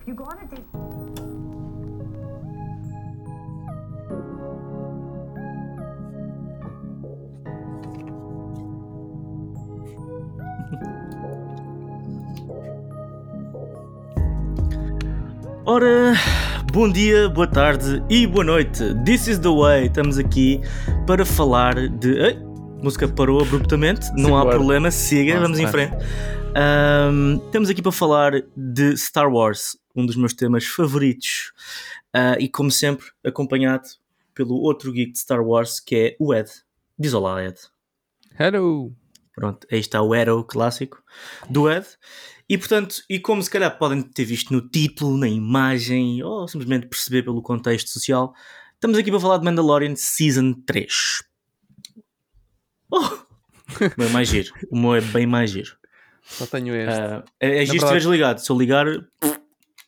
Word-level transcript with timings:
if 0.00 0.06
you 0.06 0.14
go 0.14 0.24
on 0.24 0.38
a 0.38 0.46
date. 0.46 1.74
Ora, 15.66 16.14
bom 16.72 16.90
dia, 16.90 17.28
boa 17.28 17.46
tarde 17.46 18.02
e 18.10 18.26
boa 18.26 18.44
noite. 18.44 18.82
This 19.04 19.28
is 19.28 19.38
the 19.38 19.48
way. 19.48 19.86
Estamos 19.86 20.18
aqui 20.18 20.60
para 21.06 21.24
falar 21.24 21.74
de. 21.88 22.10
Ei, 22.18 22.38
a 22.80 22.84
música 22.84 23.08
parou 23.08 23.40
abruptamente, 23.40 24.06
não 24.16 24.36
há 24.36 24.40
Simbora. 24.40 24.56
problema, 24.56 24.90
siga, 24.90 25.34
Nossa, 25.34 25.42
vamos 25.42 25.58
em 25.58 25.66
frente. 25.66 25.96
Ahm, 26.56 27.40
estamos 27.46 27.68
aqui 27.68 27.82
para 27.82 27.90
falar 27.90 28.32
de 28.56 28.96
Star 28.96 29.28
Wars, 29.28 29.76
um 29.94 30.06
dos 30.06 30.14
meus 30.14 30.32
temas 30.32 30.64
favoritos. 30.64 31.52
Ah, 32.12 32.36
e 32.38 32.48
como 32.48 32.70
sempre, 32.70 33.06
acompanhado 33.24 33.88
pelo 34.32 34.54
outro 34.54 34.92
geek 34.92 35.12
de 35.12 35.18
Star 35.18 35.44
Wars 35.44 35.80
que 35.80 35.96
é 35.96 36.16
o 36.20 36.32
Ed. 36.32 36.48
Diz 36.96 37.12
olá, 37.12 37.44
Ed. 37.44 37.58
Hello! 38.38 38.94
Pronto, 39.34 39.66
aí 39.68 39.80
está 39.80 40.00
o 40.00 40.14
Arrow 40.14 40.44
clássico 40.44 41.02
do 41.50 41.68
Ed. 41.68 41.86
E 42.48 42.56
portanto, 42.56 43.02
e 43.10 43.18
como 43.18 43.42
se 43.42 43.50
calhar 43.50 43.76
podem 43.76 44.00
ter 44.00 44.24
visto 44.24 44.52
no 44.52 44.60
título, 44.68 45.18
na 45.18 45.28
imagem, 45.28 46.22
ou 46.22 46.46
simplesmente 46.46 46.86
perceber 46.86 47.24
pelo 47.24 47.42
contexto 47.42 47.90
social, 47.90 48.32
estamos 48.74 48.96
aqui 48.96 49.10
para 49.10 49.18
falar 49.18 49.38
de 49.38 49.44
Mandalorian 49.44 49.96
Season 49.96 50.52
3. 50.64 51.24
Oh! 52.92 53.24
Bem 53.98 54.10
mais 54.10 54.28
giro. 54.28 54.54
O 54.70 54.78
meu 54.78 54.94
é 54.94 55.00
bem 55.00 55.26
mais 55.26 55.50
giro. 55.50 55.76
Só 56.24 56.46
tenho 56.46 56.74
este. 56.74 57.00
Ah, 57.00 57.22
é, 57.40 57.62
é 57.62 57.66
se 57.66 57.72
verdade- 57.78 58.08
ligado. 58.08 58.38
Se 58.38 58.50
eu 58.50 58.58
ligar, 58.58 58.86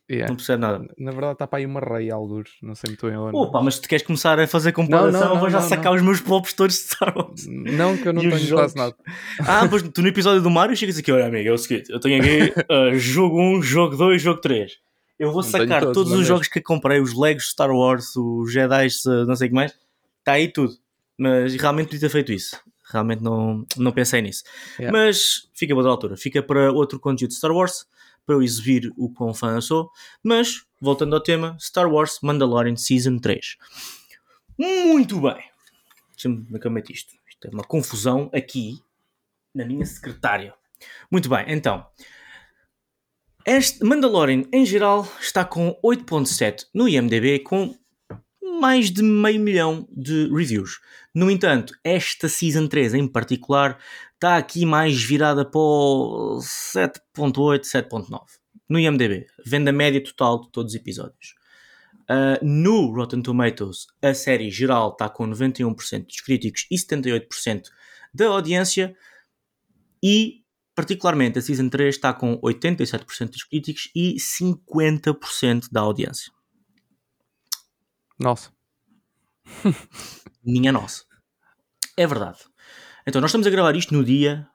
Yeah. 0.08 0.28
não 0.28 0.36
percebe 0.36 0.60
nada. 0.60 0.86
Na 0.96 1.10
verdade 1.10 1.32
está 1.32 1.48
para 1.48 1.58
aí 1.58 1.66
uma 1.66 1.80
rei, 1.80 2.12
alguns. 2.12 2.50
Não 2.62 2.76
sei 2.76 2.90
muito 2.90 3.06
bem 3.08 3.16
onde. 3.16 3.36
Opa, 3.36 3.60
mas 3.60 3.74
se 3.74 3.82
tu 3.82 3.88
queres 3.88 4.06
começar 4.06 4.38
a 4.38 4.46
fazer 4.46 4.70
comparação, 4.70 5.10
Não, 5.20 5.26
não, 5.28 5.34
eu 5.34 5.40
vou 5.40 5.50
já 5.50 5.60
não, 5.60 5.68
sacar 5.68 5.86
não. 5.86 5.94
os 5.94 6.02
meus 6.02 6.20
próprios 6.20 6.54
todos 6.54 6.76
de 6.76 6.82
Star 6.82 7.12
Wars. 7.18 7.44
Não, 7.48 7.96
que 7.96 8.06
eu 8.06 8.12
não 8.12 8.20
tenho 8.22 8.38
jogos? 8.38 8.72
quase 8.72 8.76
nada. 8.76 8.94
Ah, 9.40 9.66
pois 9.68 9.82
tu 9.82 10.02
no 10.02 10.06
episódio 10.08 10.40
do 10.40 10.48
Mario 10.50 10.76
chegas 10.76 10.96
aqui, 10.96 11.10
olha 11.10 11.26
amigo, 11.26 11.48
é 11.48 11.52
o 11.52 11.58
seguinte, 11.58 11.90
eu 11.90 11.98
tenho 11.98 12.22
aqui 12.22 12.54
ah, 12.70 12.94
jogo 12.94 13.40
1, 13.58 13.62
jogo 13.62 13.96
2, 13.96 14.22
jogo 14.22 14.40
3. 14.40 14.74
Eu 15.18 15.32
vou 15.32 15.42
Não 15.42 15.50
sacar 15.50 15.80
todos, 15.80 15.94
todos 15.94 16.12
não 16.12 16.20
os 16.20 16.24
é 16.24 16.28
jogos 16.28 16.46
que 16.46 16.60
comprei, 16.60 17.00
os 17.00 17.12
Legos 17.18 17.50
Star 17.50 17.70
Wars, 17.72 18.14
os 18.14 18.52
Jedi, 18.52 18.86
não 19.26 19.34
sei 19.34 19.46
o 19.46 19.50
que 19.50 19.56
mais, 19.56 19.72
está 20.20 20.32
aí 20.32 20.46
tudo. 20.46 20.74
Mas 21.18 21.52
realmente 21.56 21.86
podia 21.86 22.00
ter 22.00 22.10
feito 22.10 22.32
isso. 22.32 22.60
Realmente 22.88 23.22
não, 23.22 23.64
não 23.76 23.92
pensei 23.92 24.22
nisso. 24.22 24.44
Yeah. 24.78 24.96
Mas 24.96 25.48
fica 25.54 25.74
para 25.74 25.78
outra 25.78 25.90
altura. 25.90 26.16
Fica 26.16 26.42
para 26.42 26.72
outro 26.72 27.00
conteúdo 27.00 27.30
de 27.30 27.36
Star 27.36 27.50
Wars, 27.50 27.86
para 28.24 28.36
eu 28.36 28.42
exibir 28.42 28.92
o 28.96 29.12
quão 29.12 29.34
fã 29.34 29.54
eu 29.54 29.62
sou. 29.62 29.90
Mas, 30.22 30.64
voltando 30.80 31.14
ao 31.14 31.20
tema, 31.20 31.56
Star 31.60 31.90
Wars 31.90 32.18
Mandalorian 32.22 32.76
Season 32.76 33.18
3. 33.18 33.56
Muito 34.58 35.20
bem. 35.20 35.42
Deixa-me 36.12 36.60
como 36.60 36.78
é 36.78 36.82
isto. 36.88 37.14
Isto 37.28 37.48
é 37.48 37.50
uma 37.50 37.64
confusão 37.64 38.30
aqui 38.32 38.80
na 39.54 39.64
minha 39.64 39.84
secretária. 39.84 40.54
Muito 41.10 41.28
bem, 41.28 41.44
então. 41.48 41.86
Este 43.44 43.84
Mandalorian, 43.84 44.44
em 44.52 44.66
geral, 44.66 45.06
está 45.20 45.44
com 45.44 45.78
8.7 45.84 46.66
no 46.74 46.88
IMDB, 46.88 47.40
com 47.40 47.76
mais 48.60 48.90
de 48.90 49.02
meio 49.02 49.40
milhão 49.40 49.88
de 49.90 50.28
reviews. 50.28 50.80
No 51.14 51.30
entanto, 51.30 51.74
esta 51.82 52.28
Season 52.28 52.66
3 52.66 52.94
em 52.94 53.08
particular 53.08 53.78
está 54.14 54.36
aqui 54.36 54.64
mais 54.66 55.02
virada 55.02 55.44
para 55.44 55.60
o 55.60 56.38
7.8, 56.40 57.60
7.9 57.60 58.20
no 58.68 58.78
IMDB, 58.78 59.26
venda 59.44 59.72
média 59.72 60.02
total 60.02 60.40
de 60.42 60.50
todos 60.50 60.72
os 60.72 60.80
episódios. 60.80 61.34
Uh, 62.08 62.44
no 62.44 62.92
Rotten 62.94 63.22
Tomatoes, 63.22 63.86
a 64.02 64.14
série 64.14 64.50
geral 64.50 64.92
está 64.92 65.08
com 65.08 65.28
91% 65.28 66.06
dos 66.06 66.20
críticos 66.20 66.66
e 66.70 66.76
78% 66.76 67.64
da 68.14 68.26
audiência, 68.26 68.96
e 70.02 70.42
particularmente 70.74 71.38
a 71.38 71.42
Season 71.42 71.68
3 71.68 71.94
está 71.94 72.12
com 72.12 72.38
87% 72.40 73.30
dos 73.30 73.44
críticos 73.44 73.90
e 73.94 74.16
50% 74.16 75.68
da 75.70 75.80
audiência. 75.80 76.35
Nossa. 78.18 78.50
Minha 80.44 80.72
nossa. 80.72 81.04
É 81.96 82.06
verdade. 82.06 82.38
Então, 83.06 83.20
nós 83.20 83.30
estamos 83.30 83.46
a 83.46 83.50
gravar 83.50 83.76
isto 83.76 83.94
no 83.94 84.04
dia 84.04 84.48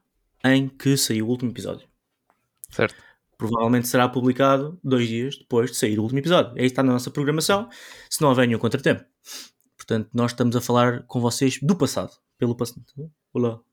em 0.44 0.68
que 0.68 0.98
saiu 0.98 1.28
o 1.28 1.30
último 1.30 1.52
episódio. 1.52 1.88
Certo. 2.70 2.96
Provavelmente 3.38 3.88
será 3.88 4.08
publicado 4.08 4.80
dois 4.84 5.08
dias 5.08 5.38
depois 5.38 5.72
de 5.72 5.78
sair 5.78 6.00
o 6.00 6.04
último 6.04 6.20
episódio. 6.20 6.54
Aí 6.58 6.66
está 6.66 6.84
na 6.84 6.94
nossa 6.94 7.10
programação, 7.10 7.70
se 8.10 8.22
não 8.22 8.30
houver 8.30 8.48
nenhum 8.48 8.60
contratempo. 8.60 9.04
Portanto, 9.78 10.10
nós 10.14 10.32
estamos 10.32 10.56
a 10.56 10.62
falar 10.62 11.04
com 11.08 11.20
vocês 11.20 11.60
do 11.62 11.76
passado. 11.76 12.12
Pelo 12.38 12.56
passado. 12.56 12.86
Olá. 13.34 13.60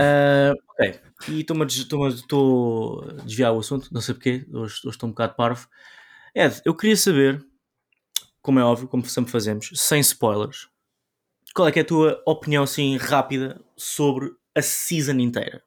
Ah, 0.00 0.52
ok. 0.70 1.00
E 1.28 1.40
estou-me 1.40 1.62
a 1.62 1.66
desviar 3.24 3.52
o 3.52 3.58
assunto, 3.58 3.92
não 3.92 4.00
sei 4.00 4.14
porquê, 4.14 4.46
hoje, 4.52 4.76
hoje 4.84 4.88
estou 4.90 5.08
um 5.08 5.12
bocado 5.12 5.34
parvo. 5.34 5.68
Ed, 6.34 6.60
eu 6.64 6.74
queria 6.74 6.96
saber, 6.96 7.44
como 8.42 8.58
é 8.58 8.64
óbvio, 8.64 8.88
como 8.88 9.04
sempre 9.06 9.30
fazemos, 9.32 9.70
sem 9.74 10.00
spoilers, 10.00 10.68
qual 11.54 11.68
é 11.68 11.72
que 11.72 11.78
é 11.78 11.82
a 11.82 11.86
tua 11.86 12.22
opinião 12.26 12.62
assim 12.64 12.96
rápida 12.96 13.60
sobre 13.76 14.30
a 14.54 14.62
season 14.62 15.14
inteira? 15.18 15.62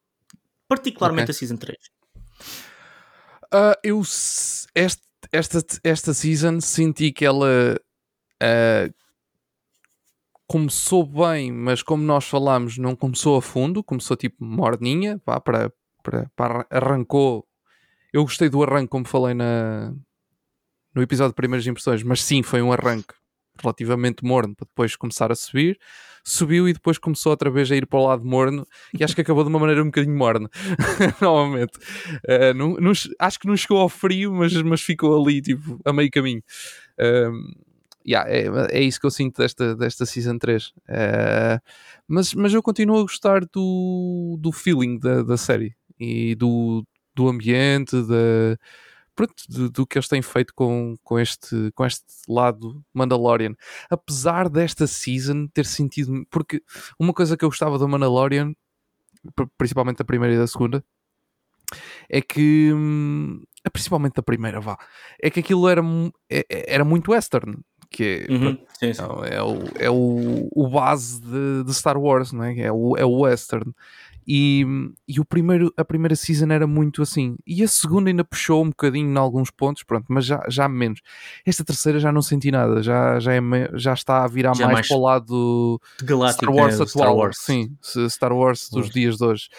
Particularmente 0.67 1.25
Ok. 1.31 1.31
a 1.31 1.37
season 1.37 1.57
3. 1.57 1.77
Ah, 3.51 3.77
eu 3.83 4.01
este- 4.01 5.03
esta, 5.31 5.59
esta 5.83 6.13
season 6.13 6.59
senti 6.61 7.11
que 7.11 7.25
ela 7.25 7.79
ah, 8.41 8.89
começou 10.47 11.05
bem, 11.05 11.51
mas 11.51 11.81
como 11.81 12.03
nós 12.03 12.25
falámos, 12.25 12.77
não 12.77 12.95
começou 12.95 13.37
a 13.37 13.41
fundo, 13.41 13.83
começou 13.83 14.15
tipo 14.17 14.43
morninha, 14.43 15.19
pá, 15.19 15.39
para, 15.39 15.71
para, 16.03 16.29
para 16.35 16.67
arrancou. 16.69 17.47
Eu 18.11 18.23
gostei 18.23 18.49
do 18.49 18.61
arranque, 18.63 18.89
como 18.89 19.05
falei 19.07 19.33
na, 19.33 19.93
no 20.93 21.01
episódio 21.01 21.31
de 21.31 21.35
primeiras 21.35 21.65
impressões, 21.67 22.03
mas 22.03 22.23
sim, 22.23 22.43
foi 22.43 22.61
um 22.61 22.71
arranque 22.71 23.13
relativamente 23.61 24.23
morno 24.23 24.55
para 24.55 24.65
depois 24.65 24.95
começar 24.95 25.31
a 25.31 25.35
subir. 25.35 25.79
Subiu 26.25 26.69
e 26.69 26.73
depois 26.73 26.97
começou 26.97 27.31
outra 27.31 27.51
vez 27.51 27.69
a 27.69 27.75
ir 27.75 27.85
para 27.85 27.99
o 27.99 28.07
lado 28.07 28.23
morno 28.23 28.65
e 28.97 29.03
acho 29.03 29.13
que 29.13 29.19
acabou 29.21 29.43
de 29.43 29.49
uma 29.49 29.59
maneira 29.59 29.81
um 29.81 29.87
bocadinho 29.87 30.15
morna, 30.17 30.49
novamente. 31.21 31.77
Uh, 32.27 32.53
não- 32.55 32.75
não 32.75 32.93
acho 33.19 33.39
que 33.39 33.47
não 33.47 33.57
chegou 33.57 33.77
ao 33.79 33.89
frio, 33.89 34.33
mas, 34.33 34.53
mas 34.61 34.81
ficou 34.81 35.21
ali 35.21 35.41
tipo, 35.41 35.79
a 35.83 35.91
meio 35.91 36.09
caminho. 36.09 36.41
Um, 36.97 37.51
yeah, 38.07 38.29
é, 38.29 38.45
é 38.71 38.81
isso 38.81 38.99
que 39.01 39.05
eu 39.05 39.11
sinto 39.11 39.41
desta, 39.41 39.75
desta 39.75 40.05
Season 40.05 40.37
3. 40.37 40.67
Uh, 40.67 41.59
mas, 42.07 42.33
mas 42.33 42.53
eu 42.53 42.63
continuo 42.63 42.99
a 42.99 43.01
gostar 43.01 43.41
do, 43.45 44.37
do 44.39 44.51
feeling 44.53 44.97
da, 44.99 45.23
da 45.23 45.35
série 45.35 45.75
e 45.99 46.35
do, 46.35 46.85
do 47.13 47.27
ambiente, 47.27 48.01
da, 48.01 48.57
pronto, 49.15 49.33
do, 49.49 49.69
do 49.69 49.85
que 49.87 49.97
eles 49.97 50.07
têm 50.07 50.21
feito 50.21 50.53
com, 50.55 50.95
com, 51.03 51.19
este, 51.19 51.71
com 51.75 51.85
este 51.85 52.03
lado 52.27 52.83
Mandalorian. 52.93 53.55
Apesar 53.89 54.49
desta 54.49 54.87
season 54.87 55.47
ter 55.47 55.65
sentido. 55.65 56.25
Porque 56.29 56.61
uma 56.99 57.13
coisa 57.13 57.35
que 57.37 57.45
eu 57.45 57.49
gostava 57.49 57.77
do 57.77 57.87
Mandalorian, 57.87 58.53
pr- 59.35 59.45
principalmente 59.57 59.97
da 59.97 60.05
primeira 60.05 60.35
e 60.35 60.37
da 60.37 60.47
segunda, 60.47 60.83
é 62.09 62.21
que. 62.21 62.71
hum, 62.73 63.43
principalmente 63.71 64.15
da 64.15 64.21
primeira, 64.23 64.59
vá. 64.59 64.77
É 65.21 65.29
que 65.29 65.39
aquilo 65.39 65.67
era, 65.69 65.81
é- 66.29 66.45
é- 66.49 66.73
era 66.75 66.83
muito 66.83 67.11
western. 67.11 67.57
Que 67.89 68.25
é, 68.27 68.31
Uhum, 68.33 68.57
sim, 68.79 68.91
sim. 68.93 69.01
é 69.29 69.41
o, 69.43 69.63
é 69.79 69.89
o, 69.89 70.49
o 70.51 70.67
base 70.67 71.21
de, 71.21 71.63
de 71.63 71.73
Star 71.75 71.95
Wars, 71.95 72.31
não 72.31 72.43
é? 72.43 72.57
É 72.59 72.71
o, 72.71 72.97
é 72.97 73.05
o 73.05 73.19
western. 73.19 73.71
E, 74.27 74.65
e 75.07 75.19
o 75.19 75.25
primeiro, 75.25 75.73
a 75.75 75.83
primeira 75.83 76.15
season 76.15 76.47
era 76.51 76.65
muito 76.65 77.01
assim. 77.01 77.35
E 77.45 77.63
a 77.63 77.67
segunda 77.67 78.09
ainda 78.09 78.23
puxou 78.23 78.63
um 78.63 78.69
bocadinho 78.69 79.11
em 79.11 79.17
alguns 79.17 79.51
pontos, 79.51 79.83
pronto, 79.83 80.05
mas 80.09 80.25
já, 80.25 80.43
já 80.49 80.67
menos. 80.67 81.01
Esta 81.45 81.63
terceira 81.63 81.99
já 81.99 82.11
não 82.11 82.21
senti 82.21 82.51
nada, 82.51 82.81
já, 82.81 83.19
já, 83.19 83.33
é 83.33 83.41
já 83.73 83.93
está 83.93 84.23
a 84.23 84.27
virar 84.27 84.55
Já 84.55 84.65
mais, 84.65 84.75
mais 84.75 84.87
para 84.87 84.97
o 84.97 85.01
lado 85.01 85.81
De 85.99 86.05
Galáctico, 86.05 86.51
Star 86.51 86.55
Wars 86.55 86.79
né? 86.79 86.83
atual. 86.83 86.87
Star 86.87 87.15
Wars. 87.15 87.37
Sim, 87.39 87.77
Star 88.09 88.33
Wars 88.33 88.69
dos 88.69 88.83
Wars. 88.83 88.93
dias 88.93 89.17
de 89.17 89.25
hoje. 89.25 89.49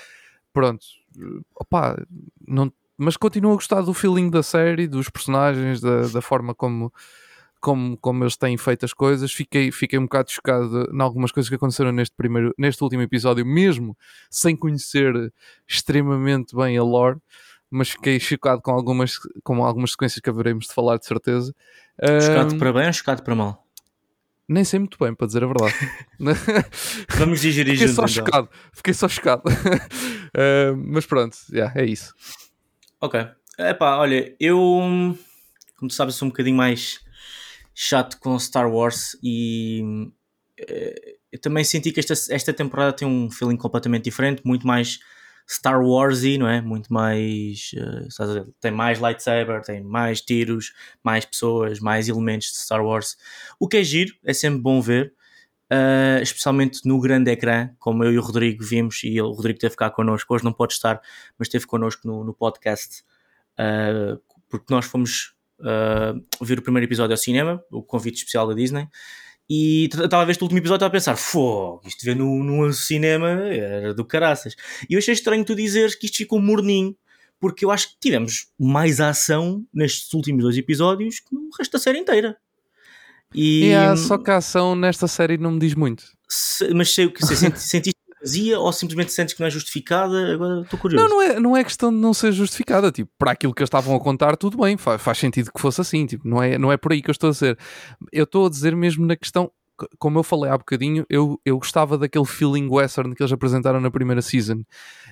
Pronto, 0.52 0.84
opá, 1.54 1.96
não, 2.46 2.72
mas 2.96 3.16
continuo 3.16 3.52
a 3.52 3.56
gostar 3.56 3.82
do 3.82 3.92
feeling 3.92 4.30
da 4.30 4.42
série, 4.42 4.86
dos 4.86 5.10
personagens, 5.10 5.80
da, 5.80 6.06
da 6.06 6.22
forma 6.22 6.54
como, 6.54 6.92
como, 7.64 7.96
como 7.96 8.22
eles 8.22 8.36
têm 8.36 8.58
feito 8.58 8.84
as 8.84 8.92
coisas. 8.92 9.32
Fiquei, 9.32 9.72
fiquei 9.72 9.98
um 9.98 10.02
bocado 10.02 10.30
chocado 10.30 10.90
em 10.92 11.00
algumas 11.00 11.32
coisas 11.32 11.48
que 11.48 11.54
aconteceram 11.54 11.92
neste, 11.92 12.14
primeiro, 12.14 12.54
neste 12.58 12.82
último 12.84 13.00
episódio, 13.00 13.44
mesmo 13.46 13.96
sem 14.30 14.54
conhecer 14.54 15.32
extremamente 15.66 16.54
bem 16.54 16.76
a 16.76 16.82
lore. 16.82 17.18
Mas 17.70 17.88
fiquei 17.88 18.20
chocado 18.20 18.60
com 18.60 18.70
algumas, 18.70 19.14
com 19.42 19.64
algumas 19.64 19.92
sequências 19.92 20.20
que 20.20 20.28
haveremos 20.28 20.66
de 20.66 20.74
falar, 20.74 20.98
de 20.98 21.06
certeza. 21.06 21.54
Chocado 22.22 22.54
Ahm, 22.54 22.58
para 22.58 22.72
bem 22.72 22.86
ou 22.86 22.92
chocado 22.92 23.22
para 23.22 23.34
mal? 23.34 23.64
nem 24.46 24.62
sei 24.62 24.78
muito 24.78 24.98
bem, 24.98 25.14
para 25.14 25.26
dizer 25.26 25.42
a 25.42 25.46
verdade. 25.46 25.74
Vamos 27.16 27.40
digerir 27.40 27.72
Fiquei 27.72 27.88
juntos. 27.88 28.12
só 28.12 28.20
então. 28.20 28.26
chocado. 28.26 28.48
Fiquei 28.74 28.94
só 28.94 29.08
chocado. 29.08 29.42
Uh, 30.36 30.74
mas 30.76 31.06
pronto, 31.06 31.36
yeah, 31.52 31.72
é 31.80 31.84
isso. 31.86 32.12
Ok. 33.00 33.24
Epá, 33.56 33.98
olha, 33.98 34.34
eu. 34.40 34.58
como 35.76 35.88
tu 35.88 35.94
sabes, 35.94 36.16
sou 36.16 36.26
um 36.26 36.30
bocadinho 36.32 36.56
mais 36.56 37.03
chato 37.74 38.18
com 38.20 38.38
Star 38.38 38.70
Wars 38.70 39.16
e 39.22 39.82
uh, 40.60 41.14
eu 41.32 41.40
também 41.40 41.64
senti 41.64 41.90
que 41.90 41.98
esta, 41.98 42.14
esta 42.32 42.52
temporada 42.52 42.92
tem 42.92 43.08
um 43.08 43.28
feeling 43.28 43.56
completamente 43.56 44.04
diferente, 44.04 44.40
muito 44.44 44.66
mais 44.66 45.00
Star 45.48 45.82
Warsy, 45.84 46.38
não 46.38 46.48
é? 46.48 46.60
Muito 46.60 46.92
mais. 46.92 47.72
Uh, 47.74 48.54
tem 48.60 48.70
mais 48.70 48.98
lightsaber, 48.98 49.60
tem 49.62 49.82
mais 49.82 50.20
tiros, 50.20 50.72
mais 51.02 51.24
pessoas, 51.24 51.80
mais 51.80 52.08
elementos 52.08 52.48
de 52.48 52.58
Star 52.58 52.84
Wars. 52.84 53.16
O 53.58 53.68
que 53.68 53.78
é 53.78 53.84
giro, 53.84 54.14
é 54.24 54.32
sempre 54.32 54.60
bom 54.60 54.80
ver, 54.80 55.12
uh, 55.72 56.22
especialmente 56.22 56.86
no 56.86 57.00
grande 57.00 57.30
ecrã, 57.30 57.70
como 57.78 58.04
eu 58.04 58.12
e 58.12 58.18
o 58.18 58.22
Rodrigo 58.22 58.64
vimos, 58.64 59.02
e 59.04 59.20
o 59.20 59.32
Rodrigo 59.32 59.58
teve 59.58 59.76
cá 59.76 59.90
connosco. 59.90 60.32
Hoje 60.34 60.44
não 60.44 60.52
pode 60.52 60.74
estar, 60.74 61.00
mas 61.38 61.48
esteve 61.48 61.66
connosco 61.66 62.06
no, 62.06 62.24
no 62.24 62.32
podcast, 62.32 63.02
uh, 63.58 64.18
porque 64.48 64.72
nós 64.72 64.86
fomos 64.86 65.33
ver 66.40 66.58
o 66.58 66.62
primeiro 66.62 66.86
episódio 66.86 67.12
ao 67.12 67.18
cinema, 67.18 67.62
o 67.70 67.82
convite 67.82 68.18
especial 68.18 68.46
da 68.46 68.54
Disney. 68.54 68.86
E 69.48 69.84
estava 69.92 70.22
a 70.22 70.24
ver 70.24 70.32
este 70.32 70.42
último 70.42 70.58
episódio 70.58 70.76
e 70.76 70.86
estava 70.86 70.88
a 70.88 70.92
pensar: 70.92 71.16
fogo, 71.16 71.82
isto 71.86 72.04
ver 72.04 72.16
no, 72.16 72.42
no 72.42 72.72
cinema 72.72 73.28
era 73.28 73.92
do 73.92 74.04
caraças. 74.04 74.56
E 74.88 74.94
eu 74.94 74.98
achei 74.98 75.12
estranho 75.12 75.44
tu 75.44 75.54
dizeres 75.54 75.94
que 75.94 76.06
isto 76.06 76.16
ficou 76.16 76.40
morninho, 76.40 76.96
porque 77.38 77.64
eu 77.64 77.70
acho 77.70 77.90
que 77.90 77.96
tivemos 78.00 78.48
mais 78.58 79.00
ação 79.00 79.64
nestes 79.72 80.12
últimos 80.14 80.42
dois 80.42 80.56
episódios 80.56 81.20
que 81.20 81.34
no 81.34 81.50
resto 81.58 81.72
da 81.72 81.78
série 81.78 81.98
inteira. 81.98 82.36
E, 83.34 83.66
yeah, 83.66 83.96
só 83.96 84.16
que 84.16 84.30
a 84.30 84.36
ação 84.36 84.76
nesta 84.76 85.08
série 85.08 85.36
não 85.36 85.50
me 85.50 85.58
diz 85.58 85.74
muito. 85.74 86.04
Se, 86.28 86.72
mas 86.72 86.94
sei 86.94 87.06
o 87.06 87.12
que 87.12 87.26
se 87.26 87.36
sentiste 87.36 88.00
vazia 88.24 88.58
ou 88.58 88.72
simplesmente 88.72 89.12
sentes 89.12 89.34
que 89.34 89.40
não 89.40 89.46
é 89.46 89.50
justificada? 89.50 90.32
Agora 90.32 90.62
estou 90.62 90.78
curioso. 90.78 91.06
Não, 91.06 91.16
não 91.16 91.22
é, 91.22 91.40
não 91.40 91.56
é 91.56 91.62
questão 91.62 91.92
de 91.92 91.98
não 91.98 92.14
ser 92.14 92.32
justificada. 92.32 92.90
Tipo, 92.90 93.10
para 93.18 93.32
aquilo 93.32 93.54
que 93.54 93.60
eles 93.60 93.68
estavam 93.68 93.94
a 93.94 94.00
contar, 94.00 94.36
tudo 94.36 94.56
bem, 94.56 94.76
faz, 94.76 95.00
faz 95.00 95.18
sentido 95.18 95.52
que 95.52 95.60
fosse 95.60 95.80
assim. 95.80 96.06
Tipo, 96.06 96.26
não 96.26 96.42
é, 96.42 96.56
não 96.58 96.72
é 96.72 96.76
por 96.76 96.92
aí 96.92 97.02
que 97.02 97.10
eu 97.10 97.12
estou 97.12 97.28
a 97.28 97.32
dizer. 97.32 97.58
Eu 98.12 98.24
estou 98.24 98.46
a 98.46 98.50
dizer 98.50 98.74
mesmo 98.74 99.06
na 99.06 99.16
questão 99.16 99.50
como 99.98 100.18
eu 100.18 100.22
falei 100.22 100.50
há 100.50 100.56
bocadinho, 100.56 101.04
eu, 101.10 101.40
eu 101.44 101.58
gostava 101.58 101.98
daquele 101.98 102.24
feeling 102.24 102.68
western 102.68 103.14
que 103.14 103.22
eles 103.22 103.32
apresentaram 103.32 103.80
na 103.80 103.90
primeira 103.90 104.22
season. 104.22 104.58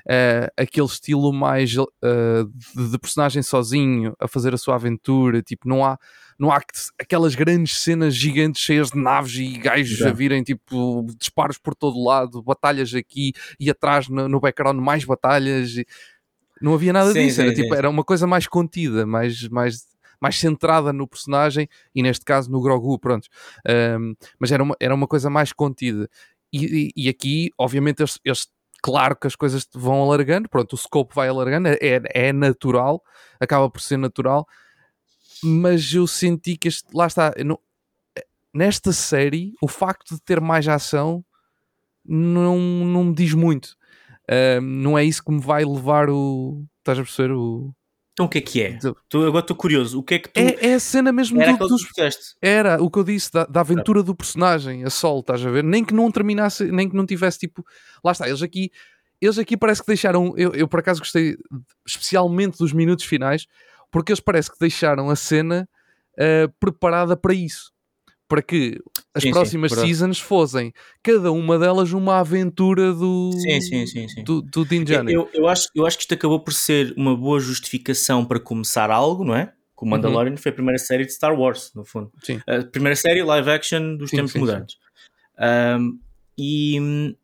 Uh, 0.07 0.47
aquele 0.57 0.87
estilo 0.87 1.33
mais 1.33 1.77
uh, 1.77 1.87
de, 2.77 2.91
de, 2.91 2.99
personagem 2.99 3.43
sozinho 3.43 4.15
a 4.21 4.29
fazer 4.29 4.55
a 4.55 4.59
sua 4.59 4.77
aventura. 4.77 5.43
Tipo, 5.43 5.69
não 5.69 5.85
há, 5.85 5.99
não 6.39 6.51
há 6.51 6.61
aquelas 6.99 7.35
grandes 7.35 7.79
cenas 7.79 8.15
gigantes 8.15 8.63
cheias 8.63 8.91
de 8.91 8.99
naves 8.99 9.35
e 9.37 9.59
gajos 9.59 10.03
a 10.03 10.13
virem 10.13 10.43
tipo 10.43 11.07
disparos 11.19 11.59
por 11.59 11.75
todo 11.75 12.03
lado, 12.03 12.43
batalhas 12.43 12.95
aqui 12.95 13.33
e 13.59 13.71
atrás 13.71 14.09
no, 14.09 14.29
no 14.29 14.41
background 14.41 14.79
mais 14.79 15.05
batalhas. 15.05 15.75
Não 16.61 16.75
havia 16.75 16.93
nada 16.93 17.13
sim, 17.13 17.25
disso, 17.25 17.37
sim, 17.37 17.43
era, 17.43 17.55
sim. 17.55 17.63
Tipo, 17.63 17.75
era 17.75 17.91
uma 17.91 18.05
coisa 18.05 18.27
mais 18.27 18.47
contida, 18.47 19.05
mais, 19.05 19.49
mais, 19.49 19.85
mais 20.21 20.39
centrada 20.39 20.93
no 20.93 21.09
personagem 21.09 21.69
e 21.95 22.03
neste 22.03 22.25
caso 22.25 22.51
no 22.51 22.61
Grogu, 22.61 22.99
pronto. 22.99 23.29
Um, 23.99 24.15
mas 24.39 24.53
era 24.53 24.63
uma, 24.63 24.77
era 24.79 24.95
uma 24.95 25.07
coisa 25.07 25.29
mais 25.29 25.53
contida. 25.53 26.09
E, 26.53 26.93
e, 26.97 27.05
e 27.05 27.09
aqui, 27.09 27.51
obviamente, 27.59 28.01
eles, 28.01 28.21
eles 28.25 28.47
claro 28.83 29.17
que 29.17 29.27
as 29.27 29.37
coisas 29.37 29.67
vão 29.73 30.03
alargando, 30.03 30.49
pronto, 30.49 30.75
o 30.75 30.77
scope 30.77 31.15
vai 31.15 31.29
alargando, 31.29 31.69
é, 31.69 32.03
é 32.13 32.33
natural, 32.33 33.03
acaba 33.41 33.71
por 33.71 33.81
ser 33.81 33.97
natural, 33.97 34.47
mas 35.43 35.93
eu 35.95 36.07
senti 36.07 36.57
que 36.57 36.69
este, 36.69 36.89
lá 36.95 37.07
está, 37.07 37.33
não, 37.45 37.59
nesta 38.55 38.93
série, 38.93 39.55
o 39.61 39.69
facto 39.69 40.15
de 40.15 40.23
ter 40.23 40.41
mais 40.41 40.69
ação 40.69 41.25
não, 42.05 42.59
não 42.59 43.05
me 43.05 43.15
diz 43.15 43.35
muito. 43.35 43.77
Uh, 44.25 44.61
não 44.61 44.97
é 44.97 45.05
isso 45.05 45.25
que 45.25 45.33
me 45.33 45.41
vai 45.41 45.65
levar 45.65 46.09
o. 46.09 46.65
Estás 46.81 46.99
a 46.99 47.03
perceber? 47.03 47.33
O, 47.33 47.75
então 48.13 48.27
o 48.27 48.29
que 48.29 48.39
é 48.39 48.41
que 48.41 48.63
é? 48.63 48.79
Tu, 49.09 49.25
agora 49.25 49.41
estou 49.41 49.57
curioso. 49.57 49.99
O 49.99 50.03
que 50.03 50.15
é 50.15 50.19
que 50.19 50.29
tu. 50.29 50.39
É, 50.39 50.71
é 50.71 50.75
a 50.75 50.81
cena 50.81 51.11
mesmo 51.11 51.41
Era 51.41 51.57
do, 51.57 51.67
dos... 51.67 51.83
Era 52.41 52.83
o 52.83 52.91
que 52.91 52.99
eu 52.99 53.05
disse, 53.05 53.33
da, 53.33 53.45
da 53.45 53.61
aventura 53.61 54.03
do 54.03 54.15
personagem, 54.15 54.85
a 54.85 54.91
Sol, 54.91 55.21
estás 55.21 55.45
a 55.45 55.51
ver? 55.51 55.65
Nem 55.65 55.85
que 55.85 55.95
não 55.95 56.11
terminasse, 56.11 56.65
nem 56.71 56.89
que 56.89 56.97
não 56.97 57.07
tivesse 57.07 57.39
tipo. 57.39 57.65
Lá 58.05 58.13
está, 58.13 58.29
eles 58.29 58.43
aqui. 58.43 58.71
Eles 59.21 59.39
aqui 59.39 59.57
parece 59.57 59.81
que 59.81 59.87
deixaram. 59.87 60.35
Eu, 60.37 60.53
eu 60.53 60.69
por 60.69 60.81
acaso 60.81 61.01
gostei 61.01 61.37
especialmente 61.87 62.59
dos 62.59 62.73
minutos 62.73 63.05
finais, 63.05 63.47
porque 63.93 64.11
eles 64.11 64.21
parece 64.21 64.51
que 64.51 64.59
deixaram 64.59 65.11
a 65.11 65.15
cena 65.15 65.69
uh, 66.15 66.53
preparada 66.59 67.17
para 67.17 67.35
isso. 67.35 67.71
Para 68.27 68.41
que 68.43 68.81
as 69.15 69.23
sim, 69.23 69.31
próximas 69.31 69.73
sim, 69.73 69.81
seasons 69.83 70.19
fossem 70.19 70.73
cada 71.03 71.31
uma 71.31 71.59
delas 71.59 71.93
uma 71.93 72.19
aventura 72.19 72.95
do, 72.95 73.31
sim, 73.33 73.61
sim, 73.61 73.87
sim, 73.87 74.09
sim. 74.09 74.25
do, 74.25 74.41
do 74.41 74.65
Din 74.65 74.85
Eu, 75.09 75.29
eu, 75.35 75.47
acho, 75.47 75.69
eu 75.75 75.85
acho 75.85 75.99
que 75.99 76.05
isto 76.05 76.15
acabou 76.15 76.41
por 76.41 76.55
ser 76.55 76.95
uma 76.97 77.15
boa 77.15 77.39
justificação 77.39 78.25
para 78.25 78.41
começar 78.41 78.91
algo, 78.91 79.23
não 79.23 79.37
é? 79.37 79.53
O 79.77 79.85
Mandalorian 79.85 80.31
uhum. 80.31 80.37
foi 80.37 80.53
a 80.53 80.55
primeira 80.55 80.79
série 80.79 81.05
de 81.05 81.13
Star 81.13 81.37
Wars, 81.39 81.73
no 81.75 81.85
fundo. 81.85 82.13
Sim. 82.23 82.41
A 82.47 82.63
primeira 82.63 82.95
série 82.95 83.21
live 83.21 83.51
action 83.51 83.97
dos 83.97 84.13
tempos 84.13 84.33
modernos. 84.35 84.79
Um, 85.37 85.99
e 86.39 86.81
hum, 86.81 87.15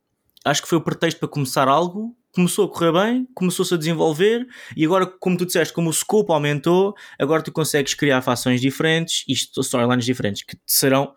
acho 0.44 0.62
que 0.62 0.68
foi 0.68 0.76
o 0.76 0.80
pretexto 0.80 1.20
para 1.20 1.28
começar 1.28 1.68
algo 1.68 2.17
começou 2.32 2.66
a 2.66 2.68
correr 2.68 2.92
bem, 2.92 3.28
começou-se 3.34 3.72
a 3.74 3.76
desenvolver 3.76 4.46
e 4.76 4.84
agora, 4.84 5.06
como 5.06 5.36
tu 5.36 5.46
disseste, 5.46 5.72
como 5.72 5.90
o 5.90 5.92
scope 5.92 6.30
aumentou, 6.30 6.94
agora 7.18 7.42
tu 7.42 7.50
consegues 7.50 7.94
criar 7.94 8.22
fações 8.22 8.60
diferentes 8.60 9.24
e 9.26 9.32
storylines 9.32 10.04
diferentes 10.04 10.42
que 10.42 10.56
serão 10.66 11.14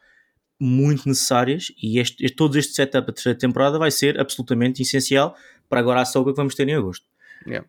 muito 0.60 1.08
necessárias 1.08 1.72
e 1.82 2.00
este, 2.00 2.24
este, 2.24 2.36
todo 2.36 2.58
este 2.58 2.74
setup 2.74 3.08
da 3.08 3.14
terceira 3.14 3.38
temporada 3.38 3.80
vai 3.80 3.90
ser 3.90 4.20
absolutamente 4.20 4.82
essencial 4.82 5.36
para 5.68 5.80
agora 5.80 6.02
a 6.02 6.06
Soga 6.06 6.32
que 6.32 6.38
vamos 6.38 6.54
ter 6.54 6.68
em 6.68 6.76
agosto. 6.76 7.06
Yeah. 7.48 7.68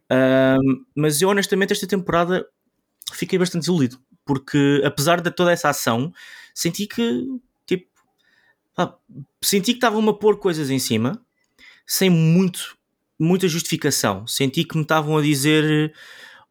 Um, 0.61 0.85
mas 0.95 1.23
eu 1.23 1.31
honestamente 1.31 1.73
esta 1.73 1.87
temporada 1.87 2.47
fiquei 3.15 3.39
bastante 3.39 3.63
desiludido 3.63 3.99
porque 4.25 4.83
apesar 4.85 5.23
de 5.23 5.31
toda 5.31 5.51
essa 5.51 5.71
ação 5.71 6.13
senti 6.55 6.87
que 6.87 7.27
tipo 7.65 7.87
senti 9.43 9.73
que 9.73 9.79
estavam 9.79 10.07
a 10.11 10.15
pôr 10.15 10.39
coisas 10.39 10.69
em 10.69 10.79
cima 10.79 11.19
sem 11.87 12.11
muito 12.11 12.77
muita 13.23 13.49
justificação. 13.49 14.27
Senti 14.27 14.65
que 14.65 14.77
me 14.77 14.83
estavam 14.83 15.17
a 15.17 15.23
dizer: 15.23 15.93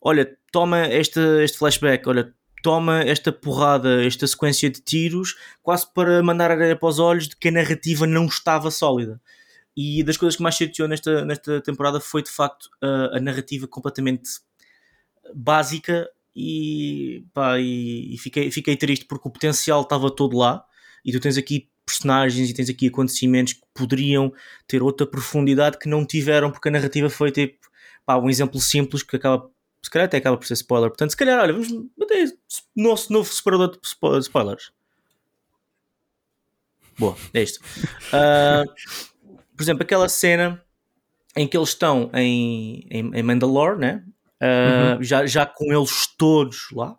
olha, 0.01 0.38
toma 0.51 0.88
este, 0.88 1.19
este 1.44 1.57
flashback, 1.57 2.07
olha, 2.07 2.33
toma 2.62 3.01
esta 3.01 3.31
porrada, 3.31 4.06
esta 4.06 4.25
sequência 4.27 4.69
de 4.69 4.81
tiros, 4.81 5.35
quase 5.62 5.91
para 5.94 6.21
mandar 6.23 6.51
areia 6.51 6.75
para 6.75 6.89
os 6.89 7.00
olhos 7.00 7.27
de 7.27 7.35
que 7.35 7.47
a 7.47 7.51
narrativa 7.51 8.06
não 8.06 8.25
estava 8.25 8.69
sólida. 8.71 9.19
E 9.75 10.03
das 10.03 10.18
coisas 10.18 10.35
que 10.35 10.44
mais 10.44 10.56
chateou 10.56 10.88
nesta, 10.88 11.25
nesta 11.25 11.62
temporada 11.62 12.00
foi 12.00 12.21
de 12.21 12.29
facto 12.29 12.69
a, 12.81 13.17
a 13.17 13.19
narrativa 13.19 13.67
completamente 13.67 14.29
básica 15.33 16.09
e, 16.35 17.25
pá, 17.33 17.60
e, 17.60 18.13
e, 18.13 18.17
fiquei, 18.17 18.51
fiquei 18.51 18.75
triste 18.75 19.05
porque 19.05 19.27
o 19.27 19.31
potencial 19.31 19.81
estava 19.81 20.13
todo 20.13 20.38
lá 20.38 20.63
e 21.05 21.12
tu 21.12 21.19
tens 21.19 21.38
aqui 21.38 21.69
personagens 21.91 22.50
e 22.50 22.53
tens 22.53 22.69
aqui 22.69 22.88
acontecimentos 22.88 23.53
que 23.53 23.62
poderiam 23.74 24.33
ter 24.67 24.81
outra 24.81 25.05
profundidade 25.05 25.77
que 25.77 25.89
não 25.89 26.05
tiveram 26.05 26.51
porque 26.51 26.69
a 26.69 26.71
narrativa 26.71 27.10
foi 27.10 27.31
tipo 27.31 27.57
pá, 28.05 28.17
um 28.17 28.29
exemplo 28.29 28.60
simples 28.60 29.03
que 29.03 29.15
acaba 29.15 29.50
se 29.83 29.89
calhar 29.89 30.05
até 30.05 30.17
acaba 30.17 30.38
por 30.38 30.45
ser 30.45 30.53
spoiler 30.53 30.89
portanto 30.89 31.12
se 31.12 31.17
calhar 31.17 31.39
olha 31.39 31.53
vamos 31.53 31.69
bater 31.98 32.33
nosso 32.75 33.12
novo 33.12 33.31
separador 33.31 33.71
de 33.71 33.79
spoilers 33.88 34.71
boa, 36.98 37.15
é 37.33 37.43
isto 37.43 37.60
uh, 37.60 38.65
por 39.55 39.63
exemplo 39.63 39.83
aquela 39.83 40.07
cena 40.07 40.63
em 41.36 41.48
que 41.48 41.57
eles 41.57 41.69
estão 41.69 42.10
em, 42.13 42.86
em, 42.89 43.12
em 43.13 43.24
Mandalore 43.24 43.79
né? 43.79 44.03
Uh, 44.41 44.98
uhum. 44.98 45.03
já, 45.03 45.25
já 45.27 45.45
com 45.45 45.71
eles 45.71 46.07
todos 46.17 46.69
lá 46.71 46.98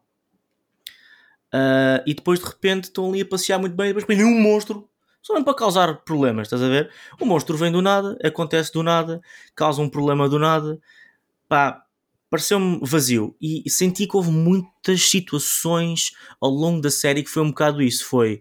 Uh, 1.54 2.00
e 2.06 2.14
depois 2.14 2.40
de 2.40 2.46
repente 2.46 2.84
estão 2.84 3.08
ali 3.08 3.20
a 3.20 3.26
passear 3.26 3.58
muito 3.58 3.76
bem 3.76 3.90
e 3.90 3.92
depois 3.92 4.06
vem 4.06 4.24
um 4.24 4.40
monstro 4.40 4.88
só 5.22 5.34
mesmo 5.34 5.44
para 5.44 5.54
causar 5.54 5.94
problemas, 6.04 6.48
estás 6.48 6.60
a 6.62 6.68
ver? 6.68 6.90
O 7.20 7.24
monstro 7.24 7.56
vem 7.56 7.70
do 7.70 7.80
nada, 7.80 8.18
acontece 8.24 8.72
do 8.72 8.82
nada, 8.82 9.20
causa 9.54 9.80
um 9.80 9.88
problema 9.88 10.28
do 10.28 10.38
nada, 10.38 10.80
pá, 11.48 11.84
pareceu-me 12.28 12.80
vazio 12.82 13.36
e 13.40 13.62
senti 13.70 14.06
que 14.06 14.16
houve 14.16 14.30
muitas 14.30 15.02
situações 15.02 16.10
ao 16.40 16.50
longo 16.50 16.80
da 16.80 16.90
série 16.90 17.22
que 17.22 17.30
foi 17.30 17.42
um 17.42 17.50
bocado 17.50 17.80
isso, 17.80 18.04
foi 18.04 18.40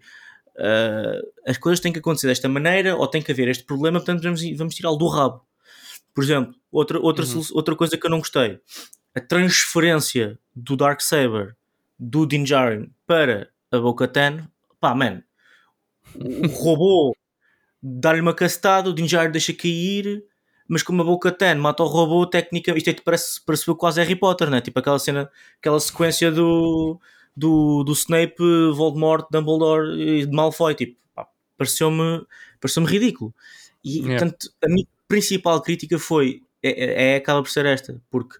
uh, 0.57 1.31
as 1.45 1.57
coisas 1.57 1.79
têm 1.79 1.93
que 1.93 1.99
acontecer 1.99 2.27
desta 2.27 2.49
maneira 2.49 2.95
ou 2.95 3.07
tem 3.07 3.21
que 3.21 3.31
haver 3.31 3.47
este 3.47 3.63
problema, 3.63 3.99
portanto 3.99 4.23
vamos, 4.23 4.41
vamos 4.57 4.73
tirá-lo 4.73 4.97
do 4.97 5.07
rabo. 5.07 5.45
Por 6.15 6.23
exemplo, 6.23 6.55
outra, 6.71 6.99
outra, 6.99 7.25
uhum. 7.25 7.43
outra 7.53 7.75
coisa 7.75 7.95
que 7.95 8.05
eu 8.05 8.09
não 8.09 8.19
gostei, 8.19 8.59
a 9.13 9.21
transferência 9.21 10.39
do 10.55 10.75
Dark 10.75 10.99
Saber 10.99 11.55
do 12.01 12.25
Din 12.25 12.43
Djarin 12.43 12.91
para 13.05 13.49
a 13.71 13.77
Bo-Katan, 13.77 14.47
pá, 14.79 14.95
man, 14.95 15.21
o 16.15 16.47
robô 16.47 17.15
dá-lhe 17.81 18.21
uma 18.21 18.33
castada, 18.33 18.89
o 18.89 18.93
Din 18.93 19.05
Djarin 19.05 19.31
deixa 19.31 19.53
cair, 19.53 20.23
mas 20.67 20.81
como 20.81 21.03
a 21.03 21.05
Bo-Katan 21.05 21.55
mata 21.55 21.83
o 21.83 21.85
robô, 21.85 22.25
técnica, 22.25 22.75
isto 22.75 22.89
é, 22.89 22.93
parece, 22.93 23.39
parece 23.45 23.65
quase 23.75 24.01
Harry 24.01 24.15
Potter, 24.15 24.49
né? 24.49 24.61
Tipo 24.61 24.79
aquela 24.79 24.97
cena, 24.97 25.29
aquela 25.59 25.79
sequência 25.79 26.31
do, 26.31 26.99
do, 27.37 27.83
do 27.83 27.91
Snape, 27.93 28.41
Voldemort, 28.73 29.27
Dumbledore 29.29 29.91
e 30.01 30.25
de 30.25 30.31
Malfoy, 30.31 30.73
tipo, 30.73 30.97
pareceu-me 31.55 32.25
pareceu 32.59 32.83
ridículo. 32.83 33.33
E, 33.83 33.99
yeah. 33.99 34.17
portanto, 34.17 34.51
a 34.63 34.67
minha 34.67 34.87
principal 35.07 35.61
crítica 35.61 35.99
foi, 35.99 36.41
é, 36.63 36.69
é, 36.69 37.13
é, 37.13 37.15
acaba 37.17 37.43
por 37.43 37.49
ser 37.49 37.65
esta, 37.67 38.01
porque 38.09 38.37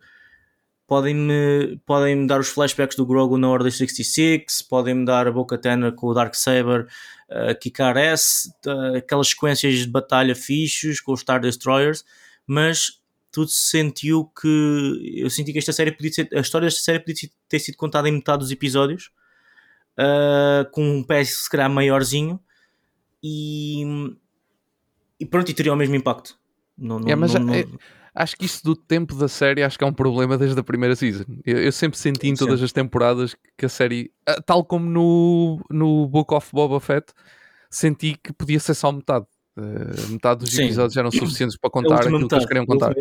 podem-me 0.91 1.79
podem 1.85 2.27
dar 2.27 2.41
os 2.41 2.49
flashbacks 2.49 2.97
do 2.97 3.05
Grogu 3.05 3.37
na 3.37 3.49
Order 3.49 3.71
66, 3.71 4.61
podem-me 4.63 5.05
dar 5.05 5.25
a 5.25 5.31
Boca 5.31 5.57
Tana 5.57 5.89
com 5.89 6.07
o 6.07 6.13
Darksaber, 6.13 6.85
uh, 7.29 7.57
Kikar 7.57 7.95
S, 7.95 8.51
uh, 8.67 8.97
aquelas 8.97 9.29
sequências 9.29 9.75
de 9.75 9.87
batalha 9.87 10.35
fixos 10.35 10.99
com 10.99 11.13
os 11.13 11.21
Star 11.21 11.39
Destroyers, 11.39 12.03
mas 12.45 12.99
tudo 13.31 13.49
se 13.49 13.69
sentiu 13.69 14.29
que 14.37 15.15
eu 15.15 15.29
senti 15.29 15.53
que 15.53 15.59
esta 15.59 15.71
série 15.71 15.93
podia 15.93 16.11
ser, 16.11 16.27
a 16.33 16.41
história 16.41 16.65
desta 16.65 16.81
série 16.81 16.99
podia 16.99 17.29
ter 17.47 17.59
sido 17.59 17.77
contada 17.77 18.09
em 18.09 18.11
metade 18.11 18.39
dos 18.39 18.51
episódios 18.51 19.11
uh, 19.97 20.69
com 20.71 20.83
um 20.83 21.01
pé 21.01 21.23
se 21.23 21.49
calhar 21.49 21.69
maiorzinho 21.69 22.37
e, 23.23 24.13
e 25.17 25.25
pronto, 25.25 25.49
e 25.49 25.53
teria 25.53 25.71
o 25.71 25.77
mesmo 25.77 25.95
impacto. 25.95 26.37
Não, 26.77 26.99
não, 26.99 27.07
é, 27.07 27.15
mas 27.15 27.33
não, 27.33 27.53
é, 27.53 27.65
acho 28.13 28.35
que 28.35 28.45
isso 28.45 28.63
do 28.63 28.75
tempo 28.75 29.15
da 29.15 29.27
série 29.27 29.63
acho 29.63 29.77
que 29.77 29.83
é 29.83 29.87
um 29.87 29.93
problema 29.93 30.37
desde 30.37 30.59
a 30.59 30.63
primeira 30.63 30.95
season. 30.95 31.25
Eu, 31.45 31.57
eu 31.57 31.71
sempre 31.71 31.97
senti 31.97 32.27
em 32.27 32.35
todas 32.35 32.61
as 32.61 32.71
temporadas 32.71 33.35
que 33.57 33.65
a 33.65 33.69
série, 33.69 34.11
ah, 34.25 34.41
tal 34.41 34.63
como 34.65 34.85
no, 34.85 35.59
no 35.69 36.07
Book 36.07 36.33
of 36.33 36.49
Boba 36.51 36.79
Fett, 36.79 37.13
senti 37.69 38.17
que 38.21 38.33
podia 38.33 38.59
ser 38.59 38.73
só 38.73 38.91
metade. 38.91 39.25
Uh, 39.57 40.11
metade 40.11 40.39
dos 40.39 40.53
Sim. 40.53 40.63
episódios 40.63 40.95
eram 40.95 41.11
suficientes 41.11 41.57
para 41.57 41.69
contar 41.69 41.95
aquilo 41.95 42.19
metade. 42.21 42.29
que 42.29 42.35
eles 42.35 42.45
queriam 42.45 42.65
contar. 42.65 42.93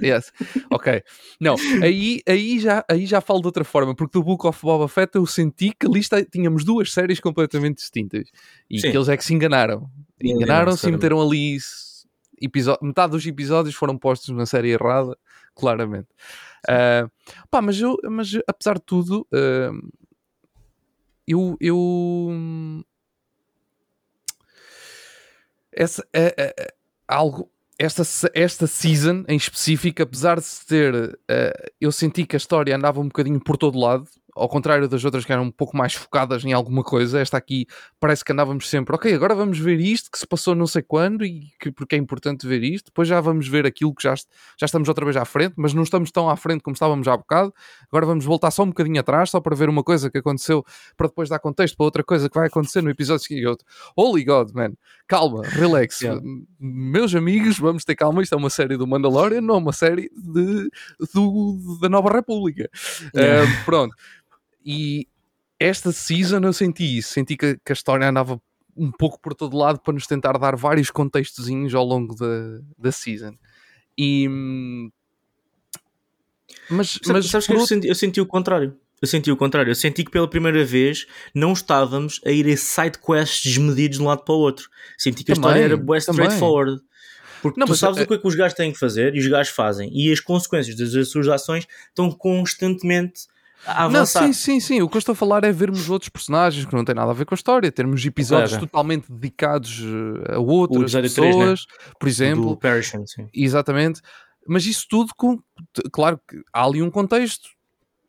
Yeah, 0.00 0.16
yes. 0.16 0.32
Ok. 0.70 1.02
Não, 1.38 1.54
aí, 1.82 2.22
aí, 2.26 2.58
já, 2.58 2.82
aí 2.88 3.04
já 3.04 3.20
falo 3.20 3.40
de 3.40 3.46
outra 3.46 3.62
forma, 3.62 3.94
porque 3.94 4.18
do 4.18 4.24
Book 4.24 4.46
of 4.46 4.58
Boba 4.62 4.88
Fett 4.88 5.16
eu 5.16 5.26
senti 5.26 5.70
que 5.78 5.86
ali 5.86 6.00
está, 6.00 6.24
tínhamos 6.24 6.64
duas 6.64 6.92
séries 6.92 7.20
completamente 7.20 7.76
distintas 7.76 8.30
e 8.70 8.80
Sim. 8.80 8.90
que 8.90 8.96
eles 8.96 9.08
é 9.08 9.16
que 9.18 9.24
se 9.24 9.34
enganaram. 9.34 9.88
Enganaram-se 10.20 10.88
e 10.88 10.92
meteram 10.92 11.20
ali 11.20 11.58
metade 12.82 13.12
dos 13.12 13.26
episódios 13.26 13.74
foram 13.74 13.96
postos 13.96 14.34
na 14.34 14.46
série 14.46 14.70
errada, 14.70 15.16
claramente. 15.54 16.08
Uh, 16.68 17.10
pá, 17.50 17.62
mas 17.62 17.80
eu, 17.80 17.96
mas 18.10 18.32
apesar 18.46 18.74
de 18.74 18.82
tudo, 18.82 19.26
uh, 19.32 19.90
eu, 21.26 21.56
eu 21.60 22.84
essa, 25.72 26.04
é, 26.12 26.34
é, 26.36 26.74
algo, 27.06 27.50
esta, 27.78 28.02
esta 28.34 28.66
season 28.66 29.24
em 29.28 29.36
específico, 29.36 30.02
apesar 30.02 30.40
de 30.40 30.46
ter, 30.66 30.94
uh, 30.94 31.70
eu 31.80 31.92
senti 31.92 32.26
que 32.26 32.34
a 32.34 32.38
história 32.38 32.74
andava 32.74 33.00
um 33.00 33.06
bocadinho 33.06 33.40
por 33.40 33.56
todo 33.56 33.78
lado, 33.78 34.08
ao 34.38 34.48
contrário 34.48 34.88
das 34.88 35.04
outras 35.04 35.24
que 35.24 35.32
eram 35.32 35.44
um 35.44 35.50
pouco 35.50 35.76
mais 35.76 35.94
focadas 35.94 36.44
em 36.44 36.52
alguma 36.52 36.82
coisa, 36.82 37.20
esta 37.20 37.36
aqui 37.36 37.66
parece 37.98 38.24
que 38.24 38.32
andávamos 38.32 38.68
sempre, 38.68 38.94
ok, 38.94 39.12
agora 39.12 39.34
vamos 39.34 39.58
ver 39.58 39.80
isto 39.80 40.10
que 40.10 40.18
se 40.18 40.26
passou 40.26 40.54
não 40.54 40.66
sei 40.66 40.82
quando 40.82 41.24
e 41.24 41.48
que, 41.60 41.70
porque 41.70 41.96
é 41.96 41.98
importante 41.98 42.46
ver 42.46 42.62
isto, 42.62 42.86
depois 42.86 43.08
já 43.08 43.20
vamos 43.20 43.48
ver 43.48 43.66
aquilo 43.66 43.94
que 43.94 44.02
já, 44.02 44.14
já 44.14 44.66
estamos 44.66 44.88
outra 44.88 45.04
vez 45.04 45.16
à 45.16 45.24
frente, 45.24 45.54
mas 45.56 45.74
não 45.74 45.82
estamos 45.82 46.10
tão 46.10 46.28
à 46.28 46.36
frente 46.36 46.62
como 46.62 46.74
estávamos 46.74 47.06
há 47.08 47.16
bocado, 47.16 47.52
agora 47.88 48.06
vamos 48.06 48.24
voltar 48.24 48.50
só 48.50 48.62
um 48.62 48.68
bocadinho 48.68 49.00
atrás, 49.00 49.30
só 49.30 49.40
para 49.40 49.54
ver 49.54 49.68
uma 49.68 49.82
coisa 49.82 50.10
que 50.10 50.18
aconteceu, 50.18 50.64
para 50.96 51.08
depois 51.08 51.28
dar 51.28 51.38
contexto 51.38 51.76
para 51.76 51.84
outra 51.84 52.04
coisa 52.04 52.28
que 52.28 52.38
vai 52.38 52.46
acontecer 52.46 52.82
no 52.82 52.90
episódio 52.90 53.24
seguinte. 53.24 53.64
Holy 53.96 54.24
God, 54.24 54.52
man, 54.52 54.72
calma, 55.06 55.42
relax, 55.44 56.00
yeah. 56.00 56.20
meus 56.58 57.14
amigos, 57.14 57.58
vamos 57.58 57.84
ter 57.84 57.94
calma, 57.94 58.22
isto 58.22 58.34
é 58.34 58.38
uma 58.38 58.50
série 58.50 58.76
do 58.76 58.86
Mandalorian, 58.86 59.40
não 59.40 59.56
é 59.56 59.58
uma 59.58 59.72
série 59.72 60.10
de, 60.16 60.70
do, 61.14 61.78
da 61.80 61.88
Nova 61.88 62.10
República. 62.10 62.68
Yeah. 63.14 63.44
Uh, 63.44 63.64
pronto. 63.64 63.94
E 64.70 65.08
esta 65.58 65.90
season 65.92 66.40
eu 66.40 66.52
senti 66.52 66.98
isso, 66.98 67.14
senti 67.14 67.38
que, 67.38 67.56
que, 67.64 67.72
a 67.72 67.74
história 67.74 68.06
andava 68.06 68.38
um 68.76 68.92
pouco 68.92 69.18
por 69.18 69.34
todo 69.34 69.56
lado 69.56 69.80
para 69.80 69.94
nos 69.94 70.06
tentar 70.06 70.36
dar 70.36 70.54
vários 70.56 70.90
contextozinhos 70.90 71.74
ao 71.74 71.86
longo 71.86 72.14
da, 72.14 72.60
da 72.76 72.92
season. 72.92 73.32
E. 73.96 74.28
Mas, 76.68 76.98
mas 77.06 77.26
sabes 77.26 77.46
que 77.46 77.54
eu 77.54 77.66
senti, 77.66 77.88
eu 77.88 77.94
senti 77.94 78.20
o 78.20 78.26
contrário. 78.26 78.76
Eu 79.00 79.08
senti 79.08 79.32
o 79.32 79.36
contrário. 79.38 79.70
Eu 79.70 79.74
senti 79.74 80.04
que 80.04 80.10
pela 80.10 80.28
primeira 80.28 80.62
vez 80.66 81.06
não 81.34 81.54
estávamos 81.54 82.20
a 82.26 82.30
ir 82.30 82.46
a 82.52 82.56
side 82.56 82.98
quests 82.98 83.42
desmedidos 83.44 83.96
de 83.96 84.04
um 84.04 84.06
lado 84.06 84.22
para 84.22 84.34
o 84.34 84.38
outro. 84.38 84.68
Senti 84.98 85.24
que 85.24 85.32
a 85.32 85.34
também, 85.34 85.50
história 85.50 85.64
era 85.64 85.76
bem 85.78 85.96
straightforward. 85.96 86.82
Porque 87.40 87.58
não, 87.58 87.66
tu 87.66 87.74
sabes 87.74 87.98
é... 87.98 88.02
o 88.02 88.06
que 88.06 88.14
é 88.14 88.18
que 88.18 88.26
os 88.26 88.34
gajos 88.34 88.54
têm 88.54 88.70
que 88.70 88.78
fazer 88.78 89.14
e 89.14 89.18
os 89.18 89.26
gajos 89.28 89.52
fazem. 89.52 89.88
E 89.94 90.12
as 90.12 90.20
consequências 90.20 90.76
das 90.76 91.08
suas 91.08 91.26
ações 91.28 91.66
estão 91.88 92.10
constantemente 92.10 93.22
a. 93.22 93.37
Não, 93.90 94.06
sim, 94.06 94.32
sim, 94.32 94.60
sim. 94.60 94.82
O 94.82 94.88
que 94.88 94.96
eu 94.96 95.00
estou 95.00 95.12
a 95.12 95.16
falar 95.16 95.44
é 95.44 95.52
vermos 95.52 95.90
outros 95.90 96.08
personagens 96.08 96.64
que 96.64 96.74
não 96.74 96.84
têm 96.84 96.94
nada 96.94 97.10
a 97.10 97.14
ver 97.14 97.26
com 97.26 97.34
a 97.34 97.36
história, 97.36 97.70
termos 97.70 98.04
episódios 98.04 98.56
totalmente 98.56 99.10
dedicados 99.10 99.82
eh, 99.82 100.34
a 100.34 100.38
outras 100.38 100.92
pessoas, 100.92 101.14
3, 101.14 101.36
né? 101.36 101.54
por 101.98 102.08
exemplo. 102.08 102.56
Parishon, 102.56 103.06
sim. 103.06 103.28
Exatamente. 103.34 104.00
Mas 104.46 104.64
isso 104.64 104.86
tudo 104.88 105.12
com. 105.16 105.38
Claro 105.92 106.18
que 106.26 106.40
há 106.52 106.64
ali 106.64 106.82
um 106.82 106.90
contexto 106.90 107.48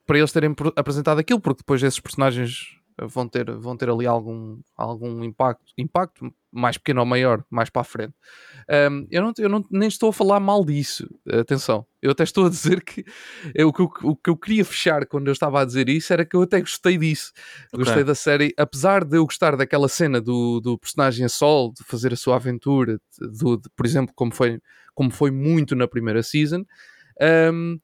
para 0.06 0.18
eles 0.18 0.32
terem 0.32 0.56
apresentado 0.76 1.20
aquilo, 1.20 1.40
porque 1.40 1.60
depois 1.60 1.84
esses 1.84 2.00
personagens 2.00 2.79
vão 3.08 3.28
ter, 3.28 3.52
vão 3.52 3.78
ter 3.78 3.90
ali 3.90 4.06
algum, 4.06 4.60
algum 4.76 5.24
impacto, 5.24 5.74
impacto 5.78 6.34
mais 6.52 6.78
pequeno 6.78 7.02
ou 7.02 7.06
maior, 7.06 7.44
mais 7.50 7.70
para 7.70 7.82
a 7.82 7.86
frente. 7.86 8.14
Um, 8.92 9.08
eu 9.12 9.22
não, 9.22 9.34
eu 9.38 9.50
não, 9.50 9.66
nem 9.70 9.88
estou 9.88 10.10
a 10.10 10.14
falar 10.14 10.40
mal 10.40 10.66
disso, 10.66 11.08
atenção. 11.32 11.86
Eu 12.02 12.12
até 12.12 12.24
estou 12.24 12.46
a 12.46 12.50
dizer 12.50 12.84
que 12.84 13.06
eu, 13.54 13.70
o, 13.70 13.74
que 13.74 13.82
eu, 13.82 13.90
o 14.04 14.16
que 14.16 14.30
eu 14.30 14.38
queria 14.38 14.66
fechar 14.66 15.06
quando 15.06 15.28
eu 15.28 15.34
estava 15.34 15.62
a 15.62 15.66
dizer 15.66 15.90
isso 15.90 16.12
era 16.12 16.26
que 16.26 16.36
eu 16.36 16.42
até 16.42 16.60
gostei 16.60 16.98
disso. 16.98 17.32
Okay. 17.72 17.86
Gostei 17.86 18.04
da 18.04 18.16
série, 18.16 18.54
apesar 18.58 19.04
de 19.04 19.18
eu 19.18 19.26
gostar 19.26 19.56
daquela 19.56 19.88
cena 19.88 20.20
do, 20.20 20.60
do 20.60 20.78
personagem 20.78 21.26
a 21.26 21.30
sol, 21.30 21.72
de 21.74 21.84
fazer 21.84 22.14
a 22.14 22.18
sua 22.18 22.36
aventura, 22.36 23.00
do, 23.20 23.58
de, 23.58 23.70
por 23.76 23.86
exemplo, 23.86 24.14
como 24.16 24.34
foi, 24.34 24.60
como 24.96 25.12
foi 25.12 25.32
muito 25.32 25.76
na 25.76 25.88
primeira 25.88 26.24
season. 26.24 26.64
Um, 27.22 27.80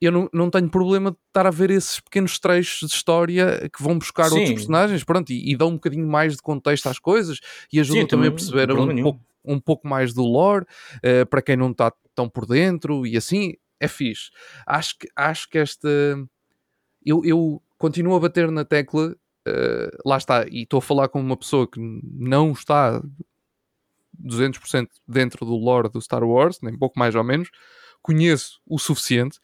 eu 0.00 0.12
não, 0.12 0.28
não 0.32 0.50
tenho 0.50 0.68
problema 0.68 1.10
de 1.10 1.16
estar 1.28 1.46
a 1.46 1.50
ver 1.50 1.70
esses 1.70 2.00
pequenos 2.00 2.38
trechos 2.38 2.88
de 2.88 2.94
história 2.94 3.68
que 3.74 3.82
vão 3.82 3.98
buscar 3.98 4.28
Sim. 4.28 4.36
outros 4.36 4.54
personagens, 4.54 5.04
pronto, 5.04 5.30
e, 5.30 5.52
e, 5.52 5.56
dão 5.56 5.68
um 5.68 5.74
bocadinho 5.74 6.06
mais 6.06 6.34
de 6.34 6.42
contexto 6.42 6.88
às 6.88 6.98
coisas 6.98 7.40
e 7.72 7.80
ajudam 7.80 8.02
Sim, 8.02 8.08
também 8.08 8.28
a 8.28 8.32
perceber 8.32 8.70
um 8.72 9.02
pouco, 9.02 9.20
um 9.44 9.60
pouco, 9.60 9.88
mais 9.88 10.12
do 10.12 10.22
lore 10.22 10.66
uh, 10.96 11.26
para 11.26 11.40
quem 11.40 11.56
não 11.56 11.70
está 11.70 11.92
tão 12.14 12.28
por 12.28 12.46
dentro 12.46 13.06
e 13.06 13.16
assim 13.16 13.54
é 13.80 13.88
fixe. 13.88 14.30
Acho 14.66 14.98
que, 14.98 15.08
acho 15.16 15.48
que 15.48 15.58
esta 15.58 15.88
eu, 17.04 17.24
eu 17.24 17.62
continuo 17.78 18.16
a 18.16 18.20
bater 18.20 18.50
na 18.50 18.64
tecla, 18.64 19.14
uh, 19.48 19.98
lá 20.04 20.16
está, 20.18 20.46
e 20.48 20.62
estou 20.62 20.78
a 20.78 20.82
falar 20.82 21.08
com 21.08 21.20
uma 21.20 21.36
pessoa 21.36 21.66
que 21.70 21.80
não 21.80 22.52
está 22.52 23.00
200% 24.22 24.88
dentro 25.06 25.46
do 25.46 25.56
lore 25.56 25.88
do 25.88 26.02
Star 26.02 26.24
Wars, 26.24 26.58
nem 26.60 26.76
pouco 26.76 26.98
mais 26.98 27.14
ou 27.14 27.22
menos, 27.22 27.48
conheço 28.02 28.60
o 28.66 28.78
suficiente 28.78 29.38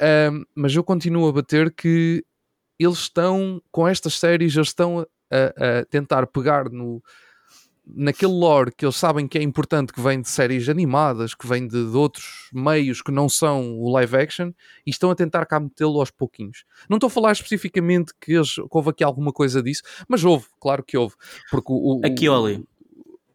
um, 0.00 0.44
mas 0.54 0.74
eu 0.74 0.82
continuo 0.82 1.28
a 1.28 1.32
bater 1.32 1.72
que 1.72 2.24
eles 2.78 2.98
estão, 2.98 3.62
com 3.70 3.86
estas 3.86 4.18
séries, 4.18 4.54
eles 4.56 4.68
estão 4.68 5.00
a, 5.00 5.80
a, 5.80 5.84
tentar 5.84 6.26
pegar 6.26 6.70
no, 6.70 7.02
naquele 7.86 8.32
lore 8.32 8.72
que 8.74 8.84
eles 8.84 8.96
sabem 8.96 9.26
que 9.26 9.38
é 9.38 9.42
importante, 9.42 9.92
que 9.92 10.00
vem 10.00 10.20
de 10.20 10.28
séries 10.28 10.68
animadas, 10.68 11.34
que 11.34 11.46
vem 11.46 11.66
de, 11.66 11.90
de 11.90 11.96
outros 11.96 12.48
meios 12.52 13.02
que 13.02 13.12
não 13.12 13.28
são 13.28 13.78
o 13.78 13.90
live 13.92 14.16
action, 14.16 14.52
e 14.86 14.90
estão 14.90 15.10
a 15.10 15.14
tentar 15.14 15.44
cá 15.46 15.60
metê-lo 15.60 15.98
aos 16.00 16.10
pouquinhos. 16.10 16.64
Não 16.88 16.96
estou 16.96 17.08
a 17.08 17.10
falar 17.10 17.32
especificamente 17.32 18.12
que, 18.20 18.32
eles, 18.32 18.54
que 18.54 18.68
houve 18.70 18.90
aqui 18.90 19.04
alguma 19.04 19.32
coisa 19.32 19.62
disso, 19.62 19.82
mas 20.08 20.24
houve, 20.24 20.46
claro 20.58 20.82
que 20.82 20.96
houve. 20.96 21.14
Porque 21.50 21.72
o, 21.72 22.00
o, 22.00 22.06
aqui, 22.06 22.28
Oli, 22.28 22.64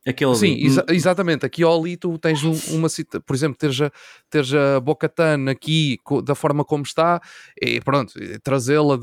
Aquele 0.07 0.35
Sim, 0.35 0.55
exa 0.63 0.85
exatamente. 0.89 1.47
Aqui 1.47 1.63
ao 1.63 1.79
ali 1.79 1.97
tu 1.97 2.15
tens 2.19 2.43
um, 2.43 2.53
uma 2.75 2.87
cita, 2.87 3.19
por 3.19 3.35
exemplo, 3.35 3.57
teres 3.57 3.81
a, 3.81 3.91
teres 4.29 4.53
a 4.53 4.79
Bocatan 4.79 5.49
aqui 5.49 5.97
da 6.23 6.35
forma 6.35 6.63
como 6.63 6.83
está, 6.83 7.19
e 7.59 7.81
pronto, 7.81 8.13
trazê-la. 8.43 8.99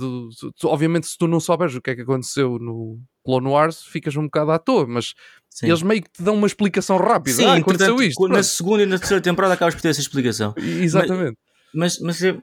Obviamente, 0.65 1.09
se 1.09 1.19
tu 1.19 1.27
não 1.27 1.41
souberes 1.41 1.75
o 1.75 1.83
que 1.83 1.91
é 1.91 1.97
que 1.97 2.03
aconteceu 2.03 2.57
no 2.61 3.01
Clone 3.25 3.49
Wars, 3.49 3.83
ficas 3.83 4.15
um 4.15 4.25
bocado 4.25 4.53
à 4.53 4.61
toa, 4.61 4.87
mas 4.87 5.15
Sim. 5.51 5.67
eles 5.67 5.83
meio 5.83 6.03
que 6.03 6.11
te 6.11 6.23
dão 6.23 6.37
uma 6.37 6.47
explicação 6.47 6.97
rápida. 6.99 7.37
Sim, 7.37 7.47
ah, 7.47 7.55
aconteceu 7.55 8.01
isto. 8.01 8.29
Na 8.29 8.43
segunda 8.45 8.85
e 8.85 8.87
na 8.87 8.97
terceira 8.97 9.21
temporada 9.21 9.55
acabas 9.55 9.75
por 9.75 9.83
ter 9.83 9.89
essa 9.89 10.01
explicação. 10.01 10.55
Exatamente. 10.57 11.37
Mas, 11.75 11.99
mas, 11.99 12.21
mas 12.21 12.23
eu, 12.23 12.41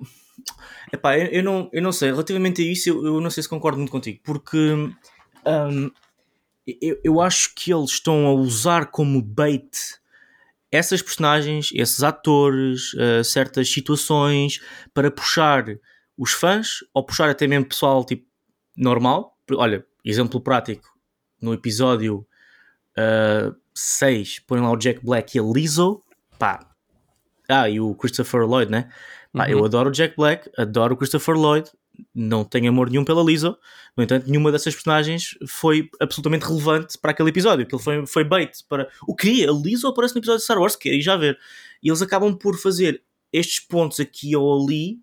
epá, 0.92 1.18
eu, 1.18 1.28
eu, 1.28 1.44
não, 1.44 1.70
eu 1.72 1.82
não 1.82 1.94
sei, 1.94 2.12
relativamente 2.12 2.62
a 2.62 2.66
isso, 2.66 2.90
eu, 2.90 3.06
eu 3.06 3.22
não 3.22 3.30
sei 3.30 3.42
se 3.42 3.48
concordo 3.48 3.78
muito 3.78 3.92
contigo, 3.92 4.20
porque. 4.22 4.58
Um, 5.46 5.90
eu, 6.82 7.00
eu 7.04 7.22
acho 7.22 7.54
que 7.56 7.74
eles 7.74 7.92
estão 7.92 8.28
a 8.28 8.34
usar 8.34 8.88
como 8.88 9.22
bait 9.22 9.70
essas 10.72 11.02
personagens, 11.02 11.70
esses 11.74 12.04
atores, 12.04 12.94
uh, 12.94 13.24
certas 13.24 13.72
situações 13.72 14.60
para 14.94 15.10
puxar 15.10 15.66
os 16.18 16.32
fãs 16.32 16.80
ou 16.94 17.04
puxar 17.04 17.30
até 17.30 17.48
mesmo 17.48 17.66
pessoal 17.66 18.06
tipo 18.06 18.26
normal. 18.76 19.38
Olha, 19.54 19.86
exemplo 20.06 20.40
prático: 20.40 20.88
no 21.42 21.54
episódio 21.54 22.26
6, 23.74 24.38
uh, 24.38 24.42
põem 24.48 24.62
lá 24.62 24.72
o 24.72 24.78
Jack 24.78 25.04
Black 25.04 25.38
e 25.38 25.40
a 25.40 25.44
Lizzo, 25.44 26.04
pá, 26.38 26.70
ah, 27.50 27.68
e 27.68 27.80
o 27.80 27.96
Christopher 27.96 28.42
Lloyd, 28.46 28.72
né? 28.72 28.90
Pá, 29.34 29.46
uhum. 29.46 29.52
Eu 29.52 29.66
adoro 29.66 29.90
o 29.90 29.92
Jack 29.92 30.16
Black, 30.16 30.50
adoro 30.56 30.94
o 30.94 30.98
Christopher 30.98 31.36
Lloyd, 31.36 31.70
não 32.14 32.44
tenho 32.44 32.70
amor 32.70 32.90
nenhum 32.90 33.04
pela 33.04 33.24
Lizzo, 33.24 33.58
no 33.96 34.04
entanto, 34.04 34.28
nenhuma 34.28 34.52
dessas 34.52 34.74
personagens 34.74 35.38
foi 35.48 35.90
absolutamente 36.00 36.46
relevante 36.46 36.98
para 36.98 37.12
aquele 37.12 37.30
episódio, 37.30 37.68
ele 37.70 37.82
foi, 37.82 38.06
foi 38.06 38.24
bait 38.24 38.52
para 38.68 38.90
o 39.08 39.16
que 39.16 39.46
a 39.48 39.52
Lizzo 39.52 39.88
aparece 39.88 40.16
no 40.16 40.20
episódio 40.20 40.40
de 40.40 40.44
Star 40.44 40.60
Wars, 40.60 40.76
que 40.76 40.90
aí 40.90 41.02
já 41.02 41.16
ver. 41.18 41.38
E 41.82 41.90
eles 41.90 42.02
acabam 42.02 42.36
por 42.36 42.58
fazer 42.58 43.02
estes 43.32 43.60
pontos 43.60 44.00
aqui 44.00 44.36
ou 44.36 44.64
ali 44.64 45.00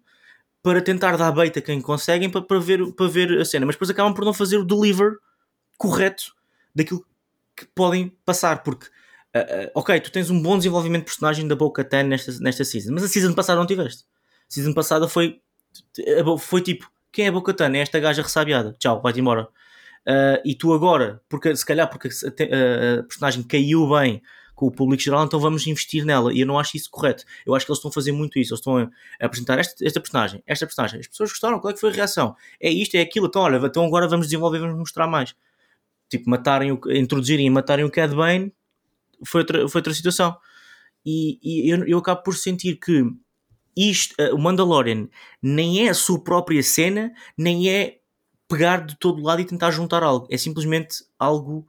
para 0.63 0.83
tentar 0.83 1.17
dar 1.17 1.31
bait 1.31 1.57
a 1.57 1.63
quem 1.63 1.81
conseguem 1.81 2.29
para, 2.29 2.43
para, 2.43 2.59
ver, 2.59 2.93
para 2.93 3.07
ver 3.07 3.41
a 3.41 3.45
cena, 3.45 3.65
mas 3.65 3.77
depois 3.77 3.91
acabam 3.91 4.13
por 4.13 4.25
não 4.25 4.35
fazer 4.35 4.57
o 4.57 4.65
deliver 4.65 5.13
correto 5.79 6.35
daquilo 6.75 7.07
que 7.57 7.67
podem 7.75 8.13
passar, 8.25 8.63
porque 8.63 8.87
uh, 8.87 9.71
ok, 9.75 10.01
tu 10.01 10.11
tens 10.11 10.29
um 10.31 10.41
bom 10.41 10.57
desenvolvimento 10.57 11.03
de 11.03 11.07
personagem 11.07 11.47
da 11.47 11.55
Boca 11.55 11.85
Tan 11.85 12.05
nesta, 12.05 12.33
nesta 12.41 12.65
season, 12.65 12.93
mas 12.93 13.05
a 13.05 13.09
season 13.09 13.33
passada 13.33 13.59
não 13.59 13.67
tiveste. 13.67 14.05
A 14.49 14.53
season 14.53 14.73
passada 14.73 15.09
foi, 15.09 15.41
foi 16.39 16.61
tipo, 16.61 16.91
quem 17.13 17.27
é 17.27 17.29
a 17.29 17.33
Boca 17.33 17.53
Tan? 17.55 17.75
É 17.75 17.79
esta 17.79 17.99
gaja 17.99 18.23
ressabiada, 18.23 18.75
tchau, 18.79 19.01
vai-te 19.01 19.21
embora. 19.21 19.49
Uh, 20.07 20.39
e 20.45 20.55
tu 20.55 20.73
agora, 20.73 21.21
porque 21.29 21.57
se 21.57 21.67
calhar 21.67 21.89
porque 21.91 22.09
a, 22.09 23.01
a 23.01 23.03
personagem 23.03 23.43
caiu 23.43 23.89
bem 23.89 24.23
com 24.55 24.67
o 24.67 24.71
público 24.71 25.03
geral, 25.03 25.25
então 25.25 25.39
vamos 25.39 25.67
investir 25.67 26.05
nela. 26.05 26.33
E 26.33 26.41
eu 26.41 26.47
não 26.47 26.59
acho 26.59 26.77
isso 26.77 26.91
correto. 26.91 27.25
Eu 27.45 27.55
acho 27.55 27.67
que 27.67 27.71
eles 27.71 27.79
estão 27.79 27.91
a 27.91 27.93
fazer 27.93 28.13
muito 28.13 28.39
isso. 28.39 28.53
Eles 28.53 28.61
estão 28.61 28.79
a, 28.79 28.89
apresentar 29.21 29.59
esta, 29.59 29.85
esta, 29.85 30.01
personagem, 30.01 30.43
esta 30.47 30.67
personagem. 30.67 31.01
As 31.01 31.07
pessoas 31.07 31.31
gostaram, 31.31 31.61
qual 31.61 31.71
é 31.71 31.75
que 31.75 31.81
foi 31.81 31.91
a 31.91 31.93
reação? 31.93 32.35
É 32.59 32.71
isto, 32.71 32.95
é 32.95 33.01
aquilo. 33.01 33.27
Então, 33.27 33.43
olha, 33.43 33.57
então 33.65 33.85
agora 33.85 34.09
vamos 34.09 34.27
desenvolver, 34.27 34.61
vamos 34.61 34.79
mostrar 34.79 35.07
mais. 35.07 35.35
Tipo, 36.09 36.31
matarem 36.31 36.73
o, 36.73 36.81
introduzirem 36.91 37.47
e 37.47 37.51
matarem 37.51 37.85
o 37.85 37.91
Cad 37.91 38.15
Bane 38.15 38.53
foi 39.25 39.43
outra, 39.43 39.69
foi 39.69 39.79
outra 39.81 39.93
situação. 39.93 40.37
E, 41.05 41.39
e 41.43 41.71
eu, 41.71 41.87
eu 41.87 41.99
acabo 41.99 42.23
por 42.23 42.35
sentir 42.35 42.77
que 42.77 43.05
isto, 43.77 44.15
uh, 44.21 44.35
o 44.35 44.39
Mandalorian 44.39 45.09
nem 45.43 45.87
é 45.87 45.91
a 45.91 45.95
sua 45.95 46.23
própria 46.23 46.63
cena, 46.63 47.13
nem 47.37 47.69
é 47.71 47.99
pegar 48.49 48.87
de 48.87 48.97
todo 48.99 49.23
lado 49.23 49.41
e 49.41 49.45
tentar 49.45 49.71
juntar 49.71 50.03
algo. 50.03 50.27
É 50.31 50.37
simplesmente 50.37 51.05
algo 51.19 51.67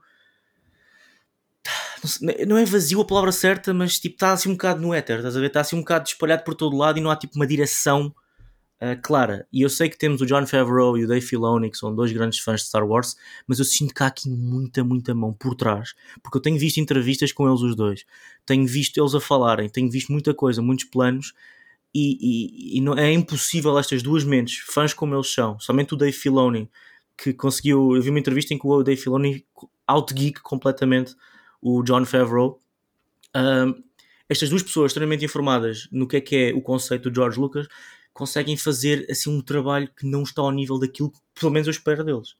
não 2.46 2.56
é 2.56 2.64
vazio 2.64 3.00
a 3.00 3.04
palavra 3.04 3.32
certa, 3.32 3.74
mas 3.74 3.98
tipo, 3.98 4.14
está 4.14 4.32
assim 4.32 4.48
um 4.48 4.52
bocado 4.52 4.80
no 4.80 4.94
éter, 4.94 5.16
estás 5.16 5.36
a 5.36 5.40
ver? 5.40 5.46
Está 5.46 5.60
assim 5.60 5.76
um 5.76 5.80
bocado 5.80 6.08
espalhado 6.08 6.44
por 6.44 6.54
todo 6.54 6.76
lado 6.76 6.98
e 6.98 7.00
não 7.00 7.10
há 7.10 7.16
tipo 7.16 7.34
uma 7.36 7.46
direção 7.46 8.14
uh, 8.80 9.00
clara. 9.02 9.46
E 9.52 9.62
eu 9.62 9.68
sei 9.68 9.88
que 9.88 9.98
temos 9.98 10.20
o 10.20 10.26
John 10.26 10.46
Favreau 10.46 10.96
e 10.96 11.04
o 11.04 11.08
Dave 11.08 11.24
Filoni, 11.24 11.70
que 11.70 11.76
são 11.76 11.94
dois 11.94 12.12
grandes 12.12 12.38
fãs 12.38 12.60
de 12.60 12.68
Star 12.68 12.86
Wars, 12.86 13.16
mas 13.46 13.58
eu 13.58 13.64
sinto 13.64 13.94
que 13.94 14.02
há 14.02 14.06
aqui 14.06 14.30
muita, 14.30 14.84
muita 14.84 15.14
mão 15.14 15.32
por 15.32 15.54
trás, 15.54 15.94
porque 16.22 16.38
eu 16.38 16.42
tenho 16.42 16.58
visto 16.58 16.78
entrevistas 16.78 17.32
com 17.32 17.48
eles 17.48 17.60
os 17.60 17.74
dois, 17.74 18.04
tenho 18.46 18.66
visto 18.66 18.98
eles 18.98 19.14
a 19.14 19.20
falarem, 19.20 19.68
tenho 19.68 19.90
visto 19.90 20.12
muita 20.12 20.32
coisa, 20.32 20.62
muitos 20.62 20.86
planos. 20.86 21.34
E, 21.94 22.74
e, 22.74 22.78
e 22.78 22.80
não, 22.80 22.94
é 22.94 23.10
impossível 23.12 23.78
estas 23.78 24.02
duas 24.02 24.22
mentes, 24.22 24.58
fãs 24.66 24.92
como 24.92 25.14
eles 25.14 25.32
são, 25.32 25.58
somente 25.58 25.94
o 25.94 25.96
Dave 25.96 26.12
Filoni, 26.12 26.70
que 27.16 27.32
conseguiu. 27.32 27.96
Eu 27.96 28.02
vi 28.02 28.10
uma 28.10 28.18
entrevista 28.18 28.52
em 28.52 28.58
que 28.58 28.66
o 28.66 28.82
Dave 28.82 29.00
Filoni 29.00 29.44
outgeek 29.86 30.40
completamente 30.42 31.14
o 31.60 31.82
John 31.82 32.04
Favreau. 32.04 32.60
Um, 33.34 33.82
estas 34.28 34.50
duas 34.50 34.62
pessoas 34.62 34.90
extremamente 34.90 35.24
informadas 35.24 35.88
no 35.90 36.06
que 36.06 36.16
é 36.16 36.20
que 36.20 36.36
é 36.36 36.52
o 36.54 36.60
conceito 36.60 37.08
do 37.08 37.14
George 37.14 37.40
Lucas 37.40 37.66
conseguem 38.12 38.56
fazer 38.56 39.06
assim 39.10 39.30
um 39.30 39.40
trabalho 39.40 39.88
que 39.96 40.04
não 40.04 40.22
está 40.22 40.42
ao 40.42 40.50
nível 40.50 40.78
daquilo 40.78 41.10
que 41.10 41.18
pelo 41.38 41.52
menos 41.52 41.66
eu 41.66 41.70
espero 41.70 42.04
deles. 42.04 42.34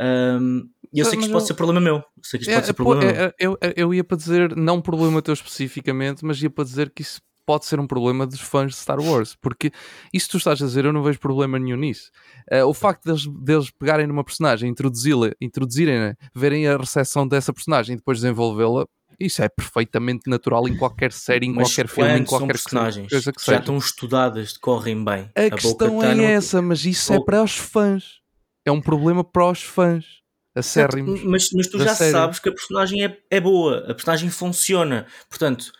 Um, 0.00 0.68
e 0.92 0.98
eu 0.98 1.04
sei 1.04 1.16
que 1.16 1.24
isto 1.24 1.32
pode 1.32 1.46
ser 1.46 1.54
problema 1.54 1.80
meu. 1.80 1.96
Eu 1.96 2.04
sei 2.22 2.38
que 2.38 2.44
isto 2.44 2.50
é, 2.50 2.54
pode 2.54 2.66
ser 2.66 2.72
problema 2.72 3.04
é, 3.04 3.12
meu. 3.12 3.32
Eu, 3.38 3.58
eu 3.76 3.94
ia 3.94 4.02
para 4.02 4.16
dizer, 4.16 4.56
não 4.56 4.80
problema 4.80 5.20
teu 5.20 5.34
especificamente, 5.34 6.24
mas 6.24 6.42
ia 6.42 6.50
para 6.50 6.64
dizer 6.64 6.90
que 6.90 7.02
isso 7.02 7.20
pode 7.46 7.66
ser 7.66 7.78
um 7.80 7.86
problema 7.86 8.26
dos 8.26 8.40
fãs 8.40 8.72
de 8.72 8.78
Star 8.78 9.00
Wars, 9.00 9.36
porque 9.40 9.70
isso 10.12 10.28
tu 10.30 10.36
estás 10.36 10.60
a 10.62 10.66
dizer, 10.66 10.84
eu 10.84 10.92
não 10.92 11.02
vejo 11.02 11.18
problema 11.18 11.58
nenhum 11.58 11.76
nisso. 11.76 12.10
Uh, 12.50 12.66
o 12.66 12.74
facto 12.74 13.04
deles, 13.04 13.26
deles 13.26 13.70
pegarem 13.70 14.06
numa 14.06 14.24
personagem, 14.24 14.70
introduzi-la, 14.70 15.30
introduzirem 15.40 16.14
verem 16.34 16.66
a 16.66 16.76
recepção 16.76 17.26
dessa 17.26 17.52
personagem 17.52 17.94
e 17.94 17.96
depois 17.96 18.18
desenvolvê-la, 18.18 18.86
isso 19.18 19.42
é 19.42 19.48
perfeitamente 19.48 20.28
natural 20.28 20.68
em 20.68 20.76
qualquer 20.76 21.12
série, 21.12 21.46
em 21.46 21.52
Mas 21.52 21.68
qualquer 21.68 21.88
filme, 21.88 22.18
em 22.18 22.24
qualquer 22.24 22.52
personagens 22.52 23.08
coisa 23.08 23.32
que, 23.32 23.38
que 23.38 23.50
já 23.50 23.58
estão 23.58 23.78
estudadas, 23.78 24.52
decorrem 24.52 25.04
bem. 25.04 25.30
A, 25.36 25.46
a 25.46 25.50
questão 25.50 26.02
é 26.02 26.32
essa, 26.32 26.60
mas 26.60 26.84
isso 26.84 27.12
é 27.12 27.22
para 27.22 27.42
os 27.42 27.56
fãs. 27.56 28.20
É 28.64 28.72
um 28.72 28.80
problema 28.80 29.22
para 29.22 29.50
os 29.50 29.62
fãs. 29.62 30.24
Acérrimos 30.56 31.24
mas, 31.24 31.50
mas 31.52 31.66
tu 31.66 31.80
já 31.80 31.96
série. 31.96 32.12
sabes 32.12 32.38
que 32.38 32.48
a 32.48 32.52
personagem 32.52 33.04
é, 33.04 33.18
é 33.28 33.40
boa, 33.40 33.78
a 33.90 33.94
personagem 33.94 34.30
funciona. 34.30 35.06
Portanto, 35.28 35.72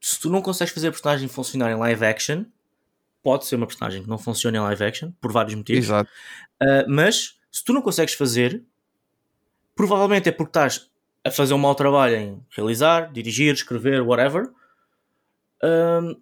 se 0.00 0.18
tu 0.18 0.30
não 0.30 0.40
consegues 0.40 0.72
fazer 0.72 0.88
a 0.88 0.90
personagem 0.90 1.28
funcionar 1.28 1.70
em 1.70 1.76
live 1.76 2.04
action, 2.04 2.44
pode 3.22 3.46
ser 3.46 3.56
uma 3.56 3.66
personagem 3.66 4.02
que 4.02 4.08
não 4.08 4.18
funciona 4.18 4.56
em 4.56 4.60
live 4.60 4.84
action, 4.84 5.12
por 5.20 5.30
vários 5.30 5.54
motivos. 5.54 5.84
Exato. 5.84 6.10
Uh, 6.62 6.84
mas 6.88 7.38
se 7.50 7.64
tu 7.64 7.72
não 7.72 7.82
consegues 7.82 8.14
fazer, 8.14 8.62
provavelmente 9.74 10.28
é 10.28 10.32
porque 10.32 10.50
estás 10.50 10.90
a 11.24 11.30
fazer 11.30 11.52
um 11.52 11.58
mau 11.58 11.74
trabalho 11.74 12.16
em 12.16 12.46
realizar, 12.50 13.12
dirigir, 13.12 13.52
escrever, 13.52 14.00
whatever. 14.00 14.50
Um, 15.62 16.16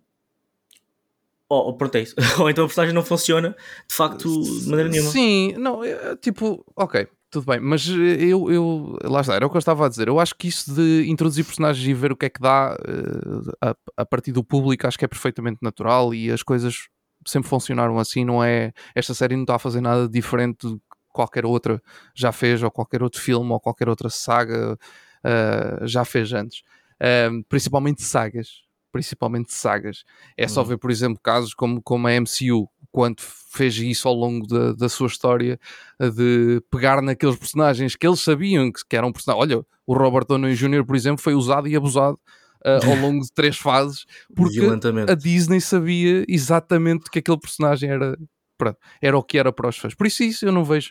ou, 1.49 1.73
pronto, 1.77 1.95
é 1.95 2.01
isso. 2.01 2.15
ou 2.41 2.51
então 2.51 2.65
a 2.65 2.67
personagem 2.67 2.95
não 2.95 3.05
funciona 3.05 3.57
de 3.89 3.95
facto 3.95 4.29
de 4.29 4.69
maneira 4.69 4.91
nenhuma. 4.91 5.11
Sim, 5.11 5.53
não, 5.57 5.85
é, 5.85 6.17
tipo, 6.17 6.65
ok, 6.77 7.09
tudo 7.31 7.47
bem, 7.47 7.61
mas 7.61 7.87
eh, 7.89 8.25
eu, 8.25 8.51
eu 8.51 8.99
lá 9.05 9.21
está, 9.21 9.35
era 9.35 9.47
o 9.47 9.51
que 9.51 9.57
eu 9.57 9.61
estava 9.61 9.87
a 9.87 9.89
dizer. 9.89 10.09
Eu 10.09 10.19
acho 10.19 10.35
que 10.35 10.49
isso 10.49 10.75
de 10.75 11.09
introduzir 11.09 11.45
personagens 11.45 11.87
e 11.87 11.95
ver 11.95 12.13
o 12.13 12.17
que 12.17 12.27
é 12.27 12.31
que 12.31 12.41
dá 12.41 12.75
uh, 12.75 13.53
a, 13.61 13.75
a 13.99 14.07
partir 14.07 14.33
do 14.33 14.43
público, 14.45 14.87
acho 14.87 14.99
que 14.99 15.05
é 15.05 15.09
perfeitamente 15.09 15.59
natural 15.63 16.15
e 16.15 16.31
as 16.31 16.43
coisas 16.43 16.89
sempre 17.27 17.49
funcionaram 17.49 17.99
assim. 17.99 18.25
Não 18.25 18.43
é 18.43 18.73
esta 18.95 19.15
série 19.15 19.37
não 19.37 19.43
está 19.43 19.57
a 19.57 19.59
fazer 19.59 19.81
nada 19.81 20.09
diferente 20.09 20.67
de 20.69 20.79
qualquer 21.09 21.45
outra 21.45 21.83
já 22.15 22.33
fez, 22.33 22.63
ou 22.63 22.71
qualquer 22.71 23.03
outro 23.03 23.21
filme, 23.21 23.51
ou 23.53 23.61
qualquer 23.61 23.89
outra 23.89 24.09
saga 24.09 24.79
uh, 25.25 25.87
já 25.87 26.05
fez 26.05 26.33
antes, 26.33 26.61
uh, 27.03 27.45
principalmente 27.49 28.03
sagas. 28.03 28.68
Principalmente 28.93 29.53
sagas. 29.53 30.05
É 30.37 30.49
só 30.49 30.63
uhum. 30.63 30.69
ver, 30.69 30.79
por 30.79 30.91
exemplo, 30.91 31.21
casos 31.23 31.55
como, 31.55 31.83
como 31.83 32.07
a 32.07 32.13
MCU, 32.13 32.69
quanto 32.91 33.23
fez 33.23 33.77
isso 33.77 34.09
ao 34.09 34.15
longo 34.15 34.47
da, 34.47 34.73
da 34.73 34.89
sua 34.89 35.07
história, 35.07 35.59
de 36.01 36.63
pegar 36.71 37.03
naqueles 37.03 37.37
personagens 37.37 37.95
que 37.95 38.07
eles 38.07 38.21
sabiam 38.21 38.73
que, 38.73 38.81
que 38.89 38.97
eram 38.97 39.13
personagens. 39.13 39.51
Olha, 39.51 39.67
o 39.87 39.95
Robert 39.95 40.27
Downey 40.27 40.55
Jr., 40.55 40.85
por 40.85 40.97
exemplo, 40.97 41.23
foi 41.23 41.35
usado 41.35 41.69
e 41.69 41.77
abusado 41.77 42.19
uh, 42.65 42.91
ao 42.91 42.97
longo 42.97 43.23
de 43.23 43.33
três 43.33 43.57
fases, 43.57 44.05
porque 44.35 44.61
a 45.09 45.15
Disney 45.15 45.61
sabia 45.61 46.25
exatamente 46.29 47.11
que 47.11 47.19
aquele 47.19 47.39
personagem 47.39 47.91
era, 47.91 48.19
pronto, 48.59 48.79
era 49.01 49.17
o 49.17 49.23
que 49.23 49.39
era 49.39 49.53
para 49.53 49.69
os 49.69 49.79
fãs. 49.79 49.95
Por 49.95 50.07
isso, 50.07 50.23
isso 50.23 50.45
eu 50.45 50.53
não 50.53 50.65
vejo. 50.65 50.91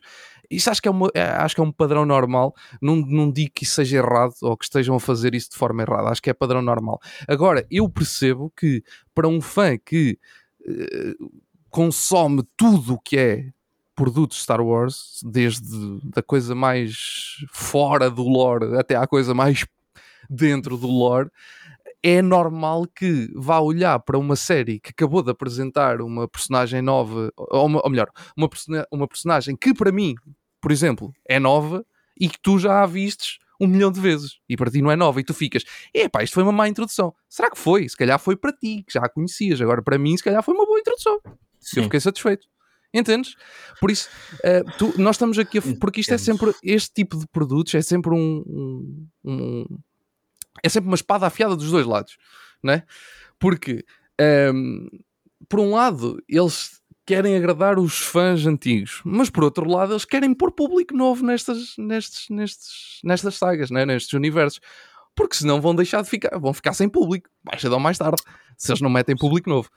Isso 0.49 0.69
acho 0.69 0.82
que 0.82 0.88
é, 0.88 0.91
uma, 0.91 1.12
é, 1.13 1.23
acho 1.23 1.53
que 1.53 1.62
é 1.62 1.63
um 1.63 1.71
padrão 1.71 2.06
normal. 2.06 2.56
Não, 2.82 2.95
não 2.95 3.30
digo 3.32 3.51
que 3.53 3.65
isso 3.65 3.75
seja 3.75 3.97
errado 3.97 4.34
ou 4.41 4.56
que 4.56 4.65
estejam 4.65 4.95
a 4.95 4.99
fazer 4.99 5.36
isso 5.36 5.49
de 5.51 5.58
forma 5.58 5.84
errada. 5.84 6.10
Acho 6.10 6.21
que 6.21 6.30
é 6.30 6.34
padrão 6.34 6.62
normal. 6.62 6.99
Agora, 7.27 7.65
eu 7.69 7.88
percebo 7.89 8.51
que 8.56 8.82
para 9.13 9.27
um 9.27 9.41
fã 9.41 9.77
que. 9.77 10.17
Uh, 10.65 11.47
consome 11.69 12.43
tudo 12.56 12.95
o 12.95 12.99
que 12.99 13.17
é 13.17 13.49
produtos 13.95 14.41
Star 14.41 14.62
Wars, 14.62 15.19
desde 15.23 15.99
da 16.03 16.21
coisa 16.21 16.53
mais 16.56 17.36
fora 17.51 18.10
do 18.10 18.23
lore 18.27 18.77
até 18.77 18.95
à 18.95 19.08
coisa 19.08 19.34
mais 19.34 19.65
dentro 20.30 20.77
do 20.77 20.88
lore, 20.88 21.30
é 22.03 22.21
normal 22.21 22.86
que 22.88 23.29
vá 23.36 23.60
olhar 23.60 23.99
para 23.99 24.17
uma 24.17 24.36
série 24.36 24.79
que 24.79 24.91
acabou 24.91 25.23
de 25.23 25.31
apresentar 25.31 26.01
uma 26.01 26.27
personagem 26.27 26.81
nova, 26.81 27.31
ou, 27.36 27.65
uma, 27.65 27.81
ou 27.83 27.89
melhor, 27.89 28.10
uma, 28.36 28.49
uma 28.91 29.07
personagem 29.07 29.55
que 29.55 29.73
para 29.73 29.91
mim, 29.91 30.15
por 30.62 30.71
exemplo, 30.71 31.12
é 31.27 31.39
nova 31.39 31.86
e 32.19 32.29
que 32.29 32.39
tu 32.41 32.60
já 32.60 32.83
a 32.83 32.86
vistes 32.86 33.39
um 33.60 33.67
milhão 33.67 33.91
de 33.91 33.99
vezes 33.99 34.39
e 34.47 34.55
para 34.55 34.69
ti 34.69 34.81
não 34.81 34.91
é 34.91 34.95
nova 34.95 35.19
e 35.19 35.23
tu 35.23 35.33
ficas, 35.33 35.63
epá, 35.93 36.23
isto 36.23 36.33
foi 36.33 36.43
uma 36.43 36.51
má 36.51 36.67
introdução. 36.67 37.13
Será 37.27 37.49
que 37.49 37.57
foi? 37.57 37.89
Se 37.89 37.97
calhar 37.97 38.19
foi 38.19 38.36
para 38.36 38.53
ti, 38.53 38.83
que 38.86 38.93
já 38.93 39.01
a 39.01 39.10
conhecias, 39.10 39.60
agora 39.60 39.81
para 39.81 39.97
mim 39.97 40.15
se 40.15 40.23
calhar 40.23 40.43
foi 40.43 40.53
uma 40.53 40.65
boa 40.65 40.79
introdução. 40.79 41.19
Sim. 41.60 41.79
Eu 41.79 41.83
fiquei 41.83 41.99
satisfeito. 41.99 42.47
Entendes? 42.93 43.36
Por 43.81 43.91
isso, 43.91 44.10
uh, 44.36 44.77
tu, 44.77 44.93
nós 44.97 45.15
estamos 45.15 45.38
aqui 45.38 45.57
a, 45.57 45.62
porque 45.79 45.99
isto 45.99 46.13
é 46.13 46.17
sempre 46.17 46.53
este 46.63 46.93
tipo 46.93 47.17
de 47.17 47.27
produtos, 47.27 47.75
é 47.75 47.81
sempre 47.81 48.13
um, 48.13 48.43
um, 48.47 49.07
um, 49.25 49.65
é 50.63 50.69
sempre 50.69 50.89
uma 50.89 50.95
espada 50.95 51.25
afiada 51.27 51.55
dos 51.55 51.71
dois 51.71 51.85
lados, 51.85 52.17
não 52.61 52.73
é? 52.73 52.83
Porque 53.39 53.85
um, 54.19 54.23
ehm, 54.23 54.87
por 55.47 55.59
um 55.59 55.71
lado 55.71 56.21
eles 56.27 56.81
querem 57.07 57.37
agradar 57.37 57.79
os 57.79 57.99
fãs 57.99 58.45
antigos, 58.45 59.01
mas 59.05 59.29
por 59.29 59.45
outro 59.45 59.69
lado 59.69 59.93
eles 59.93 60.03
querem 60.03 60.33
pôr 60.33 60.51
público 60.51 60.93
novo 60.93 61.25
nestas, 61.25 61.75
nestes, 61.77 62.27
nestes, 62.29 62.99
nestas 63.01 63.35
sagas, 63.35 63.71
né? 63.71 63.85
nestes 63.85 64.11
universos, 64.11 64.59
porque 65.15 65.37
senão 65.37 65.61
vão 65.61 65.73
deixar 65.73 66.01
de 66.01 66.09
ficar, 66.09 66.37
vão 66.37 66.53
ficar 66.53 66.73
sem 66.73 66.89
público, 66.89 67.29
mais 67.43 67.61
cedo 67.61 67.71
ou 67.71 67.79
mais 67.79 67.97
tarde, 67.97 68.21
se 68.57 68.71
eles 68.71 68.81
não 68.81 68.89
metem 68.89 69.15
público 69.15 69.49
novo. 69.49 69.69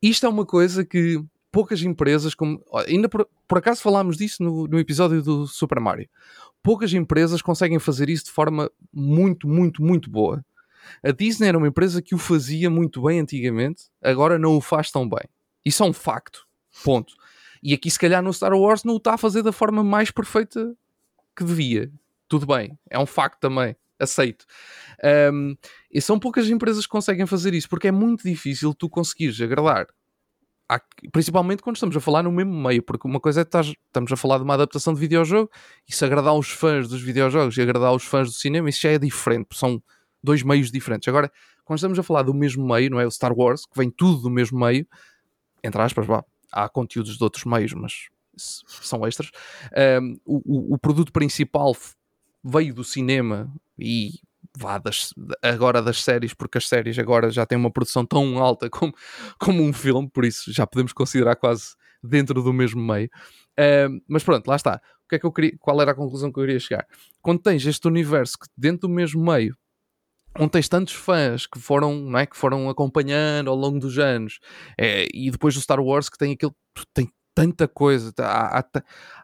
Isto 0.00 0.26
é 0.26 0.28
uma 0.28 0.46
coisa 0.46 0.84
que 0.84 1.20
poucas 1.50 1.82
empresas, 1.82 2.32
como 2.32 2.64
ainda 2.86 3.08
por, 3.08 3.28
por 3.48 3.58
acaso 3.58 3.82
falámos 3.82 4.16
disso 4.16 4.40
no, 4.42 4.68
no 4.68 4.78
episódio 4.78 5.20
do 5.20 5.48
Super 5.48 5.80
Mario, 5.80 6.08
poucas 6.62 6.92
empresas 6.92 7.42
conseguem 7.42 7.78
fazer 7.78 8.08
isso 8.08 8.26
de 8.26 8.30
forma 8.30 8.70
muito, 8.92 9.48
muito, 9.48 9.82
muito 9.82 10.10
boa. 10.10 10.44
A 11.02 11.10
Disney 11.10 11.48
era 11.48 11.58
uma 11.58 11.68
empresa 11.68 12.00
que 12.00 12.14
o 12.14 12.18
fazia 12.18 12.70
muito 12.70 13.02
bem 13.02 13.20
antigamente, 13.20 13.84
agora 14.02 14.38
não 14.38 14.56
o 14.56 14.60
faz 14.60 14.90
tão 14.90 15.08
bem. 15.08 15.28
Isso 15.64 15.82
é 15.82 15.86
um 15.86 15.92
facto. 15.92 16.46
Ponto. 16.82 17.14
E 17.62 17.74
aqui, 17.74 17.90
se 17.90 17.98
calhar, 17.98 18.22
no 18.22 18.32
Star 18.32 18.52
Wars 18.52 18.84
não 18.84 18.94
o 18.94 18.98
está 18.98 19.14
a 19.14 19.18
fazer 19.18 19.42
da 19.42 19.52
forma 19.52 19.82
mais 19.82 20.10
perfeita 20.10 20.74
que 21.36 21.44
devia. 21.44 21.90
Tudo 22.28 22.46
bem, 22.46 22.78
é 22.88 22.98
um 22.98 23.06
facto 23.06 23.40
também. 23.40 23.76
Aceito. 23.98 24.46
Um, 25.32 25.56
e 25.90 26.00
são 26.00 26.20
poucas 26.20 26.48
empresas 26.48 26.86
que 26.86 26.92
conseguem 26.92 27.26
fazer 27.26 27.52
isso, 27.52 27.68
porque 27.68 27.88
é 27.88 27.92
muito 27.92 28.22
difícil 28.22 28.72
tu 28.72 28.88
conseguires 28.88 29.40
agradar 29.40 29.88
há, 30.68 30.80
principalmente 31.12 31.62
quando 31.62 31.76
estamos 31.76 31.96
a 31.96 32.00
falar 32.00 32.22
no 32.22 32.30
mesmo 32.30 32.52
meio, 32.52 32.82
porque 32.82 33.06
uma 33.06 33.20
coisa 33.20 33.40
é 33.40 33.44
que 33.44 33.58
estamos 33.58 34.12
a 34.12 34.16
falar 34.16 34.38
de 34.38 34.44
uma 34.44 34.54
adaptação 34.54 34.92
de 34.92 35.00
videojogo 35.00 35.50
e 35.88 35.94
se 35.94 36.04
agradar 36.04 36.34
os 36.34 36.50
fãs 36.50 36.88
dos 36.88 37.00
videojogos 37.00 37.56
e 37.56 37.62
agradar 37.62 37.92
os 37.94 38.04
fãs 38.04 38.28
do 38.28 38.34
cinema, 38.34 38.68
isso 38.68 38.80
já 38.80 38.90
é 38.90 38.98
diferente, 38.98 39.48
são 39.52 39.82
dois 40.22 40.42
meios 40.42 40.70
diferentes. 40.70 41.08
Agora, 41.08 41.32
quando 41.64 41.78
estamos 41.78 41.98
a 41.98 42.02
falar 42.02 42.22
do 42.22 42.34
mesmo 42.34 42.66
meio, 42.66 42.90
não 42.90 43.00
é? 43.00 43.06
O 43.06 43.10
Star 43.10 43.32
Wars, 43.32 43.64
que 43.64 43.78
vem 43.78 43.90
tudo 43.90 44.22
do 44.22 44.30
mesmo 44.30 44.58
meio, 44.58 44.86
entre 45.62 45.80
aspas, 45.80 46.06
vá, 46.06 46.24
há 46.52 46.68
conteúdos 46.68 47.16
de 47.16 47.24
outros 47.24 47.44
meios, 47.44 47.72
mas 47.72 48.08
são 48.36 49.06
extras. 49.06 49.30
Um, 50.00 50.16
o, 50.24 50.74
o, 50.74 50.78
produto 50.78 51.12
principal 51.12 51.76
veio 52.42 52.72
do 52.72 52.84
cinema 52.84 53.52
e 53.78 54.20
vá 54.56 54.78
das, 54.78 55.12
agora 55.42 55.82
das 55.82 56.02
séries, 56.02 56.34
porque 56.34 56.58
as 56.58 56.68
séries 56.68 56.98
agora 56.98 57.30
já 57.30 57.44
têm 57.46 57.58
uma 57.58 57.70
produção 57.70 58.04
tão 58.04 58.38
alta 58.38 58.68
como, 58.70 58.94
como 59.38 59.62
um 59.62 59.72
filme, 59.72 60.08
por 60.08 60.24
isso 60.24 60.52
já 60.52 60.66
podemos 60.66 60.92
considerar 60.92 61.36
quase 61.36 61.74
dentro 62.02 62.42
do 62.42 62.52
mesmo 62.52 62.80
meio. 62.80 63.08
Uh, 63.58 64.00
mas 64.08 64.22
pronto, 64.22 64.46
lá 64.46 64.56
está. 64.56 64.80
O 65.04 65.08
que 65.08 65.16
é 65.16 65.18
que 65.18 65.26
eu 65.26 65.32
queria, 65.32 65.56
qual 65.58 65.80
era 65.80 65.90
a 65.90 65.94
conclusão 65.94 66.32
que 66.32 66.38
eu 66.38 66.44
queria 66.44 66.60
chegar? 66.60 66.86
Quando 67.20 67.40
tens 67.40 67.66
este 67.66 67.88
universo 67.88 68.38
que 68.38 68.46
dentro 68.56 68.88
do 68.88 68.94
mesmo 68.94 69.24
meio 69.24 69.56
onde 70.38 70.50
tens 70.50 70.68
tantos 70.68 70.94
fãs 70.94 71.46
que 71.46 71.58
foram, 71.58 71.94
não 71.96 72.18
é, 72.18 72.26
que 72.26 72.36
foram 72.36 72.68
acompanhando 72.68 73.50
ao 73.50 73.56
longo 73.56 73.78
dos 73.80 73.98
anos, 73.98 74.38
é, 74.78 75.08
e 75.12 75.30
depois 75.30 75.54
do 75.54 75.60
Star 75.60 75.80
Wars 75.80 76.08
que 76.08 76.18
tem 76.18 76.32
aquele 76.32 76.52
tem 76.94 77.10
tanta 77.34 77.68
coisa, 77.68 78.12
há, 78.18 78.58
há, 78.58 78.64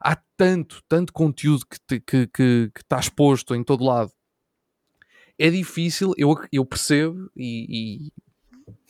há 0.00 0.16
tanto, 0.36 0.80
tanto 0.88 1.12
conteúdo 1.12 1.64
que, 1.66 1.78
te, 1.86 2.00
que, 2.00 2.26
que, 2.28 2.70
que 2.74 2.80
está 2.80 2.98
exposto 2.98 3.54
em 3.54 3.64
todo 3.64 3.84
lado 3.84 4.10
é 5.38 5.50
difícil, 5.50 6.12
eu, 6.16 6.34
eu 6.52 6.64
percebo 6.64 7.30
e, 7.36 8.10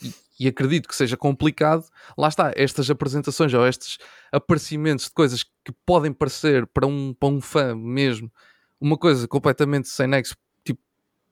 e, 0.01 0.13
e, 0.41 0.49
acredito 0.49 0.89
que 0.89 0.97
seja 0.97 1.17
complicado. 1.17 1.85
Lá 2.17 2.29
está, 2.29 2.53
estas 2.55 2.91
apresentações 2.91 3.53
ou 3.55 3.67
estes 3.67 3.99
aparecimentos 4.31 5.07
de 5.07 5.13
coisas 5.13 5.43
que 5.43 5.73
podem 5.87 6.13
parecer 6.13 6.67
para 6.67 6.87
um, 6.87 7.15
para 7.15 7.29
um 7.29 7.41
fã 7.41 7.75
mesmo 7.75 8.31
uma 8.81 8.99
coisa 8.99 9.27
completamente 9.27 9.89
sem 9.89 10.07
nexo. 10.07 10.37
Tipo, 10.63 10.81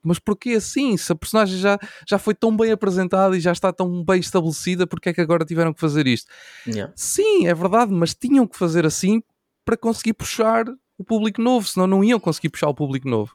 mas 0.03 0.19
porquê 0.19 0.51
assim? 0.51 0.97
Se 0.97 1.13
a 1.13 1.15
personagem 1.15 1.59
já, 1.59 1.79
já 2.09 2.19
foi 2.19 2.35
tão 2.35 2.57
bem 2.57 2.73
apresentada 2.73 3.37
e 3.37 3.41
já 3.41 3.53
está 3.53 3.73
tão 3.73 4.03
bem 4.03 4.21
estabelecida, 4.21 4.87
porque 4.87 5.11
é 5.11 5.13
que 5.13 5.21
agora 5.21 5.45
tiveram 5.45 5.75
que 5.75 5.81
fazer 5.81 6.07
isto? 6.07 6.31
Yeah. 6.67 6.93
Sim, 6.97 7.47
é 7.47 7.55
verdade, 7.55 7.93
mas 7.93 8.15
tinham 8.15 8.47
que 8.47 8.57
fazer 8.57 8.87
assim 8.87 9.23
para 9.65 9.77
conseguir 9.77 10.15
puxar 10.15 10.65
o 10.99 11.05
público 11.05 11.41
novo, 11.41 11.67
senão 11.67 11.87
não 11.87 12.05
iam 12.05 12.21
conseguir 12.21 12.51
puxar 12.51 12.69
o 12.69 12.75
público 12.75 13.09
novo. 13.09 13.33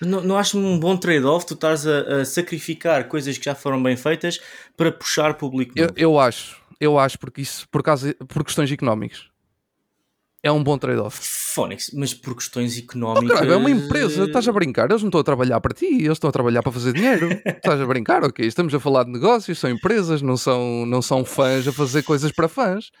Não, 0.00 0.22
não 0.22 0.38
acho 0.38 0.58
um 0.58 0.78
bom 0.78 0.96
trade-off 0.96 1.46
tu 1.46 1.54
estás 1.54 1.86
a, 1.86 2.20
a, 2.20 2.24
sacrificar 2.24 3.08
coisas 3.08 3.36
que 3.36 3.44
já 3.44 3.54
foram 3.54 3.82
bem 3.82 3.96
feitas 3.96 4.40
para 4.76 4.92
puxar 4.92 5.34
público 5.34 5.72
novo? 5.76 5.92
Eu, 5.96 6.10
eu 6.10 6.20
acho, 6.20 6.60
eu 6.80 6.98
acho, 6.98 7.18
porque 7.18 7.40
isso 7.40 7.68
por, 7.70 7.82
causa, 7.82 8.14
por 8.28 8.44
questões 8.44 8.70
económicas. 8.70 9.28
É 10.40 10.52
um 10.52 10.62
bom 10.62 10.78
trade-off. 10.78 11.18
Phonics, 11.20 11.90
mas 11.92 12.14
por 12.14 12.36
questões 12.36 12.78
económicas. 12.78 13.30
Oh, 13.30 13.34
caralho, 13.34 13.52
é 13.54 13.56
uma 13.56 13.70
empresa, 13.70 14.24
estás 14.24 14.46
a 14.46 14.52
brincar. 14.52 14.88
Eles 14.88 15.02
não 15.02 15.08
estão 15.08 15.20
a 15.20 15.24
trabalhar 15.24 15.60
para 15.60 15.74
ti, 15.74 15.86
eles 15.86 16.12
estão 16.12 16.30
a 16.30 16.32
trabalhar 16.32 16.62
para 16.62 16.70
fazer 16.70 16.92
dinheiro. 16.92 17.28
estás 17.44 17.80
a 17.80 17.86
brincar, 17.86 18.22
ok? 18.22 18.46
Estamos 18.46 18.72
a 18.72 18.78
falar 18.78 19.02
de 19.02 19.10
negócios, 19.10 19.58
são 19.58 19.68
empresas, 19.68 20.22
não 20.22 20.36
são, 20.36 20.86
não 20.86 21.02
são 21.02 21.24
fãs 21.24 21.66
a 21.66 21.72
fazer 21.72 22.04
coisas 22.04 22.30
para 22.30 22.46
fãs. 22.46 22.92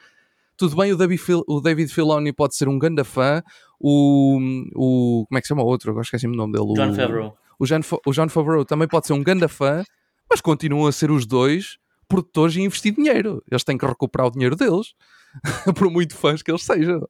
Tudo 0.56 0.74
bem, 0.74 0.92
o 0.92 0.96
David, 0.96 1.22
Fil 1.22 1.44
o 1.46 1.60
David 1.60 1.94
Filoni 1.94 2.32
pode 2.32 2.56
ser 2.56 2.66
um 2.66 2.76
grande 2.76 3.04
fã, 3.04 3.40
o, 3.80 4.38
o. 4.74 5.26
Como 5.28 5.38
é 5.38 5.40
que 5.40 5.46
se 5.46 5.48
chama 5.48 5.62
o 5.62 5.66
outro? 5.66 5.90
Agora 5.90 6.04
esqueci 6.04 6.26
o 6.26 6.30
nome 6.30 6.52
dele. 6.52 6.74
John 6.74 6.94
Favreau. 6.94 7.38
O, 7.58 7.66
John, 7.66 7.80
o 8.06 8.12
John 8.12 8.28
Favreau 8.28 8.64
também 8.64 8.88
pode 8.88 9.06
ser 9.06 9.12
um 9.12 9.22
grande 9.22 9.48
fã, 9.48 9.84
mas 10.30 10.40
continuam 10.40 10.86
a 10.86 10.92
ser 10.92 11.10
os 11.10 11.26
dois 11.26 11.78
produtores 12.08 12.56
e 12.56 12.60
investir 12.60 12.94
dinheiro. 12.94 13.42
Eles 13.50 13.64
têm 13.64 13.76
que 13.76 13.86
recuperar 13.86 14.28
o 14.28 14.30
dinheiro 14.30 14.56
deles, 14.56 14.94
por 15.76 15.90
muito 15.90 16.14
fãs 16.14 16.42
que 16.42 16.50
eles 16.50 16.62
sejam. 16.62 17.08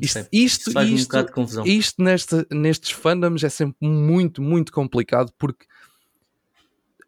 Isto, 0.00 0.26
isto, 0.32 0.82
isto, 0.82 1.16
um 1.36 1.64
isto 1.64 2.02
neste, 2.02 2.46
nestes 2.50 2.90
fandoms 2.90 3.44
é 3.44 3.48
sempre 3.48 3.76
muito, 3.80 4.42
muito 4.42 4.72
complicado 4.72 5.32
porque 5.38 5.66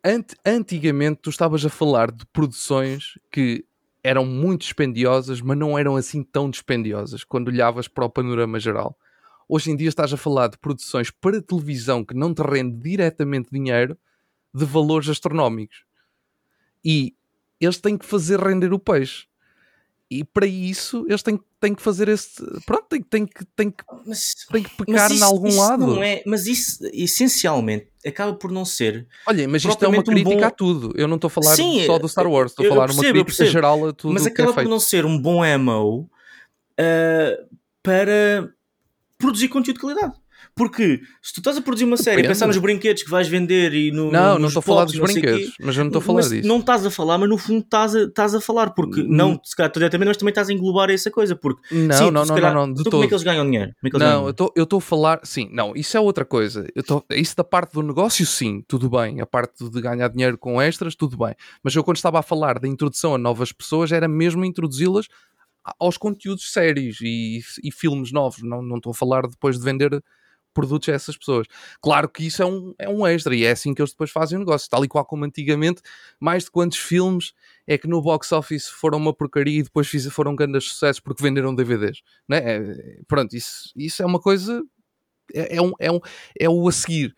ant, 0.04 0.34
antigamente 0.44 1.18
tu 1.20 1.30
estavas 1.30 1.64
a 1.64 1.68
falar 1.68 2.12
de 2.12 2.24
produções 2.26 3.18
que 3.30 3.64
eram 4.06 4.24
muito 4.24 4.60
dispendiosas, 4.60 5.40
mas 5.40 5.58
não 5.58 5.76
eram 5.76 5.96
assim 5.96 6.22
tão 6.22 6.48
dispendiosas 6.48 7.24
quando 7.24 7.48
olhavas 7.48 7.88
para 7.88 8.04
o 8.04 8.08
panorama 8.08 8.60
geral. 8.60 8.96
Hoje 9.48 9.72
em 9.72 9.76
dia 9.76 9.88
estás 9.88 10.12
a 10.12 10.16
falar 10.16 10.46
de 10.46 10.56
produções 10.58 11.10
para 11.10 11.42
televisão 11.42 12.04
que 12.04 12.14
não 12.14 12.32
te 12.32 12.40
rende 12.40 12.76
diretamente 12.76 13.50
dinheiro 13.50 13.98
de 14.54 14.64
valores 14.64 15.08
astronómicos. 15.08 15.84
E 16.84 17.16
eles 17.60 17.78
têm 17.78 17.98
que 17.98 18.06
fazer 18.06 18.38
render 18.38 18.72
o 18.72 18.78
peixe 18.78 19.26
e 20.10 20.22
para 20.22 20.46
isso 20.46 21.04
eles 21.08 21.22
têm, 21.22 21.38
têm 21.60 21.74
que 21.74 21.82
fazer 21.82 22.08
este. 22.08 22.42
Pronto, 22.64 22.86
têm, 22.88 23.02
têm, 23.02 23.26
que, 23.26 23.44
têm, 23.56 23.70
que, 23.70 23.84
mas, 24.06 24.34
têm 24.50 24.62
que 24.62 24.76
pecar 24.76 25.10
em 25.10 25.22
algum 25.22 25.48
isso 25.48 25.58
lado. 25.58 25.86
Não 25.86 26.02
é, 26.02 26.22
mas 26.24 26.46
isso 26.46 26.78
essencialmente 26.92 27.88
acaba 28.06 28.32
por 28.34 28.52
não 28.52 28.64
ser. 28.64 29.06
Olha, 29.26 29.48
mas 29.48 29.64
isto 29.64 29.84
é 29.84 29.88
uma 29.88 30.02
crítica 30.02 30.30
um 30.30 30.40
bom... 30.40 30.46
a 30.46 30.50
tudo. 30.50 30.92
Eu 30.96 31.08
não 31.08 31.16
estou 31.16 31.26
a 31.26 31.30
falar 31.30 31.56
Sim, 31.56 31.84
só 31.86 31.98
do 31.98 32.08
Star 32.08 32.26
Wars, 32.26 32.52
estou 32.52 32.66
a 32.66 32.68
falar 32.68 32.86
percebo, 32.86 33.18
uma 33.18 33.24
crítica 33.24 33.46
geral 33.46 33.88
a 33.88 33.92
tudo. 33.92 34.14
Mas 34.14 34.26
acaba 34.26 34.50
é 34.50 34.54
por 34.54 34.64
não 34.64 34.78
ser 34.78 35.04
um 35.04 35.18
bom 35.18 35.42
MO 35.58 36.00
uh, 36.00 36.08
para 37.82 38.48
produzir 39.18 39.48
conteúdo 39.48 39.76
de 39.76 39.80
qualidade. 39.80 40.14
Porque 40.56 41.02
se 41.20 41.34
tu 41.34 41.40
estás 41.40 41.58
a 41.58 41.60
produzir 41.60 41.84
uma 41.84 41.98
série, 41.98 42.22
pensar 42.22 42.46
nos 42.46 42.56
brinquedos 42.56 43.02
que 43.02 43.10
vais 43.10 43.28
vender 43.28 43.74
e 43.74 43.90
no. 43.90 44.10
Não, 44.10 44.38
não 44.38 44.48
estou 44.48 44.60
a 44.60 44.62
falar 44.62 44.86
dos 44.86 44.98
brinquedos, 44.98 45.52
mas 45.60 45.76
eu 45.76 45.84
não 45.84 45.88
estou 45.90 46.00
a 46.00 46.02
falar 46.02 46.22
disso. 46.22 46.48
Não 46.48 46.60
estás 46.60 46.86
a 46.86 46.90
falar, 46.90 47.18
mas 47.18 47.28
no 47.28 47.36
fundo 47.36 47.60
estás 47.60 47.94
a, 47.94 48.04
estás 48.04 48.34
a 48.34 48.40
falar, 48.40 48.70
porque 48.70 49.02
hum. 49.02 49.06
não, 49.06 49.38
se 49.44 49.54
calhar 49.54 49.70
diretamente, 49.70 50.08
mas 50.08 50.16
também 50.16 50.30
estás 50.30 50.48
a 50.48 50.54
englobar 50.54 50.88
essa 50.88 51.10
coisa. 51.10 51.36
Porque, 51.36 51.60
não, 51.74 51.94
sim, 51.94 52.10
não, 52.10 52.24
não, 52.24 52.34
calhar, 52.34 52.54
não, 52.54 52.66
não, 52.66 52.72
de 52.72 52.80
então, 52.80 52.90
como 52.90 53.04
é 53.04 53.06
que 53.06 53.12
eles 53.12 53.22
ganham 53.22 53.44
dinheiro? 53.44 53.70
É 53.70 53.98
não, 53.98 53.98
ganham? 53.98 54.34
eu 54.56 54.64
estou 54.64 54.78
a 54.78 54.80
falar, 54.80 55.20
sim, 55.24 55.46
não, 55.52 55.76
isso 55.76 55.94
é 55.94 56.00
outra 56.00 56.24
coisa. 56.24 56.66
Eu 56.74 56.82
tô, 56.82 57.04
isso 57.10 57.36
da 57.36 57.44
parte 57.44 57.74
do 57.74 57.82
negócio, 57.82 58.24
sim, 58.24 58.64
tudo 58.66 58.88
bem. 58.88 59.20
A 59.20 59.26
parte 59.26 59.68
de 59.68 59.80
ganhar 59.82 60.08
dinheiro 60.08 60.38
com 60.38 60.60
extras, 60.62 60.94
tudo 60.94 61.18
bem. 61.18 61.34
Mas 61.62 61.76
eu, 61.76 61.84
quando 61.84 61.98
estava 61.98 62.18
a 62.20 62.22
falar 62.22 62.58
da 62.58 62.66
introdução 62.66 63.14
a 63.14 63.18
novas 63.18 63.52
pessoas, 63.52 63.92
era 63.92 64.08
mesmo 64.08 64.42
introduzi-las 64.42 65.06
aos 65.78 65.98
conteúdos 65.98 66.50
sérios 66.50 66.98
e, 67.02 67.40
e 67.62 67.70
filmes 67.70 68.10
novos. 68.10 68.42
Não, 68.42 68.62
não 68.62 68.76
estou 68.76 68.92
a 68.92 68.94
falar 68.94 69.26
depois 69.26 69.58
de 69.58 69.64
vender 69.64 70.02
produtos 70.56 70.88
a 70.88 70.92
essas 70.92 71.16
pessoas. 71.18 71.46
Claro 71.82 72.08
que 72.08 72.26
isso 72.26 72.42
é 72.42 72.46
um, 72.46 72.74
é 72.78 72.88
um 72.88 73.06
extra 73.06 73.36
e 73.36 73.44
é 73.44 73.50
assim 73.50 73.74
que 73.74 73.82
eles 73.82 73.90
depois 73.90 74.10
fazem 74.10 74.36
o 74.36 74.38
negócio, 74.38 74.70
tal 74.70 74.82
e 74.82 74.88
qual 74.88 75.04
como 75.04 75.26
antigamente, 75.26 75.82
mais 76.18 76.44
de 76.44 76.50
quantos 76.50 76.78
filmes 76.78 77.34
é 77.66 77.76
que 77.76 77.86
no 77.86 78.00
box 78.00 78.32
office 78.32 78.68
foram 78.68 78.96
uma 78.96 79.14
porcaria 79.14 79.60
e 79.60 79.62
depois 79.62 79.90
foram 80.10 80.34
grandes 80.34 80.64
sucessos 80.64 81.00
porque 81.00 81.22
venderam 81.22 81.54
DVDs, 81.54 82.00
né? 82.26 82.38
É, 82.38 83.00
pronto, 83.06 83.36
isso, 83.36 83.70
isso 83.76 84.02
é 84.02 84.06
uma 84.06 84.18
coisa 84.18 84.62
é, 85.34 85.56
é, 85.56 85.62
um, 85.62 85.72
é, 85.78 85.92
um, 85.92 86.00
é 86.40 86.48
o 86.48 86.68
a 86.68 86.72
seguir. 86.72 87.14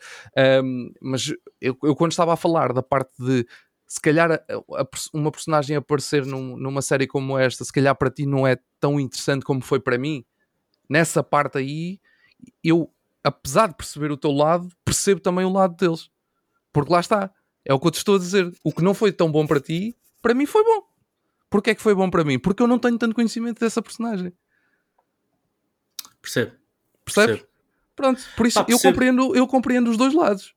Um, 0.64 0.90
mas 1.00 1.32
eu, 1.60 1.76
eu, 1.82 1.94
quando 1.94 2.10
estava 2.10 2.32
a 2.32 2.36
falar 2.36 2.72
da 2.72 2.82
parte 2.82 3.12
de 3.18 3.46
se 3.86 4.00
calhar 4.00 4.44
uma 5.14 5.30
personagem 5.30 5.76
aparecer 5.76 6.26
num, 6.26 6.56
numa 6.58 6.82
série 6.82 7.06
como 7.06 7.38
esta, 7.38 7.64
se 7.64 7.72
calhar 7.72 7.96
para 7.96 8.10
ti 8.10 8.26
não 8.26 8.46
é 8.46 8.58
tão 8.78 9.00
interessante 9.00 9.44
como 9.44 9.62
foi 9.62 9.80
para 9.80 9.96
mim, 9.96 10.24
nessa 10.90 11.22
parte 11.22 11.58
aí 11.58 11.98
eu 12.62 12.92
apesar 13.22 13.68
de 13.68 13.76
perceber 13.76 14.10
o 14.10 14.16
teu 14.16 14.32
lado, 14.32 14.68
percebo 14.84 15.20
também 15.20 15.44
o 15.44 15.52
lado 15.52 15.76
deles. 15.76 16.10
Porque 16.72 16.92
lá 16.92 17.00
está. 17.00 17.30
É 17.64 17.74
o 17.74 17.80
que 17.80 17.86
eu 17.86 17.90
te 17.90 17.98
estou 17.98 18.16
a 18.16 18.18
dizer. 18.18 18.52
O 18.62 18.72
que 18.72 18.82
não 18.82 18.94
foi 18.94 19.12
tão 19.12 19.30
bom 19.30 19.46
para 19.46 19.60
ti, 19.60 19.96
para 20.22 20.34
mim 20.34 20.46
foi 20.46 20.64
bom. 20.64 20.82
Porquê 21.50 21.70
é 21.70 21.74
que 21.74 21.82
foi 21.82 21.94
bom 21.94 22.10
para 22.10 22.24
mim? 22.24 22.38
Porque 22.38 22.62
eu 22.62 22.66
não 22.66 22.78
tenho 22.78 22.98
tanto 22.98 23.14
conhecimento 23.14 23.60
dessa 23.60 23.82
personagem. 23.82 24.32
Percebo. 26.20 26.52
Percebes? 27.04 27.36
Percebo. 27.36 27.48
Pronto, 27.96 28.22
por 28.36 28.46
isso 28.46 28.64
eu, 28.68 28.78
compreendo, 28.78 29.34
eu 29.34 29.46
compreendo 29.48 29.90
os 29.90 29.96
dois 29.96 30.14
lados. 30.14 30.54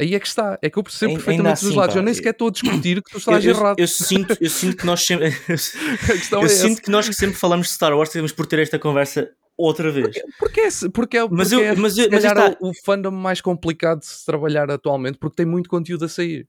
Aí 0.00 0.14
é 0.14 0.18
que 0.18 0.26
está, 0.26 0.58
é 0.62 0.70
que 0.70 0.78
eu 0.78 0.82
percebo 0.82 1.12
em, 1.12 1.16
perfeitamente 1.16 1.52
assim, 1.52 1.66
os 1.66 1.74
dois 1.74 1.76
lados. 1.76 1.94
Pá, 1.94 2.00
eu 2.00 2.02
nem 2.02 2.14
sequer 2.14 2.30
estou 2.30 2.48
a 2.48 2.50
discutir 2.50 3.02
que 3.02 3.10
tu 3.10 3.18
estás 3.18 3.44
eu, 3.44 3.54
errado. 3.54 3.78
Eu, 3.78 3.86
sinto, 3.86 4.36
eu 4.40 4.50
sinto 4.50 4.76
que 4.78 4.86
nós 4.86 5.04
sempre. 5.04 5.26
eu 6.32 6.42
é 6.42 6.48
sinto 6.48 6.80
que 6.80 6.90
nós 6.90 7.06
que 7.06 7.14
sempre 7.14 7.36
falamos 7.36 7.66
de 7.68 7.74
Star 7.74 7.94
Wars 7.94 8.08
temos 8.08 8.32
por 8.32 8.46
ter 8.46 8.60
esta 8.60 8.78
conversa 8.78 9.30
outra 9.56 9.90
vez. 9.90 10.06
Porque, 10.06 10.22
porque, 10.38 10.88
porque, 10.92 11.16
é, 11.18 11.28
mas 11.28 11.52
eu, 11.52 11.60
é, 11.60 11.74
mas, 11.74 11.96
eu, 11.96 12.08
mas 12.10 12.24
está... 12.24 12.56
o, 12.60 12.72
fandom 12.84 13.10
mais 13.10 13.40
complicado 13.40 14.00
de 14.00 14.06
se 14.06 14.24
trabalhar 14.24 14.70
atualmente, 14.70 15.18
porque 15.18 15.36
tem 15.36 15.46
muito 15.46 15.68
conteúdo 15.68 16.04
a 16.04 16.08
sair. 16.08 16.48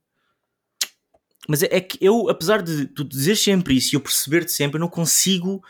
Mas 1.48 1.62
é, 1.62 1.68
é 1.70 1.80
que 1.80 1.98
eu, 2.00 2.28
apesar 2.28 2.62
de 2.62 2.86
tu 2.86 3.04
dizer 3.04 3.36
sempre 3.36 3.76
isso 3.76 3.94
e 3.94 3.96
eu 3.96 4.00
perceber-te 4.00 4.52
sempre, 4.52 4.76
eu 4.76 4.80
não 4.80 4.88
consigo. 4.88 5.62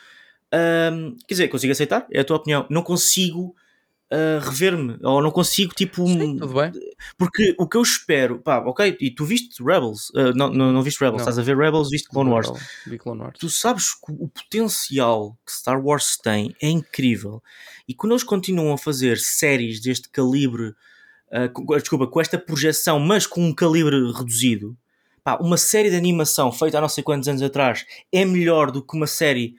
Um, 0.93 1.17
quer 1.27 1.35
dizer, 1.35 1.49
consigo 1.49 1.73
aceitar, 1.73 2.07
é 2.11 2.21
a 2.21 2.25
tua 2.25 2.37
opinião. 2.37 2.67
Não 2.71 2.83
consigo 2.83 3.55
uh, 4.13 4.41
rever-me, 4.41 4.99
ou 5.03 5.23
não 5.23 5.31
consigo, 5.31 5.75
tipo. 5.75 6.07
Sim, 6.07 6.39
tudo 6.39 6.55
bem. 6.55 6.73
Porque 7.17 7.55
o 7.59 7.67
que 7.67 7.77
eu 7.77 7.83
espero, 7.83 8.39
pá, 8.41 8.59
ok, 8.59 8.97
e 9.01 9.11
tu 9.11 9.25
viste 9.25 9.63
Rebels, 9.63 10.11
uh, 10.11 10.33
não, 10.35 10.51
não, 10.51 10.73
não 10.73 10.83
viste 10.83 11.01
Rebels, 11.01 11.23
não. 11.23 11.29
estás 11.29 11.39
a 11.39 11.43
ver 11.43 11.57
Rebels, 11.57 11.91
viste 11.91 12.09
Clone 12.09 12.31
Wars. 12.31 12.51
Vi 12.87 12.99
Clone 12.99 13.21
Wars. 13.23 13.39
Tu 13.39 13.49
sabes 13.49 13.95
que 13.95 14.13
o 14.13 14.29
potencial 14.29 15.37
que 15.45 15.53
Star 15.53 15.81
Wars 15.83 16.17
tem 16.17 16.55
é 16.61 16.69
incrível, 16.69 17.43
e 17.89 17.95
quando 17.95 18.13
eles 18.13 18.25
continuam 18.25 18.73
a 18.73 18.79
fazer 18.79 19.19
séries 19.19 19.81
deste 19.81 20.09
calibre, 20.09 20.75
uh, 21.33 21.51
com, 21.53 21.65
desculpa, 21.77 22.07
com 22.07 22.21
esta 22.21 22.39
projeção, 22.39 22.99
mas 22.99 23.27
com 23.27 23.45
um 23.45 23.55
calibre 23.55 23.97
reduzido. 24.13 24.77
pá, 25.23 25.37
uma 25.41 25.57
série 25.57 25.91
de 25.91 25.97
animação 25.97 26.53
feita 26.53 26.79
há 26.79 26.81
não 26.81 26.89
sei 26.89 27.03
quantos 27.03 27.29
anos 27.29 27.43
atrás 27.43 27.85
é 28.13 28.25
melhor 28.25 28.71
do 28.71 28.83
que 28.83 28.97
uma 28.97 29.07
série 29.07 29.55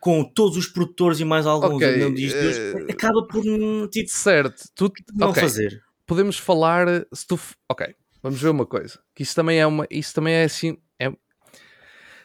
com 0.00 0.24
todos 0.24 0.56
os 0.56 0.66
produtores 0.66 1.20
e 1.20 1.24
mais 1.24 1.46
alguns 1.46 1.74
Ok, 1.74 1.88
okay, 1.88 2.12
de 2.14 2.46
hoje, 2.46 2.60
eh, 2.74 2.92
acaba 2.92 3.26
por 3.26 3.44
hum, 3.46 3.88
tipo, 3.88 4.08
Certo, 4.10 4.62
tu, 4.74 4.92
não 5.14 5.28
ok, 5.28 5.42
fazer. 5.42 5.82
podemos 6.06 6.38
falar 6.38 6.86
se 7.12 7.26
tu, 7.26 7.38
ok, 7.68 7.94
vamos 8.22 8.40
ver 8.40 8.48
uma 8.50 8.66
coisa, 8.66 8.98
que 9.14 9.22
isso 9.22 9.34
também 9.34 9.58
é 9.58 9.66
uma, 9.66 9.86
isso 9.90 10.14
também 10.14 10.34
é 10.34 10.44
assim, 10.44 10.76
é, 10.98 11.12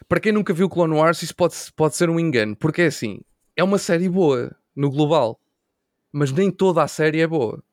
para 0.08 0.20
quem 0.20 0.32
nunca 0.32 0.54
viu 0.54 0.70
Clone 0.70 0.94
Wars, 0.96 1.22
isso 1.24 1.36
pode, 1.36 1.56
pode 1.76 1.96
ser 1.96 2.10
um 2.10 2.20
engano, 2.20 2.56
porque 2.56 2.84
é 2.84 2.86
assim, 2.88 3.20
é 3.56 3.64
uma 3.64 3.78
série 3.78 4.10
boa 4.10 4.56
no 4.76 4.90
global, 4.90 5.40
mas 6.12 6.32
nem 6.32 6.52
toda 6.52 6.84
a 6.84 6.88
série 6.88 7.22
é 7.22 7.28
boa. 7.28 7.64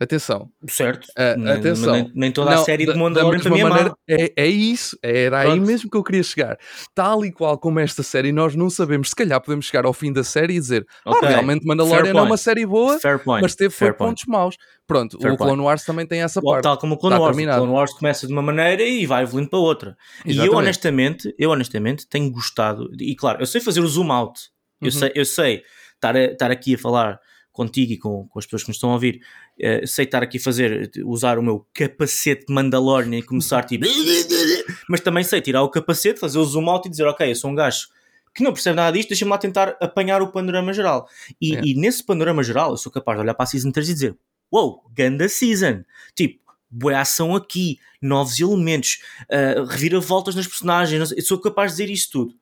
Atenção, 0.00 0.48
Certo? 0.68 1.08
Ah, 1.16 1.34
Nem- 1.36 1.52
atenção. 1.54 1.92
Nem, 1.92 2.12
nem 2.14 2.30
toda 2.32 2.52
a 2.52 2.54
Não, 2.54 2.64
série 2.64 2.86
da- 2.86 2.92
de 2.92 2.98
da 2.98 3.04
Mandalorian 3.04 3.40
para 3.40 3.50
mim 3.50 3.58
é 3.60 3.64
maneira, 3.64 3.94
é, 4.08 4.32
é 4.36 4.46
isso, 4.46 4.96
era 5.02 5.40
aí 5.40 5.46
Pronto. 5.50 5.66
mesmo 5.66 5.90
que 5.90 5.96
eu 5.96 6.04
queria 6.04 6.22
chegar. 6.22 6.56
Tal 6.94 7.24
e 7.24 7.32
qual 7.32 7.58
como 7.58 7.80
esta 7.80 8.04
série, 8.04 8.30
nós 8.30 8.54
não 8.54 8.70
sabemos. 8.70 9.08
Se 9.08 9.16
calhar 9.16 9.40
podemos 9.40 9.66
chegar 9.66 9.84
ao 9.84 9.92
fim 9.92 10.12
da 10.12 10.22
série 10.22 10.54
e 10.54 10.60
dizer: 10.60 10.86
"Ah, 11.04 11.10
Ok, 11.10 11.28
realmente 11.28 11.60
fair 11.62 11.66
Mandalorian 11.68 12.10
é 12.10 12.12
uma 12.14 12.26
point. 12.28 12.40
série 12.40 12.64
boa, 12.64 12.96
point. 13.24 13.42
mas 13.42 13.56
teve 13.56 13.70
fair 13.74 13.92
point. 13.96 14.10
pontos 14.10 14.24
maus. 14.26 14.56
Pronto, 14.86 15.18
Fair 15.20 15.32
o 15.34 15.36
Clone 15.36 15.60
Wars 15.62 15.84
também 15.84 16.06
tem 16.06 16.22
essa 16.22 16.38
Ou 16.42 16.52
parte. 16.52 16.62
Tal 16.62 16.78
como 16.78 16.94
o 16.94 16.96
Clone 16.98 17.14
Está 17.16 17.22
Wars. 17.24 17.34
O 17.34 17.36
terminado. 17.36 17.60
Clone 17.62 17.72
Wars 17.74 17.92
começa 17.92 18.26
de 18.26 18.32
uma 18.32 18.40
maneira 18.42 18.82
e 18.84 19.04
vai 19.04 19.24
evoluindo 19.24 19.50
para 19.50 19.58
outra. 19.58 19.96
E 20.24 20.28
eu 20.28 20.32
Exatamente. 20.44 20.56
honestamente, 20.56 21.34
eu 21.36 21.50
honestamente 21.50 22.06
tenho 22.08 22.30
gostado, 22.30 22.88
e 23.00 23.16
claro, 23.16 23.42
eu 23.42 23.46
sei 23.46 23.60
fazer 23.60 23.80
o 23.80 23.86
zoom 23.88 24.12
out, 24.12 24.40
eu 24.80 24.86
Uhum. 24.86 24.90
sei, 24.92 25.12
eu 25.14 25.24
sei 25.24 25.62
estar, 25.96 26.14
a- 26.16 26.20
estar 26.26 26.50
aqui 26.52 26.76
a 26.76 26.78
falar 26.78 27.18
contigo 27.58 27.92
e 27.92 27.98
com, 27.98 28.26
com 28.28 28.38
as 28.38 28.46
pessoas 28.46 28.62
que 28.62 28.68
nos 28.68 28.76
estão 28.76 28.90
a 28.90 28.94
ouvir, 28.94 29.20
eh, 29.60 29.84
sei 29.86 30.04
estar 30.04 30.22
aqui 30.22 30.38
a 30.38 30.40
fazer, 30.40 30.90
usar 31.04 31.38
o 31.38 31.42
meu 31.42 31.66
capacete 31.74 32.46
de 32.46 32.54
Mandalorian 32.54 33.16
e 33.18 33.22
começar 33.22 33.64
tipo, 33.64 33.84
mas 34.88 35.00
também 35.00 35.24
sei 35.24 35.40
tirar 35.40 35.62
o 35.62 35.68
capacete, 35.68 36.20
fazer 36.20 36.38
o 36.38 36.44
zoom 36.44 36.68
out 36.70 36.86
e 36.86 36.90
dizer, 36.90 37.04
ok, 37.06 37.30
eu 37.30 37.34
sou 37.34 37.50
um 37.50 37.54
gajo 37.54 37.88
que 38.34 38.42
não 38.44 38.52
percebe 38.52 38.76
nada 38.76 38.96
disto, 38.96 39.08
deixa-me 39.08 39.30
lá 39.30 39.38
tentar 39.38 39.76
apanhar 39.80 40.22
o 40.22 40.30
panorama 40.30 40.72
geral. 40.72 41.08
E, 41.40 41.56
É. 41.56 41.60
e 41.64 41.74
nesse 41.74 42.04
panorama 42.04 42.42
geral, 42.42 42.70
eu 42.70 42.76
sou 42.76 42.92
capaz 42.92 43.18
de 43.18 43.22
olhar 43.24 43.34
para 43.34 43.42
a 43.44 43.46
Season 43.46 43.72
3 43.72 43.88
e 43.88 43.94
dizer, 43.94 44.16
wow, 44.52 44.80
ganda 44.94 45.28
Season. 45.28 45.82
Tipo, 46.14 46.38
boa 46.70 47.00
ação 47.00 47.34
aqui, 47.34 47.78
novos 48.00 48.38
elementos, 48.38 49.00
uh, 49.24 49.64
reviravoltas 49.64 50.34
nas 50.36 50.46
personagens, 50.46 51.10
eu 51.10 51.22
sou 51.22 51.38
capaz 51.40 51.72
de 51.72 51.78
dizer 51.78 51.92
isso 51.92 52.10
tudo. 52.12 52.34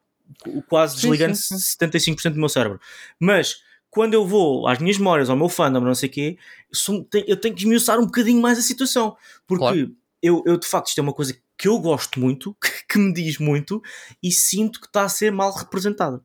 Qu- 0.42 0.60
Quase 0.68 0.96
Sim, 0.96 1.02
desligando 1.02 1.36
sim, 1.36 1.54
75% 1.56 2.32
do 2.34 2.40
meu 2.40 2.48
cérebro. 2.48 2.78
Mas 3.18 3.62
quando 3.90 4.14
eu 4.14 4.26
vou 4.26 4.66
às 4.66 4.78
minhas 4.78 4.98
memórias, 4.98 5.30
ao 5.30 5.36
meu 5.36 5.48
fandom, 5.48 5.80
não 5.80 5.94
sei 5.94 6.08
o 6.08 6.12
quê, 6.12 6.38
eu, 7.26 7.36
tenho 7.36 7.54
que 7.54 7.62
esmiuçar 7.62 7.98
um 7.98 8.06
bocadinho 8.06 8.40
mais 8.40 8.58
a 8.58 8.62
situação. 8.62 9.16
Porque 9.46 9.62
Claro. 9.62 9.96
eu, 10.22 10.42
eu, 10.46 10.56
de 10.58 10.66
facto, 10.66 10.88
isto 10.88 10.98
é 10.98 11.02
uma 11.02 11.12
coisa 11.12 11.36
que 11.56 11.68
eu 11.68 11.78
gosto 11.78 12.20
muito, 12.20 12.56
que 12.88 12.98
me 12.98 13.12
diz 13.12 13.38
muito, 13.38 13.82
e 14.22 14.30
sinto 14.30 14.80
que 14.80 14.86
está 14.86 15.04
a 15.04 15.08
ser 15.08 15.32
mal 15.32 15.52
representada. 15.52 16.20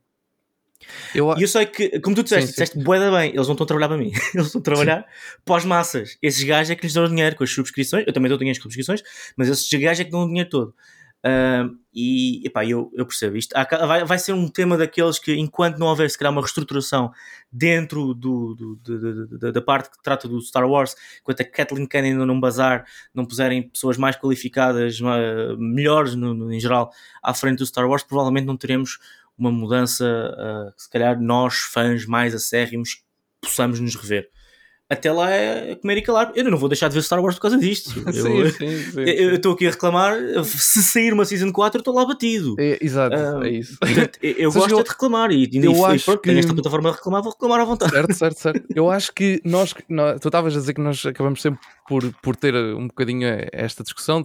Eu, 1.14 1.38
E 1.38 1.44
eu 1.44 1.48
sei 1.48 1.66
que, 1.66 2.00
como 2.00 2.16
tu 2.16 2.24
disseste, 2.24 2.48
Sim, 2.48 2.48
sim. 2.48 2.52
disseste 2.54 2.80
bué 2.80 3.00
da 3.00 3.12
bem, 3.12 3.30
eles 3.30 3.48
não 3.48 3.54
estão 3.54 3.64
a 3.64 3.68
trabalhar 3.68 3.88
para 3.88 3.98
mim, 3.98 4.12
eles 4.34 4.48
estão 4.48 4.60
a 4.60 4.64
trabalhar 4.64 5.06
para 5.46 5.58
as 5.58 5.66
massas. 5.66 6.18
Esses 6.22 6.44
gajos 6.44 6.72
é 6.72 6.76
que 6.76 6.84
lhes 6.84 6.94
dão 6.94 7.08
dinheiro 7.08 7.36
com 7.36 7.44
as 7.44 7.52
subscrições, 7.52 8.06
eu 8.08 8.14
também 8.14 8.30
dou 8.30 8.38
dinheiro 8.38 8.58
com 8.58 8.68
as 8.68 8.74
subscrições, 8.74 9.04
mas 9.38 9.48
esses 9.48 9.70
gajos 9.80 10.02
é 10.02 10.04
que 10.06 10.12
dão 10.12 10.24
o 10.24 10.28
dinheiro 10.28 10.50
todo. 10.50 10.74
Ah, 11.24 11.70
e 11.94 12.42
epá, 12.48 12.66
eu, 12.66 12.92
eu 12.96 13.06
percebo 13.06 13.38
isto. 13.38 13.54
Vai, 13.88 14.04
vai 14.06 14.18
ser 14.18 14.34
um 14.34 14.48
tema 14.48 14.78
daqueles 14.78 15.20
que, 15.20 15.34
enquanto 15.36 15.78
não 15.78 15.88
houver 15.88 16.10
se 16.10 16.18
calhar 16.18 16.32
uma 16.32 16.42
reestruturação 16.42 17.12
dentro 17.52 18.14
do, 18.14 18.56
do- 18.56 18.76
do- 18.78 19.28
do- 19.38 19.52
da 19.52 19.62
parte 19.62 19.92
que 19.92 20.02
trata 20.02 20.28
do 20.28 20.42
Star 20.42 20.68
Wars, 20.68 20.96
enquanto 21.22 21.42
a 21.42 21.46
Kathleen 21.46 21.86
Kennedy 21.88 22.16
não 22.16 22.40
bazar, 22.40 22.86
não 23.14 23.26
puserem 23.26 23.70
pessoas 23.70 23.98
mais 23.98 24.16
qualificadas, 24.16 25.00
melhores 25.58 26.16
no, 26.16 26.34
no- 26.34 26.52
em 26.52 26.60
geral, 26.60 26.92
à 27.22 27.34
frente 27.34 27.60
do 27.60 27.66
Star 27.66 27.88
Wars, 27.88 28.04
provavelmente 28.04 28.46
não 28.46 28.58
teremos 28.58 28.98
uma 29.38 29.52
mudança 29.52 30.06
ah, 30.38 30.72
que 30.76 30.84
se 30.84 30.90
calhar 30.90 31.20
nós, 31.22 31.56
fãs 31.60 32.06
mais 32.06 32.34
acérrimos, 32.34 33.04
possamos 33.42 33.80
nos 33.80 33.96
rever. 33.96 34.30
Até 34.92 35.12
lá 35.12 35.32
é 35.32 35.76
comer 35.76 35.98
e 35.98 36.02
calar. 36.02 36.32
Eu 36.36 36.44
não 36.44 36.58
vou 36.58 36.68
deixar 36.68 36.90
de 36.90 36.96
ver 36.96 37.02
Star 37.02 37.22
Wars 37.24 37.36
por 37.36 37.44
causa 37.44 37.58
disto. 37.58 37.92
Eu- 38.14 38.52
sim, 38.52 38.68
sim, 38.92 39.00
eu 39.00 39.30
eu 39.32 39.36
estou 39.36 39.54
aqui 39.54 39.66
a 39.68 39.72
reclamar. 39.72 40.14
Se 40.44 40.84
sair 40.84 41.14
uma 41.14 41.24
Season 41.24 41.52
4, 41.52 41.78
eu 41.78 41.82
estou 41.82 41.94
lá 41.96 42.06
batido. 42.06 42.56
É, 42.60 42.78
exato, 42.82 43.16
Ah, 43.16 43.40
é 43.48 43.52
isso. 43.52 43.78
Portanto, 43.80 44.20
eu 44.22 44.34
eu 44.38 44.52
gosto 44.54 44.68
que 44.76 44.80
é 44.82 44.84
de 44.84 44.90
reclamar. 44.90 45.32
E, 45.32 45.50
e, 45.52 45.66
eu 45.66 45.72
e 45.72 45.84
acho 45.86 46.06
pronto, 46.06 46.20
que- 46.22 46.28
tenho 46.30 46.40
esta 46.40 46.54
plataforma 46.54 46.90
de 46.92 46.96
reclamar, 46.98 47.24
vou 47.24 47.32
reclamar 47.32 47.60
à 47.62 47.64
vontade. 47.66 47.92
Certo, 47.92 48.14
certo, 48.14 48.38
certo. 48.40 48.64
Eu 48.76 48.90
acho 48.92 49.14
que 49.14 49.42
nós, 49.46 49.74
nós- 49.88 50.20
tu 50.20 50.28
estavas 50.28 50.56
a 50.56 50.60
dizer 50.60 50.74
que 50.74 50.82
nós 50.82 51.06
acabamos 51.06 51.42
sempre 51.42 51.62
por, 51.88 52.04
por 52.22 52.36
ter 52.36 52.54
um 52.54 52.88
bocadinho 52.88 53.28
esta 53.54 53.84
discussão, 53.84 54.24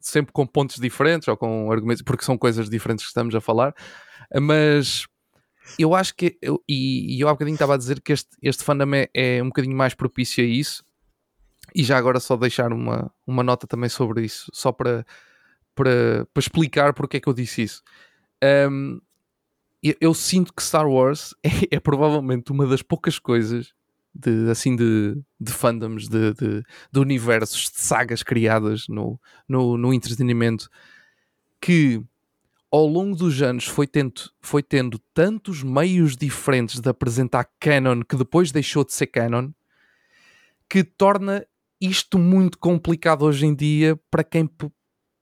sempre 0.00 0.32
com 0.32 0.44
pontos 0.46 0.76
diferentes 0.76 1.28
ou 1.28 1.36
com 1.36 1.70
argumentos, 1.70 2.02
porque 2.02 2.24
são 2.24 2.36
coisas 2.36 2.68
diferentes 2.68 3.04
que 3.04 3.10
estamos 3.10 3.34
a 3.34 3.40
falar, 3.40 3.72
mas 4.40 5.06
eu 5.78 5.94
acho 5.94 6.14
que, 6.14 6.38
eu, 6.40 6.62
e, 6.68 7.16
e 7.16 7.20
eu 7.20 7.28
há 7.28 7.32
bocadinho 7.32 7.54
estava 7.54 7.74
a 7.74 7.78
dizer 7.78 8.00
que 8.00 8.12
este, 8.12 8.30
este 8.42 8.62
fandom 8.62 8.94
é, 8.94 9.08
é 9.12 9.42
um 9.42 9.46
bocadinho 9.46 9.76
mais 9.76 9.94
propício 9.94 10.42
a 10.42 10.46
isso, 10.46 10.84
e 11.74 11.82
já 11.82 11.98
agora 11.98 12.20
só 12.20 12.36
deixar 12.36 12.72
uma, 12.72 13.12
uma 13.26 13.42
nota 13.42 13.66
também 13.66 13.88
sobre 13.88 14.24
isso, 14.24 14.50
só 14.52 14.72
para, 14.72 15.04
para, 15.74 16.26
para 16.32 16.40
explicar 16.40 16.94
porque 16.94 17.18
é 17.18 17.20
que 17.20 17.28
eu 17.28 17.34
disse 17.34 17.62
isso. 17.62 17.82
Um, 18.70 19.00
eu, 19.82 19.94
eu 20.00 20.14
sinto 20.14 20.52
que 20.52 20.62
Star 20.62 20.88
Wars 20.88 21.34
é, 21.42 21.76
é 21.76 21.80
provavelmente 21.80 22.52
uma 22.52 22.66
das 22.66 22.82
poucas 22.82 23.18
coisas 23.18 23.72
de, 24.14 24.50
assim 24.50 24.74
de, 24.74 25.20
de 25.40 25.52
fandoms, 25.52 26.08
de, 26.08 26.32
de, 26.34 26.64
de 26.90 26.98
universos, 26.98 27.70
de 27.70 27.80
sagas 27.80 28.22
criadas 28.22 28.86
no, 28.88 29.20
no, 29.48 29.76
no 29.76 29.92
entretenimento 29.92 30.68
que 31.60 32.02
ao 32.70 32.86
longo 32.86 33.16
dos 33.16 33.40
anos 33.42 33.64
foi 33.66 33.86
tendo, 33.86 34.20
foi 34.40 34.62
tendo 34.62 34.98
tantos 35.14 35.62
meios 35.62 36.16
diferentes 36.16 36.80
de 36.80 36.88
apresentar 36.88 37.48
canon 37.58 38.02
que 38.02 38.16
depois 38.16 38.52
deixou 38.52 38.84
de 38.84 38.92
ser 38.92 39.06
canon 39.06 39.50
que 40.68 40.84
torna 40.84 41.46
isto 41.80 42.18
muito 42.18 42.58
complicado 42.58 43.22
hoje 43.24 43.46
em 43.46 43.54
dia 43.54 43.98
para 44.10 44.24
quem 44.24 44.48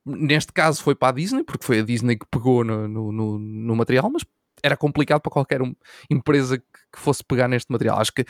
neste 0.05 0.53
caso 0.53 0.83
foi 0.83 0.95
para 0.95 1.09
a 1.09 1.13
Disney, 1.13 1.43
porque 1.45 1.65
foi 1.67 1.81
a 1.81 1.83
Disney 1.83 2.17
que 2.17 2.27
pegou 2.31 2.65
no, 2.65 2.87
no, 2.89 3.13
no- 3.13 3.39
no 3.39 3.77
material, 3.77 4.09
mas 4.11 4.25
era 4.63 4.77
complicado 4.77 5.21
para 5.21 5.33
qualquer 5.33 5.61
um- 5.61 5.75
empresa 6.11 6.59
que, 6.59 6.65
que 6.93 6.99
fosse 6.99 7.25
pegar 7.25 7.49
neste 7.49 7.71
material. 7.71 7.99
Acho 8.01 8.13
que 8.13 8.25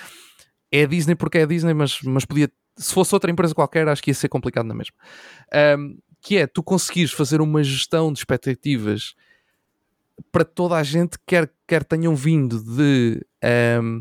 é 0.72 0.83
a 0.83 0.87
Disney 0.87 1.14
porque 1.14 1.38
é 1.38 1.42
a 1.42 1.46
Disney, 1.46 1.74
mas, 1.74 2.00
mas 2.02 2.24
podia, 2.24 2.50
se 2.76 2.92
fosse 2.94 3.14
outra 3.14 3.31
empresa 3.31 3.55
qualquer, 3.55 3.87
acho 3.88 4.02
que 4.02 4.11
ia 4.11 4.14
ser 4.14 4.29
complicado 4.29 4.66
na 4.66 4.74
mesma. 4.74 4.94
Ahm, 5.52 5.98
que 6.26 6.36
é 6.38 6.46
tu 6.48 6.60
conseguires 6.60 7.12
fazer 7.12 7.40
uma 7.40 7.62
gestão 7.62 8.12
de 8.12 8.18
expectativas 8.18 9.14
para 10.32 10.44
toda 10.44 10.74
a 10.74 10.82
gente, 10.82 11.16
quer, 11.24 11.48
quer 11.68 11.84
tenham 11.84 12.16
vindo 12.16 12.60
de, 12.64 13.24
ahm, 13.44 14.00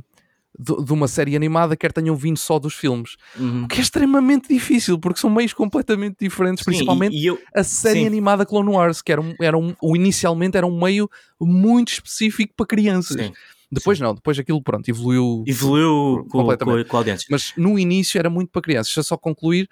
de, 0.57 0.83
de 0.85 0.91
uma 0.91 1.07
série 1.07 1.35
animada, 1.35 1.75
quer 1.77 1.91
tenham 1.91 2.15
vindo 2.15 2.37
só 2.39 2.57
dos 2.57 2.73
filmes. 2.73 3.15
Uhum. 3.37 3.65
O 3.65 3.67
que 3.67 3.77
é 3.79 3.83
extremamente 3.83 4.47
difícil, 4.47 4.97
porque 4.97 5.19
são 5.19 5.29
meios 5.29 5.53
completamente 5.53 6.15
diferentes, 6.19 6.63
Sim, 6.63 6.71
principalmente 6.71 7.15
e, 7.15 7.23
e 7.23 7.27
eu, 7.27 7.39
a 7.53 7.63
série 7.63 7.99
Sim. 7.99 8.07
animada 8.07 8.43
Clone 8.43 8.69
Wars, 8.71 9.03
que 9.03 9.11
era 9.11 9.21
um, 9.21 9.35
era 9.39 9.55
um, 9.55 9.75
inicialmente 9.95 10.57
era 10.57 10.65
um 10.65 10.79
meio 10.79 11.07
muito 11.39 11.89
específico 11.89 12.55
para 12.57 12.65
crianças. 12.65 13.21
sim, 13.21 13.33
depois 13.71 13.99
não, 13.99 14.15
depois 14.15 14.39
aquilo 14.39 14.63
pronto, 14.63 14.89
evoluiu. 14.89 15.43
evoluiu 15.45 16.23
com, 16.23 16.29
com, 16.29 16.37
Completamente. 16.39 16.81
a- 16.87 16.89
com 16.89 16.95
a 16.97 16.99
audiência. 17.01 17.27
Mas 17.29 17.53
no 17.55 17.77
início 17.77 18.17
era 18.17 18.31
muito 18.31 18.49
para 18.49 18.63
crianças. 18.63 18.87
Deixa 18.95 19.03
só 19.03 19.15
concluir. 19.15 19.69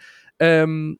hum, 0.67 0.95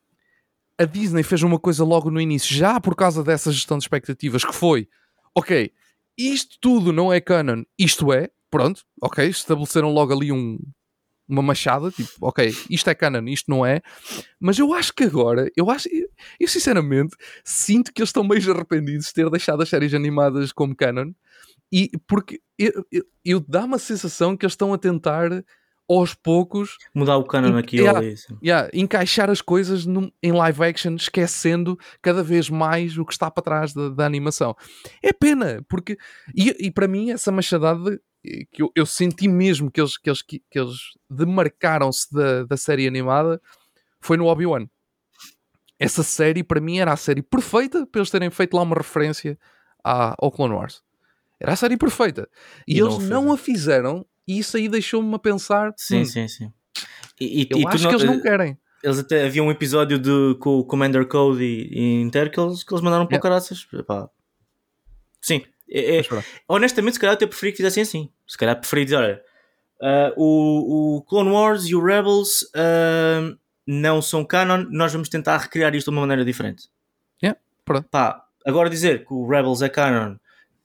a 0.77 0.85
Disney 0.85 1.23
fez 1.23 1.43
uma 1.43 1.59
coisa 1.59 1.83
logo 1.83 2.09
no 2.09 2.19
início, 2.19 2.55
já 2.55 2.79
por 2.79 2.95
causa 2.95 3.23
dessa 3.23 3.51
gestão 3.51 3.77
de 3.77 3.83
expectativas, 3.83 4.43
que 4.43 4.53
foi: 4.53 4.87
ok, 5.35 5.71
isto 6.17 6.57
tudo 6.59 6.91
não 6.91 7.11
é 7.11 7.19
canon, 7.19 7.63
isto 7.77 8.11
é, 8.11 8.29
pronto, 8.49 8.83
ok, 9.01 9.27
estabeleceram 9.27 9.91
logo 9.91 10.13
ali 10.13 10.31
um, 10.31 10.57
uma 11.27 11.41
machada, 11.41 11.91
tipo, 11.91 12.11
ok, 12.21 12.53
isto 12.69 12.89
é 12.89 12.95
canon, 12.95 13.25
isto 13.27 13.49
não 13.49 13.65
é, 13.65 13.81
mas 14.39 14.57
eu 14.59 14.73
acho 14.73 14.93
que 14.93 15.03
agora, 15.03 15.49
eu 15.55 15.69
acho, 15.69 15.87
eu, 15.89 16.07
eu 16.39 16.47
sinceramente 16.47 17.15
sinto 17.43 17.91
que 17.93 18.01
eles 18.01 18.09
estão 18.09 18.23
meio 18.23 18.51
arrependidos 18.51 19.07
de 19.07 19.13
ter 19.13 19.29
deixado 19.29 19.61
as 19.61 19.69
séries 19.69 19.93
animadas 19.93 20.51
como 20.51 20.75
canon, 20.75 21.11
e 21.71 21.89
porque 22.07 22.39
eu, 22.57 22.85
eu, 22.91 23.03
eu 23.25 23.39
dá-me 23.39 23.75
a 23.75 23.79
sensação 23.79 24.37
que 24.37 24.45
eles 24.45 24.53
estão 24.53 24.73
a 24.73 24.77
tentar 24.77 25.43
aos 25.99 26.13
poucos 26.13 26.77
Mudar 26.93 27.17
o 27.17 27.23
canon 27.23 27.57
aqui 27.57 27.77
yeah. 27.77 27.99
ou 27.99 28.37
yeah, 28.43 28.69
encaixar 28.73 29.29
as 29.29 29.41
coisas 29.41 29.85
num- 29.85 30.11
em 30.21 30.31
live 30.31 30.63
action, 30.63 30.95
esquecendo 30.95 31.77
cada 32.01 32.23
vez 32.23 32.49
mais 32.49 32.97
o 32.97 33.05
que 33.05 33.13
está 33.13 33.29
para 33.31 33.43
trás 33.43 33.73
da, 33.73 33.89
da 33.89 34.05
animação. 34.05 34.55
É 35.01 35.11
pena, 35.13 35.63
porque. 35.67 35.97
E, 36.35 36.67
e 36.67 36.71
para 36.71 36.87
mim, 36.87 37.11
essa 37.11 37.31
machadada 37.31 37.99
eh, 38.25 38.45
que 38.51 38.61
eu, 38.63 38.71
eu 38.75 38.85
senti 38.85 39.27
mesmo 39.27 39.69
que 39.71 39.79
eles, 39.81 39.97
que 39.97 40.09
eles, 40.09 40.21
que 40.21 40.41
eles 40.53 40.77
demarcaram-se 41.09 42.13
da, 42.13 42.43
da 42.45 42.57
série 42.57 42.87
animada 42.87 43.41
foi 44.01 44.17
no 44.17 44.25
Obi-Wan. 44.27 44.67
Essa 45.79 46.03
série, 46.03 46.43
para 46.43 46.61
mim, 46.61 46.77
era 46.79 46.93
a 46.93 46.97
série 46.97 47.21
perfeita 47.21 47.85
para 47.85 47.99
eles 47.99 48.09
terem 48.09 48.29
feito 48.29 48.55
lá 48.55 48.61
uma 48.61 48.75
referência 48.75 49.37
à, 49.83 50.15
ao 50.17 50.31
Clone 50.31 50.53
Wars. 50.53 50.81
Era 51.39 51.53
a 51.53 51.55
série 51.57 51.75
perfeita. 51.77 52.29
E, 52.67 52.77
E 52.77 52.79
não 52.79 52.87
eles 52.87 53.09
não 53.09 53.21
fizeram. 53.21 53.33
a 53.33 53.37
fizeram, 53.37 54.05
e 54.27 54.39
isso 54.39 54.57
aí 54.57 54.67
deixou-me 54.69 55.13
a 55.15 55.19
pensar. 55.19 55.73
Sim, 55.77 56.01
"Hum, 56.01 56.05
sim, 56.05 56.27
sim. 56.27 56.53
E, 57.19 57.43
e- 57.43 57.47
eu 57.49 57.59
e 57.59 57.67
acho 57.67 57.87
que 57.87 57.93
eles 57.95 58.03
não 58.05 58.19
querem. 58.21 58.57
eles 58.83 58.99
até 58.99 59.25
havia 59.25 59.43
um 59.43 59.51
episódio 59.51 59.97
de, 59.99 60.35
com 60.39 60.57
o 60.59 60.65
Commander 60.65 61.07
Code 61.07 61.43
e, 61.43 61.69
e 61.71 62.01
Inter 62.01 62.31
que 62.31 62.39
eles, 62.39 62.63
que 62.63 62.73
eles 62.73 62.83
mandaram 62.83 63.05
para 63.05 63.15
Yeah. 63.15 63.21
caraças. 63.29 63.67
Epá. 63.73 64.09
Sim. 65.21 65.43
É- 65.69 65.97
é- 65.99 66.03
honestamente, 66.47 66.95
se 66.95 66.99
calhar 66.99 67.15
até 67.15 67.25
preferi 67.25 67.51
que 67.51 67.57
fizessem 67.57 67.83
assim. 67.83 68.09
Se 68.27 68.37
calhar 68.37 68.59
preferi 68.59 68.83
dizer: 68.85 68.97
olha, 68.97 69.21
ah, 69.81 70.13
o, 70.17 70.97
o 70.97 71.01
Clone 71.03 71.29
Wars 71.29 71.65
e 71.65 71.75
o 71.75 71.83
Rebels 71.83 72.45
ah, 72.55 73.33
não 73.65 74.01
são 74.01 74.25
canon, 74.25 74.65
nós 74.69 74.91
vamos 74.91 75.09
tentar 75.09 75.37
recriar 75.37 75.73
isto 75.75 75.89
de 75.89 75.95
uma 75.95 76.01
maneira 76.01 76.25
diferente. 76.25 76.67
Yeah, 77.23 77.39
pronto. 77.63 77.87
Pá, 77.89 78.25
agora 78.45 78.69
dizer 78.69 79.05
que 79.05 79.13
o 79.13 79.25
Rebels 79.27 79.61
é 79.61 79.69
canon, 79.69 80.17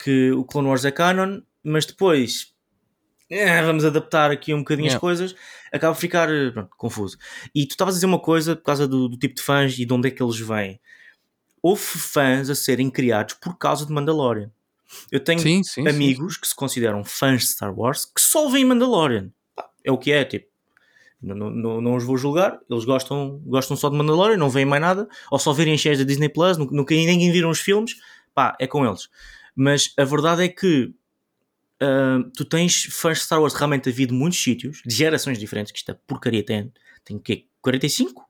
que 0.02 0.32
o 0.32 0.44
Clone 0.44 0.68
Wars 0.68 0.84
é 0.84 0.90
canon, 0.90 1.40
mas 1.62 1.86
depois 1.86 2.52
eh, 3.30 3.62
vamos 3.62 3.84
adaptar 3.84 4.30
aqui 4.30 4.54
um 4.54 4.58
bocadinho 4.58 4.86
as 4.86 4.92
Yeah. 4.92 5.00
coisas, 5.00 5.34
acaba 5.72 5.94
por 5.94 6.00
ficar 6.00 6.28
eh, 6.32 6.50
pronto, 6.50 6.70
confuso. 6.76 7.18
E 7.54 7.66
tu 7.66 7.72
estavas 7.72 7.94
a 7.94 7.96
dizer 7.96 8.06
uma 8.06 8.18
coisa 8.20 8.56
por 8.56 8.62
causa 8.62 8.86
do, 8.88 9.08
do 9.08 9.16
tipo 9.18 9.34
de 9.34 9.42
fãs 9.42 9.78
e 9.78 9.84
de 9.84 9.92
onde 9.92 10.08
é 10.08 10.10
que 10.10 10.22
eles 10.22 10.38
vêm. 10.38 10.80
Houve 11.62 11.82
fãs 11.82 12.48
a 12.50 12.54
serem 12.54 12.90
criados 12.90 13.34
por 13.34 13.56
causa 13.58 13.84
de 13.84 13.92
Mandalorian. 13.92 14.50
Eu 15.12 15.20
tenho 15.20 15.38
Sim, 15.40 15.62
sim. 15.62 15.82
sim, 15.82 15.88
amigos 15.88 16.36
que 16.38 16.48
se 16.48 16.54
consideram 16.54 17.04
fãs 17.04 17.42
de 17.42 17.48
Star 17.48 17.78
Wars 17.78 18.04
que 18.06 18.20
só 18.20 18.48
veem 18.48 18.64
Mandalorian. 18.64 19.30
É 19.84 19.92
o 19.92 19.98
que 19.98 20.12
é, 20.12 20.24
tipo. 20.24 20.48
Não, 21.20 21.34
não, 21.34 21.80
não, 21.80 21.96
os 21.96 22.04
vou 22.04 22.16
julgar, 22.16 22.60
eles 22.70 22.84
gostam, 22.84 23.42
gostam 23.44 23.76
só 23.76 23.88
de 23.90 23.96
Mandalorian, 23.96 24.36
não 24.36 24.48
veem 24.48 24.64
mais 24.64 24.80
nada, 24.80 25.08
ou 25.32 25.38
só 25.38 25.52
verem 25.52 25.74
as 25.74 25.80
séries 25.82 25.98
da 25.98 26.04
Disney 26.04 26.28
Plus, 26.28 26.56
nunca 26.56 26.94
ninguém 26.94 27.32
viram 27.32 27.50
os 27.50 27.58
filmes, 27.58 27.96
pá, 28.32 28.56
é 28.60 28.68
com 28.68 28.86
eles. 28.86 29.08
Mas 29.56 29.92
a 29.98 30.04
verdade 30.04 30.44
é 30.44 30.48
que 30.48 30.94
ah, 31.80 32.18
tu 32.36 32.44
tens 32.44 32.84
fãs 32.90 33.18
de 33.18 33.24
Star 33.24 33.40
Wars 33.40 33.54
realmente 33.54 33.92
de 33.92 34.12
muitos 34.12 34.42
sítios, 34.42 34.82
de 34.84 34.94
gerações 34.94 35.38
diferentes, 35.38 35.72
que 35.72 35.78
esta 35.78 35.94
porcaria 36.06 36.44
tem, 36.44 36.72
tem 37.04 37.16
o 37.16 37.20
quê? 37.20 37.46
45? 37.62 38.22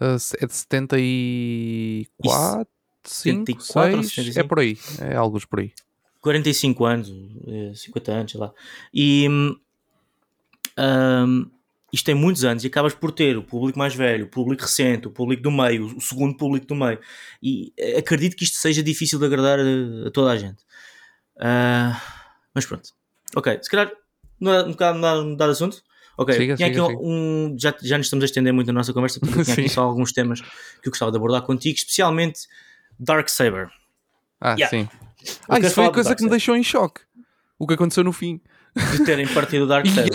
Uh, 0.00 0.16
é 0.38 0.46
de 0.46 0.54
74, 0.54 2.66
5, 3.04 3.46
74 3.46 3.96
ou 3.96 4.02
6, 4.02 4.14
75? 4.14 4.38
é 4.38 4.48
por 4.48 4.60
aí, 4.60 4.78
é 5.00 5.16
alguns 5.16 5.44
por 5.44 5.60
aí. 5.60 5.72
45 6.20 6.84
anos, 6.84 7.12
eh, 7.46 7.72
50 7.74 8.12
anos, 8.12 8.32
sei 8.32 8.40
lá. 8.40 8.52
E 8.92 9.28
hum, 9.28 9.56
isto 11.92 12.04
tem 12.04 12.14
muitos 12.14 12.44
anos 12.44 12.64
e 12.64 12.66
acabas 12.66 12.94
por 12.94 13.12
ter 13.12 13.38
o 13.38 13.42
público 13.42 13.78
mais 13.78 13.94
velho, 13.94 14.26
o 14.26 14.28
público 14.28 14.62
recente, 14.62 15.06
o 15.06 15.10
público 15.10 15.42
do 15.42 15.52
meio, 15.52 15.96
o 15.96 16.00
segundo 16.00 16.36
público 16.36 16.66
do 16.66 16.74
meio. 16.74 16.98
E 17.42 17.72
eh, 17.78 17.98
acredito 17.98 18.36
que 18.36 18.44
isto 18.44 18.56
seja 18.56 18.82
difícil 18.82 19.18
de 19.18 19.26
agradar 19.26 19.58
a, 19.60 20.08
a 20.08 20.10
toda 20.10 20.32
a 20.32 20.36
gente. 20.36 20.64
Ah, 21.38 22.00
mas 22.56 22.64
pronto. 22.66 22.88
Ok, 23.36 23.58
se 23.62 23.70
calhar 23.70 23.92
um 24.40 24.70
bocado 24.70 24.96
mudar, 24.96 25.22
mudar 25.22 25.46
de 25.46 25.52
assunto. 25.52 25.82
Ok, 26.18 26.34
Siga, 26.34 26.56
tinha 26.56 26.68
siga, 26.68 26.86
um, 26.98 27.54
já, 27.58 27.74
já 27.82 27.98
nos 27.98 28.06
estamos 28.06 28.22
a 28.22 28.26
estender 28.26 28.50
muito 28.52 28.68
na 28.68 28.72
nossa 28.72 28.92
conversa, 28.94 29.20
porque 29.20 29.44
tinha 29.44 29.52
aqui 29.54 29.68
só 29.68 29.82
alguns 29.82 30.12
temas 30.12 30.40
que 30.40 30.88
eu 30.88 30.90
gostava 30.90 31.10
de 31.10 31.18
abordar 31.18 31.42
contigo, 31.42 31.76
especialmente 31.76 32.40
Dark 32.98 33.28
Saber. 33.28 33.68
Ah, 34.40 34.54
Yeah. 34.58 34.68
sim. 34.68 34.88
Ah, 35.48 35.58
isso 35.58 35.68
foi 35.68 35.70
falar 35.74 35.88
a 35.88 35.92
coisa 35.92 36.16
que 36.16 36.24
me 36.24 36.30
deixou 36.30 36.56
em 36.56 36.62
choque. 36.62 37.02
O 37.58 37.66
que 37.66 37.74
aconteceu 37.74 38.02
no 38.02 38.12
fim. 38.12 38.40
De 38.92 39.04
terem 39.04 39.26
partido 39.28 39.64
o 39.64 39.66
Dark 39.66 39.86
Saber. 39.92 40.10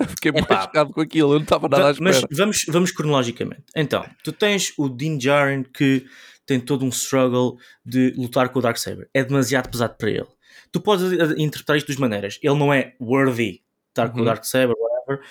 Eu 0.00 0.06
Fiquei 0.08 0.32
chocado 0.32 0.92
com 0.92 1.00
aquilo, 1.02 1.32
eu 1.34 1.36
não 1.36 1.42
estava 1.42 1.68
nada 1.68 1.88
à 1.88 1.90
espera. 1.90 2.10
Mas 2.10 2.38
vamos, 2.38 2.64
vamos 2.68 2.92
cronologicamente. 2.92 3.64
Então, 3.76 4.06
tu 4.24 4.32
tens 4.32 4.72
o 4.78 4.88
Din 4.88 5.18
Djarin 5.18 5.62
que 5.62 6.06
tem 6.46 6.58
todo 6.58 6.84
um 6.84 6.88
struggle 6.90 7.56
de 7.84 8.12
lutar 8.16 8.48
com 8.48 8.58
o 8.58 8.62
Darksaber. 8.62 9.08
É 9.12 9.22
demasiado 9.22 9.68
pesado 9.70 9.94
para 9.98 10.10
ele. 10.10 10.26
Tu 10.72 10.80
podes 10.80 11.12
eh, 11.12 11.34
interpretar 11.36 11.76
isto 11.76 11.86
de 11.86 11.92
duas 11.92 12.00
maneiras. 12.00 12.38
Ele 12.42 12.58
não 12.58 12.72
é 12.72 12.94
worthy 13.00 13.52
de 13.52 13.62
estar 13.90 14.08
com 14.08 14.16
o 14.16 14.20
Uhum. 14.20 14.26
Darksaber, 14.26 14.74
whatever. 14.76 15.24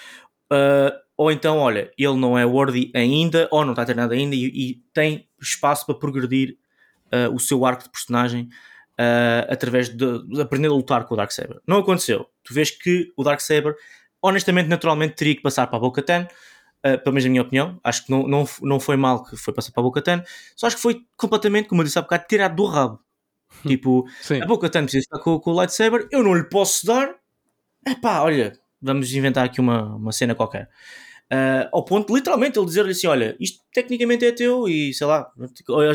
Uh, 0.52 1.02
ou 1.18 1.32
então, 1.32 1.58
olha, 1.58 1.92
ele 1.98 2.16
não 2.16 2.38
é 2.38 2.46
worthy 2.46 2.92
ainda, 2.96 3.48
ou 3.52 3.64
não 3.64 3.74
está 3.74 3.84
a 3.84 3.86
ter 3.86 3.96
nada 3.96 4.14
ainda, 4.14 4.36
e, 4.36 4.46
e 4.46 4.84
tem 4.94 5.28
espaço 5.40 5.86
para 5.86 5.96
progredir 5.96 6.58
uh, 7.08 7.34
o 7.34 7.40
seu 7.40 7.66
arco 7.66 7.84
de 7.84 7.90
personagem 7.90 8.50
uh, 9.00 9.46
através 9.50 9.90
de, 9.90 10.28
de 10.28 10.42
aprender 10.42 10.68
a 10.68 10.72
lutar 10.72 11.06
com 11.06 11.14
o 11.14 11.18
Darksaber. 11.18 11.60
Não 11.68 11.78
aconteceu. 11.78 12.28
Tu 12.44 12.54
vês 12.54 12.72
que 12.72 13.12
o 13.16 13.24
Darksaber, 13.24 13.76
honestamente, 14.22 14.68
naturalmente, 14.68 15.16
teria 15.16 15.36
que 15.36 15.42
passar 15.42 15.68
para 15.68 15.78
a 15.78 15.80
Bo-Katan, 15.80 16.24
uh, 16.24 16.98
pelo 17.04 17.14
menos 17.14 17.24
na 17.24 17.30
minha 17.30 17.42
opinião. 17.42 17.80
Acho 17.84 18.06
que 18.06 18.12
não, 18.12 18.28
não, 18.28 18.48
não 18.62 18.80
foi 18.80 18.96
mal 18.96 19.24
que 19.24 19.36
foi 19.36 19.54
passar 19.54 19.72
para 19.72 19.82
a 19.82 19.84
Bo-Katan, 19.84 20.24
só 20.56 20.68
acho 20.68 20.76
que 20.76 20.82
foi 20.82 21.06
completamente, 21.18 21.68
como 21.68 21.82
eu 21.82 21.86
disse 21.86 22.00
há 22.00 22.02
bocado, 22.02 22.26
tirado 22.28 22.56
do 22.56 22.66
rabo. 22.66 23.00
tipo, 23.66 24.06
Sim. 24.22 24.42
a 24.42 24.46
Bo-Katan 24.46 24.84
precisa 24.84 25.04
estar 25.04 25.20
com, 25.20 25.40
com 25.40 25.52
o 25.52 25.56
lightsaber, 25.56 26.08
eu 26.12 26.24
não 26.24 26.34
lhe 26.34 26.44
posso 26.44 26.86
dar. 26.86 27.16
Epá, 27.88 28.22
olha, 28.22 28.54
vamos 28.82 29.14
inventar 29.14 29.46
aqui 29.46 29.60
uma, 29.60 29.96
uma 29.96 30.12
cena 30.12 30.36
qualquer. 30.36 30.70
Ah, 31.34 31.70
ao 31.72 31.86
ponto 31.86 32.08
de 32.08 32.14
literalmente 32.14 32.60
ele 32.60 32.66
dizer-lhe 32.66 32.92
assim: 32.92 33.08
Olha, 33.08 33.38
isto 33.40 33.62
tecnicamente 33.74 34.26
é 34.26 34.34
teu, 34.34 34.68
e 34.68 34.94
sei 34.94 35.08
lá, 35.08 35.32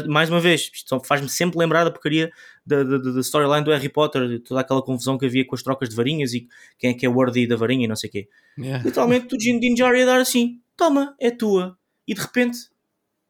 mais 0.09 0.31
uma 0.31 0.41
vez, 0.41 0.71
isto 0.73 0.99
faz-me 1.05 1.29
sempre 1.29 1.59
lembrar 1.59 1.85
da 1.85 1.91
porcaria 1.91 2.33
da, 2.65 2.83
da, 2.83 2.97
da 2.97 3.21
storyline 3.21 3.63
do 3.63 3.71
Harry 3.71 3.91
Potter, 3.91 4.27
de 4.29 4.39
toda 4.39 4.63
aquela 4.63 4.81
confusão 4.81 5.19
que 5.19 5.27
havia 5.27 5.47
com 5.47 5.55
as 5.55 5.63
trocas 5.63 5.91
de 5.91 5.95
varinhas 5.95 6.33
e 6.33 6.49
quem 6.79 6.93
é 6.93 6.95
que 6.95 7.05
é 7.05 7.09
worthy 7.09 7.47
da 7.47 7.55
varinha 7.55 7.85
e 7.85 7.89
não 7.89 7.95
sei 7.95 8.09
o 8.09 8.13
quê. 8.13 8.29
Yeah. 8.59 8.83
Literalmente, 8.83 9.37
o 9.37 9.39
Jin 9.39 9.61
Din 9.61 9.75
Djarin 9.75 9.99
ia 9.99 10.07
dar 10.07 10.21
assim: 10.23 10.59
Toma, 10.75 11.15
é 11.21 11.31
tua. 11.31 11.77
E 12.09 12.15
de 12.15 12.21
repente, 12.23 12.59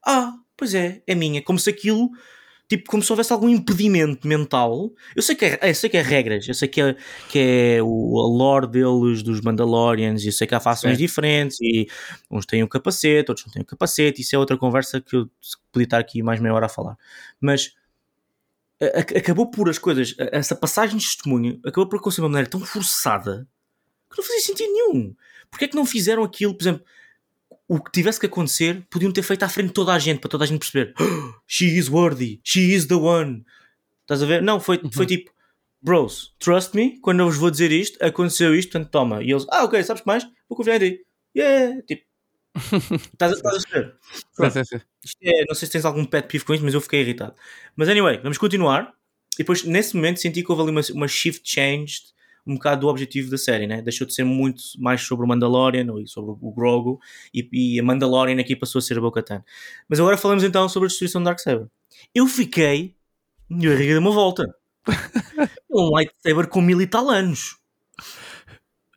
ah, 0.07 0.33
pois 0.57 0.75
é, 0.75 1.03
é 1.09 1.15
minha. 1.17 1.43
Como 1.43 1.59
se 1.59 1.69
aquilo, 1.69 2.11
tipo, 2.69 2.91
como 2.91 3.03
se 3.03 3.13
houvesse 3.13 3.33
algum 3.33 3.49
impedimento 3.49 4.27
mental. 4.27 4.91
Eu 5.15 5.23
sei 5.23 5.37
que 5.37 5.45
é, 5.45 5.59
eu 5.71 5.75
sei 5.75 5.89
que 5.91 5.97
é 5.97 6.03
regras, 6.03 6.47
eu 6.49 6.55
sei 6.55 6.67
que 6.69 6.81
é, 6.81 6.97
que 7.29 7.39
é 7.39 7.83
o 7.83 8.21
a 8.21 8.27
lore 8.27 8.67
deles, 8.67 9.23
dos 9.23 9.41
Mandalorians, 9.41 10.25
e 10.25 10.29
eu 10.29 10.33
sei 10.33 10.47
que 10.47 10.55
há 10.55 10.61
fações 10.61 10.93
diferentes, 10.99 11.59
e 11.61 11.87
uns 12.31 12.45
têm 12.47 12.63
o 12.63 12.69
capacete, 12.69 13.31
outros 13.31 13.47
não 13.47 13.53
têm 13.53 13.63
o 13.63 13.67
capacete. 13.67 14.21
Isso 14.23 14.35
é 14.35 14.39
outra 14.39 14.57
conversa 14.59 15.01
que 15.01 15.17
eu 15.17 15.31
podia 15.73 15.85
estar 15.85 15.99
aqui 15.99 16.23
mais 16.23 16.41
meia 16.41 16.55
hora 16.55 16.67
a 16.67 16.69
falar. 16.69 16.97
Mas 17.41 17.73
a- 18.81 18.99
a- 18.99 19.19
acabou 19.19 19.51
por 19.51 19.69
as 19.69 19.79
coisas, 19.79 20.15
a- 20.19 20.29
essa 20.37 20.55
passagem 20.55 20.97
de 20.99 21.05
testemunho 21.05 21.61
acabou 21.65 21.89
por 21.89 21.97
acontecer 21.99 22.21
de 22.21 22.25
uma 22.25 22.31
maneira 22.31 22.51
tão 22.51 22.61
forçada 22.61 23.49
que 24.11 24.19
não 24.19 24.25
fazia 24.25 24.41
sentido 24.43 24.73
nenhum. 24.73 25.15
Porquê 25.51 25.65
é 25.67 25.69
que 25.69 25.77
não 25.77 25.87
fizeram 25.87 26.23
aquilo, 26.25 26.55
por 26.55 26.63
exemplo, 26.63 26.85
o 27.69 27.81
que 27.83 27.91
tivesse 27.93 28.21
que 28.21 28.27
acontecer, 28.27 28.87
podiam 28.91 29.13
ter 29.13 29.23
feito 29.23 29.43
à 29.43 29.49
frente 29.49 29.69
de 29.69 29.73
toda 29.75 29.93
a 29.93 29.99
gente, 29.99 30.21
para 30.21 30.31
toda 30.31 30.45
a 30.45 30.47
gente 30.47 30.59
perceber 30.61 30.95
"Oh, 31.01 31.33
she 31.47 31.67
is 31.77 31.89
worthy, 31.89 32.41
she 32.45 32.73
is 32.75 32.87
the 32.87 32.95
one. 32.95 33.45
Estás 34.03 34.23
a 34.23 34.27
ver? 34.27 34.43
Não, 34.43 34.61
foi, 34.61 34.79
Uhum. 34.79 34.91
foi 34.93 35.07
tipo, 35.07 35.33
bros, 35.83 36.35
trust 36.39 36.75
me, 36.77 36.99
quando 37.01 37.21
eu 37.21 37.27
vos 37.27 37.37
vou 37.37 37.51
dizer 37.51 37.73
isto, 37.73 38.03
aconteceu 38.05 38.55
isto, 38.55 38.71
portanto 38.73 38.91
toma. 38.91 39.23
E 39.23 39.31
eles, 39.33 39.47
ah, 39.51 39.65
ok, 39.65 39.83
sabes 39.83 40.03
que 40.03 40.07
mais? 40.07 40.25
Vou 40.49 40.57
confiar 40.57 40.81
em 40.83 40.91
ti. 40.93 41.07
Yeah, 41.37 41.83
tipo, 41.83 42.05
estás, 43.13 43.33
a- 43.33 43.37
estás 43.37 44.57
a. 44.57 44.61
Isto 45.05 45.19
é, 45.23 45.45
não 45.49 45.55
sei 45.55 45.67
se 45.67 45.73
tens 45.73 45.85
algum 45.85 46.05
pet 46.05 46.27
peeve 46.29 46.45
com 46.45 46.55
isto, 46.55 46.65
mas 46.65 46.75
eu 46.75 46.81
fiquei 46.81 47.01
irritado. 47.01 47.35
Mas 47.77 47.89
anyway, 47.89 48.19
vamos 48.23 48.39
continuar. 48.39 48.93
E 49.35 49.39
depois, 49.39 49.65
nesse 49.65 49.95
momento, 49.95 50.21
senti 50.21 50.43
que 50.43 50.51
houve 50.51 50.63
ali 50.63 50.71
uma, 50.71 50.81
uma 50.95 51.09
shift 51.09 51.43
change 51.49 52.01
um 52.47 52.55
bocado 52.55 52.83
do 52.83 52.89
objetivo 52.89 53.31
da 53.31 53.39
série, 53.39 53.67
né? 53.67 53.83
Deixou 53.83 54.07
de 54.07 54.15
ser 54.15 54.25
muito 54.25 54.63
mais 54.79 55.03
sobre 55.03 55.25
o 55.25 55.29
Mandalorian 55.29 55.87
e 56.01 56.07
sobre 56.07 56.31
o 56.41 56.53
Grogu 56.53 57.01
e, 57.35 57.49
e 57.53 57.81
a 57.81 57.83
Mandalorian 57.83 58.41
aqui 58.41 58.55
passou 58.55 58.79
a 58.79 58.83
ser 58.83 58.99
a 58.99 59.01
Bo-Katan. 59.01 59.43
Mas 59.89 59.99
agora 59.99 60.17
falamos 60.17 60.45
então 60.45 60.69
sobre 60.69 60.87
a 60.87 60.89
destruição 60.89 61.21
do 61.21 61.25
Darksaber. 61.25 61.67
Eu 62.15 62.27
fiquei 62.27 62.95
minha 63.49 63.71
barriga 63.71 63.93
de 63.95 63.99
uma 63.99 64.11
volta. 64.11 64.45
um 65.71 65.91
lightsaber 65.91 66.49
com 66.49 66.61
mil 66.61 66.81
e 66.81 66.87
tal 66.87 67.11
anos. 67.11 67.57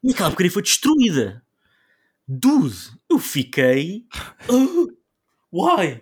E 0.03 0.11
aquela 0.11 0.29
porcaria 0.29 0.51
foi 0.51 0.61
destruída. 0.61 1.43
Dude, 2.27 2.75
eu 3.09 3.19
fiquei. 3.19 4.05
"Ah, 4.47 4.85
why? 5.51 6.01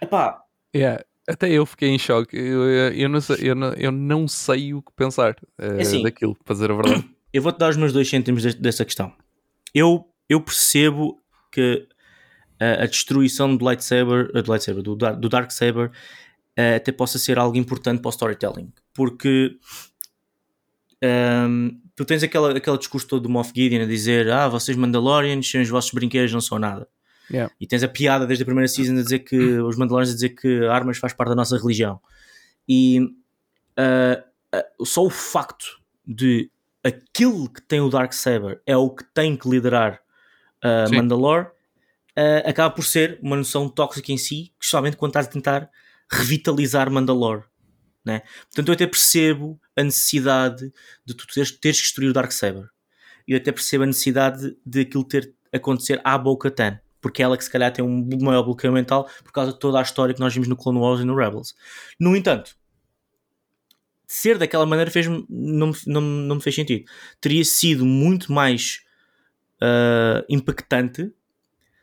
Epá, 0.00 0.42
Yeah. 0.74 1.02
Até 1.28 1.50
eu 1.50 1.66
fiquei 1.66 1.88
em 1.88 1.98
choque. 1.98 2.36
Eu, 2.36 2.62
eu, 2.92 3.08
não, 3.08 3.20
sei, 3.20 3.36
eu, 3.40 3.54
não, 3.54 3.72
eu 3.74 3.90
não 3.90 4.28
sei 4.28 4.72
o 4.72 4.80
que 4.80 4.92
pensar 4.92 5.36
eh, 5.58 5.80
assim. 5.80 6.02
daquilo, 6.02 6.36
para 6.44 6.54
dizer 6.54 6.70
a 6.70 6.74
verdade. 6.74 7.10
eu 7.32 7.42
vou-te 7.42 7.58
dar 7.58 7.70
os 7.70 7.76
meus 7.76 7.92
dois 7.92 8.08
cêntimos 8.08 8.54
dessa 8.54 8.84
questão. 8.84 9.12
Eu, 9.74 10.08
eu 10.28 10.40
percebo 10.40 11.20
que 11.50 11.88
a, 12.60 12.84
a 12.84 12.86
destruição 12.86 13.56
do 13.56 13.64
lightsaber, 13.64 14.30
eh, 14.34 14.42
do, 14.42 14.50
lightsaber 14.50 14.82
do, 14.82 14.94
do 14.94 15.28
Darksaber 15.28 15.90
eh, 16.56 16.76
até 16.76 16.92
possa 16.92 17.18
ser 17.18 17.38
algo 17.38 17.56
importante 17.56 18.00
para 18.00 18.08
o 18.08 18.10
storytelling. 18.10 18.72
Porque 18.94 19.58
ehm, 21.02 21.70
tu 21.96 22.04
tens 22.04 22.22
aquela, 22.22 22.56
aquele 22.56 22.78
discurso 22.78 23.08
todo 23.08 23.24
do 23.24 23.28
Moff 23.28 23.52
Gideon 23.54 23.82
a 23.82 23.86
dizer 23.86 24.30
ah, 24.30 24.48
vocês 24.48 24.76
Mandalorians, 24.76 25.52
os 25.54 25.68
vossos 25.68 25.92
brinquedos 25.92 26.32
não 26.32 26.40
são 26.40 26.58
nada. 26.58 26.88
Yeah. 27.30 27.52
E 27.60 27.66
tens 27.66 27.82
a 27.82 27.88
piada 27.88 28.26
desde 28.26 28.42
a 28.42 28.46
primeira 28.46 28.68
season 28.68 28.98
a 28.98 29.02
dizer 29.02 29.20
que 29.20 29.36
os 29.36 29.76
Mandalorians 29.76 30.10
a 30.10 30.14
dizer 30.14 30.30
que 30.30 30.64
armas 30.66 30.98
faz 30.98 31.12
parte 31.12 31.30
da 31.30 31.34
nossa 31.34 31.58
religião. 31.58 32.00
E 32.68 33.00
ah, 33.76 34.24
ah, 34.52 34.64
só 34.84 35.04
o 35.04 35.10
facto 35.10 35.80
de 36.06 36.50
aquele 36.82 37.48
que 37.48 37.60
tem 37.62 37.80
o 37.80 37.90
Darksaber 37.90 38.60
é 38.64 38.76
o 38.76 38.90
que 38.90 39.04
tem 39.12 39.36
que 39.36 39.48
liderar 39.48 40.00
uh, 40.64 40.88
Sim. 40.88 40.96
Mandalore, 40.96 41.46
uh, 42.16 42.48
acaba 42.48 42.72
por 42.72 42.84
ser 42.84 43.18
uma 43.20 43.36
noção 43.36 43.68
tóxica 43.68 44.12
em 44.12 44.16
si, 44.16 44.52
especialmente 44.60 44.96
quando 44.96 45.10
estás 45.10 45.26
a 45.26 45.30
tentar 45.30 45.70
revitalizar 46.10 46.90
Mandalore. 46.90 47.42
Né? 48.04 48.22
Portanto, 48.44 48.68
eu 48.68 48.74
até 48.74 48.86
percebo 48.86 49.60
a 49.76 49.82
necessidade 49.82 50.72
de 51.04 51.14
tu 51.14 51.26
teres, 51.26 51.50
teres 51.50 51.78
que 51.78 51.82
destruir 51.82 52.10
o 52.10 52.12
Darksaber. 52.12 52.68
Eu 53.26 53.36
até 53.36 53.50
percebo 53.50 53.82
a 53.82 53.88
necessidade 53.88 54.56
de 54.64 54.80
aquilo 54.82 55.02
ter 55.02 55.34
acontecer 55.52 56.00
à 56.04 56.16
Bo-Katan. 56.16 56.78
Porque 57.00 57.22
ela 57.22 57.36
que 57.36 57.44
se 57.44 57.50
calhar 57.50 57.72
tem 57.72 57.84
um 57.84 58.08
maior 58.20 58.42
bloqueio 58.42 58.72
mental 58.72 59.08
por 59.22 59.32
causa 59.32 59.52
de 59.52 59.58
toda 59.58 59.78
a 59.78 59.82
história 59.82 60.14
que 60.14 60.20
nós 60.20 60.32
vimos 60.32 60.48
no 60.48 60.56
Clone 60.56 60.78
Wars 60.78 61.00
e 61.00 61.04
no 61.04 61.16
Rebels. 61.16 61.54
No 61.98 62.16
entanto, 62.16 62.56
ser 64.06 64.38
daquela 64.38 64.66
maneira 64.66 64.90
fez 64.90 65.06
não, 65.06 65.72
não, 65.86 66.00
não 66.00 66.34
me 66.36 66.40
fez 66.40 66.54
sentido. 66.54 66.84
Teria 67.20 67.44
sido 67.44 67.84
muito 67.84 68.32
mais 68.32 68.80
uh, 69.62 70.24
impactante 70.28 71.12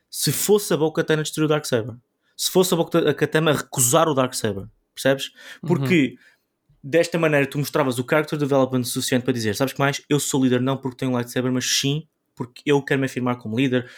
se 0.10 0.32
fosse 0.32 0.74
a 0.74 0.78
Bo-Katan 0.78 1.16
a 1.16 1.24
destruir 1.24 1.46
o 1.46 1.50
Darksaber. 1.50 1.96
Se 2.38 2.50
fosse 2.52 2.74
a 2.74 2.78
Bo-Katan 2.78 3.50
a 3.50 3.54
recusar 3.54 4.08
o 4.08 4.14
Darksaber. 4.14 4.68
Percebes? 4.94 5.32
Porque 5.62 6.10
uhum. 6.10 6.78
desta 6.84 7.18
maneira 7.18 7.48
tu 7.48 7.58
mostravas 7.58 7.98
o 7.98 8.06
character 8.08 8.38
development 8.38 8.84
suficiente 8.84 9.24
para 9.24 9.34
dizer, 9.34 9.56
sabes 9.56 9.74
que 9.74 9.80
mais? 9.80 10.02
Eu 10.08 10.20
sou 10.20 10.44
líder 10.44 10.62
não 10.62 10.78
porque 10.78 10.98
tenho 10.98 11.12
um 11.12 11.16
lightsaber, 11.16 11.52
mas 11.52 11.66
sim 11.66 12.08
porque 12.36 12.62
eu 12.66 12.82
quero 12.82 13.00
me 13.00 13.06
afirmar 13.06 13.38
como 13.38 13.58
líder 13.58 13.90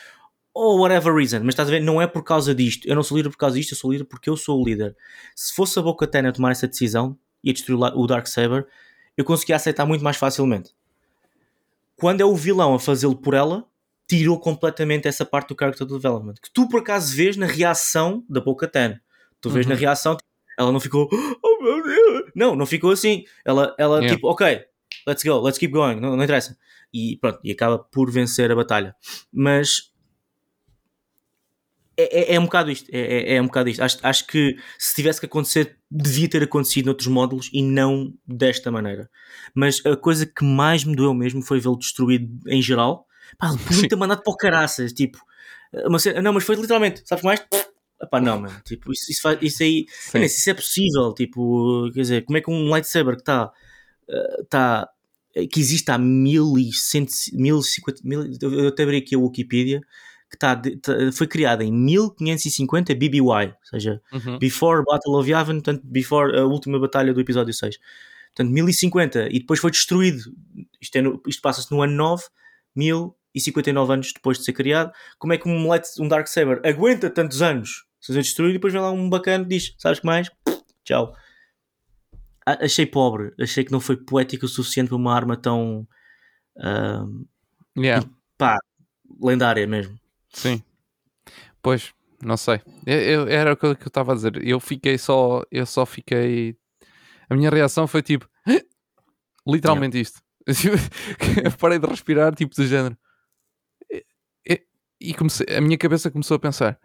ou 0.55 0.79
whatever 0.79 1.13
reason, 1.13 1.39
mas 1.39 1.49
estás 1.49 1.67
a 1.67 1.71
ver, 1.71 1.81
não 1.81 2.01
é 2.01 2.07
por 2.07 2.23
causa 2.23 2.55
disto, 2.55 2.87
eu 2.87 2.95
não 2.95 3.03
sou 3.03 3.17
líder 3.17 3.29
por 3.29 3.37
causa 3.37 3.57
disto, 3.57 3.73
eu 3.73 3.77
sou 3.77 3.91
líder 3.91 4.05
porque 4.05 4.29
eu 4.29 4.37
sou 4.37 4.61
o 4.61 4.65
líder. 4.65 4.95
Se 5.35 5.53
fosse 5.53 5.77
a 5.77 5.81
Bo-Katan 5.81 6.29
a 6.29 6.31
tomar 6.31 6.51
essa 6.51 6.67
decisão, 6.67 7.17
e 7.45 7.51
a 7.51 7.53
destruir 7.53 7.77
o 7.77 8.07
Darksaber, 8.07 8.67
eu 9.15 9.23
conseguia 9.23 9.55
aceitar 9.55 9.85
muito 9.85 10.03
mais 10.03 10.17
facilmente. 10.17 10.71
Quando 11.95 12.19
é 12.19 12.25
o 12.25 12.35
vilão 12.35 12.73
a 12.73 12.79
fazê-lo 12.79 13.15
por 13.15 13.35
ela, 13.35 13.65
tirou 14.07 14.39
completamente 14.39 15.07
essa 15.07 15.23
parte 15.23 15.49
do 15.49 15.57
character 15.57 15.85
development. 15.85 16.33
Que 16.41 16.51
tu 16.51 16.67
por 16.67 16.79
acaso 16.79 17.15
vês 17.15 17.37
na 17.37 17.45
reação 17.45 18.25
da 18.27 18.41
Boca 18.41 18.67
Ten. 18.67 18.99
Tu 19.39 19.49
vês 19.49 19.65
uhum. 19.65 19.73
na 19.73 19.77
reação, 19.77 20.17
ela 20.57 20.71
não 20.71 20.79
ficou, 20.79 21.07
oh 21.43 21.63
meu 21.63 21.83
Deus! 21.83 22.31
Não, 22.35 22.55
não 22.55 22.65
ficou 22.65 22.91
assim. 22.91 23.23
Ela, 23.45 23.75
ela 23.77 23.99
yeah. 23.99 24.15
tipo, 24.15 24.27
ok, 24.27 24.65
let's 25.07 25.23
go, 25.23 25.39
let's 25.39 25.59
keep 25.59 25.71
going, 25.71 25.99
não, 25.99 26.17
não 26.17 26.23
interessa. 26.23 26.57
E 26.91 27.17
pronto, 27.21 27.39
e 27.43 27.51
acaba 27.51 27.77
por 27.77 28.09
vencer 28.09 28.51
a 28.51 28.55
batalha. 28.55 28.95
Mas 29.31 29.93
é, 31.97 32.33
é, 32.33 32.35
é, 32.35 32.39
um 32.39 32.45
bocado 32.45 32.71
isto. 32.71 32.89
É, 32.91 32.99
é, 32.99 33.35
é, 33.35 33.41
um 33.41 33.45
bocado 33.45 33.69
isto. 33.69 33.81
Acho, 33.81 33.97
acho 34.03 34.27
que 34.27 34.57
se 34.77 34.95
tivesse 34.95 35.19
que 35.19 35.25
acontecer, 35.25 35.77
devia 35.89 36.29
ter 36.29 36.43
acontecido 36.43 36.87
noutros 36.87 37.07
módulos 37.07 37.49
e 37.53 37.61
não 37.61 38.13
desta 38.27 38.71
maneira. 38.71 39.09
Mas 39.53 39.81
a 39.85 39.95
coisa 39.95 40.25
que 40.25 40.43
mais 40.43 40.83
me 40.83 40.95
doeu 40.95 41.13
mesmo 41.13 41.41
foi 41.41 41.59
vê-lo 41.59 41.77
destruído 41.77 42.27
em 42.47 42.61
geral. 42.61 43.07
Pá, 43.37 43.49
podia 43.65 43.87
ter 43.87 43.95
mandado 43.95 44.23
para 44.23 44.33
o 44.33 44.37
caraças. 44.37 44.93
Tipo, 44.93 45.19
cena, 45.99 46.21
não, 46.21 46.33
mas 46.33 46.43
foi 46.43 46.55
literalmente, 46.55 47.01
sabes 47.05 47.23
mais? 47.23 47.45
Epá, 48.01 48.19
não, 48.19 48.41
mano. 48.41 48.61
Tipo, 48.65 48.91
isso, 48.91 49.11
isso, 49.11 49.21
faz, 49.21 49.39
isso 49.41 49.63
aí. 49.63 49.85
Sei, 49.89 50.25
isso 50.25 50.49
é 50.49 50.53
possível. 50.53 51.13
Tipo, 51.13 51.89
quer 51.93 52.01
dizer, 52.01 52.25
como 52.25 52.37
é 52.37 52.41
que 52.41 52.51
um 52.51 52.69
lightsaber 52.69 53.15
que 53.15 53.21
está. 53.21 53.51
Está 54.41 54.89
eh, 55.35 55.47
que 55.47 55.59
existe 55.59 55.91
há 55.91 55.97
1150, 55.97 57.31
1050, 57.33 58.45
eu 58.45 58.67
até 58.69 58.83
abri 58.83 58.97
aqui 58.97 59.15
a 59.15 59.19
Wikipedia, 59.19 59.81
que 60.29 60.37
tá, 60.37 60.55
tá, 60.55 60.93
foi 61.13 61.27
criada 61.27 61.63
em 61.63 61.71
1550 61.71 62.93
BBY, 62.95 63.19
ou 63.19 63.53
seja, 63.63 64.01
uhum. 64.11 64.39
Before 64.39 64.83
Battle 64.85 65.15
of 65.19 65.29
Yavin, 65.29 65.53
portanto, 65.53 65.81
before 65.85 66.37
a 66.37 66.45
última 66.45 66.79
batalha 66.79 67.13
do 67.13 67.21
episódio 67.21 67.53
6. 67.53 67.77
Portanto, 68.35 68.53
1050 68.53 69.29
e 69.29 69.39
depois 69.39 69.59
foi 69.59 69.71
destruído. 69.71 70.23
Isto, 70.81 70.97
é 70.97 71.01
isto 71.27 71.41
passa-se 71.41 71.71
no 71.71 71.81
ano 71.81 71.93
9, 71.93 72.23
1059 72.75 73.93
anos 73.93 74.13
depois 74.13 74.37
de 74.37 74.43
ser 74.43 74.53
criado. 74.53 74.91
Como 75.17 75.31
é 75.31 75.37
que 75.37 75.47
um, 75.47 75.69
um 75.99 76.07
Dark 76.07 76.27
Saber 76.27 76.59
aguenta 76.65 77.09
tantos 77.09 77.41
anos 77.41 77.85
se 78.01 78.13
ser 78.13 78.21
destruído 78.21 78.51
e 78.51 78.53
depois 78.57 78.73
vem 78.73 78.81
lá 78.81 78.91
um 78.91 79.09
bacana 79.09 79.45
e 79.45 79.47
diz: 79.47 79.73
Sabes 79.77 79.99
que 79.99 80.05
mais? 80.05 80.29
Tchau. 80.83 81.15
Achei 82.45 82.85
pobre, 82.85 83.33
achei 83.39 83.63
que 83.63 83.71
não 83.71 83.79
foi 83.79 83.97
poético 83.97 84.45
o 84.45 84.49
suficiente 84.49 84.89
para 84.89 84.97
uma 84.97 85.15
arma 85.15 85.35
tão. 85.35 85.87
Uh, 86.57 87.25
yeah. 87.75 88.07
pá, 88.37 88.57
lendária 89.19 89.65
mesmo. 89.65 89.97
Sim. 90.35 90.61
Pois, 91.61 91.93
não 92.21 92.37
sei. 92.37 92.61
Eu, 92.85 92.99
eu 92.99 93.27
era 93.27 93.53
o 93.53 93.57
que 93.57 93.65
eu 93.65 93.73
estava 93.73 94.11
a 94.11 94.15
dizer. 94.15 94.45
Eu 94.45 94.59
fiquei 94.59 94.97
só. 94.97 95.43
Eu 95.51 95.65
só 95.65 95.85
fiquei. 95.85 96.55
A 97.29 97.35
minha 97.35 97.49
reação 97.49 97.87
foi 97.87 98.01
tipo. 98.01 98.29
Literalmente 99.47 99.99
isto. 99.99 100.21
parei 101.59 101.79
de 101.79 101.87
respirar, 101.87 102.35
tipo 102.35 102.55
do 102.55 102.67
género. 102.67 102.97
E 104.99 105.13
comecei, 105.13 105.45
a 105.55 105.61
minha 105.61 105.77
cabeça 105.77 106.09
começou 106.09 106.35
a 106.35 106.39
pensar. 106.39 106.79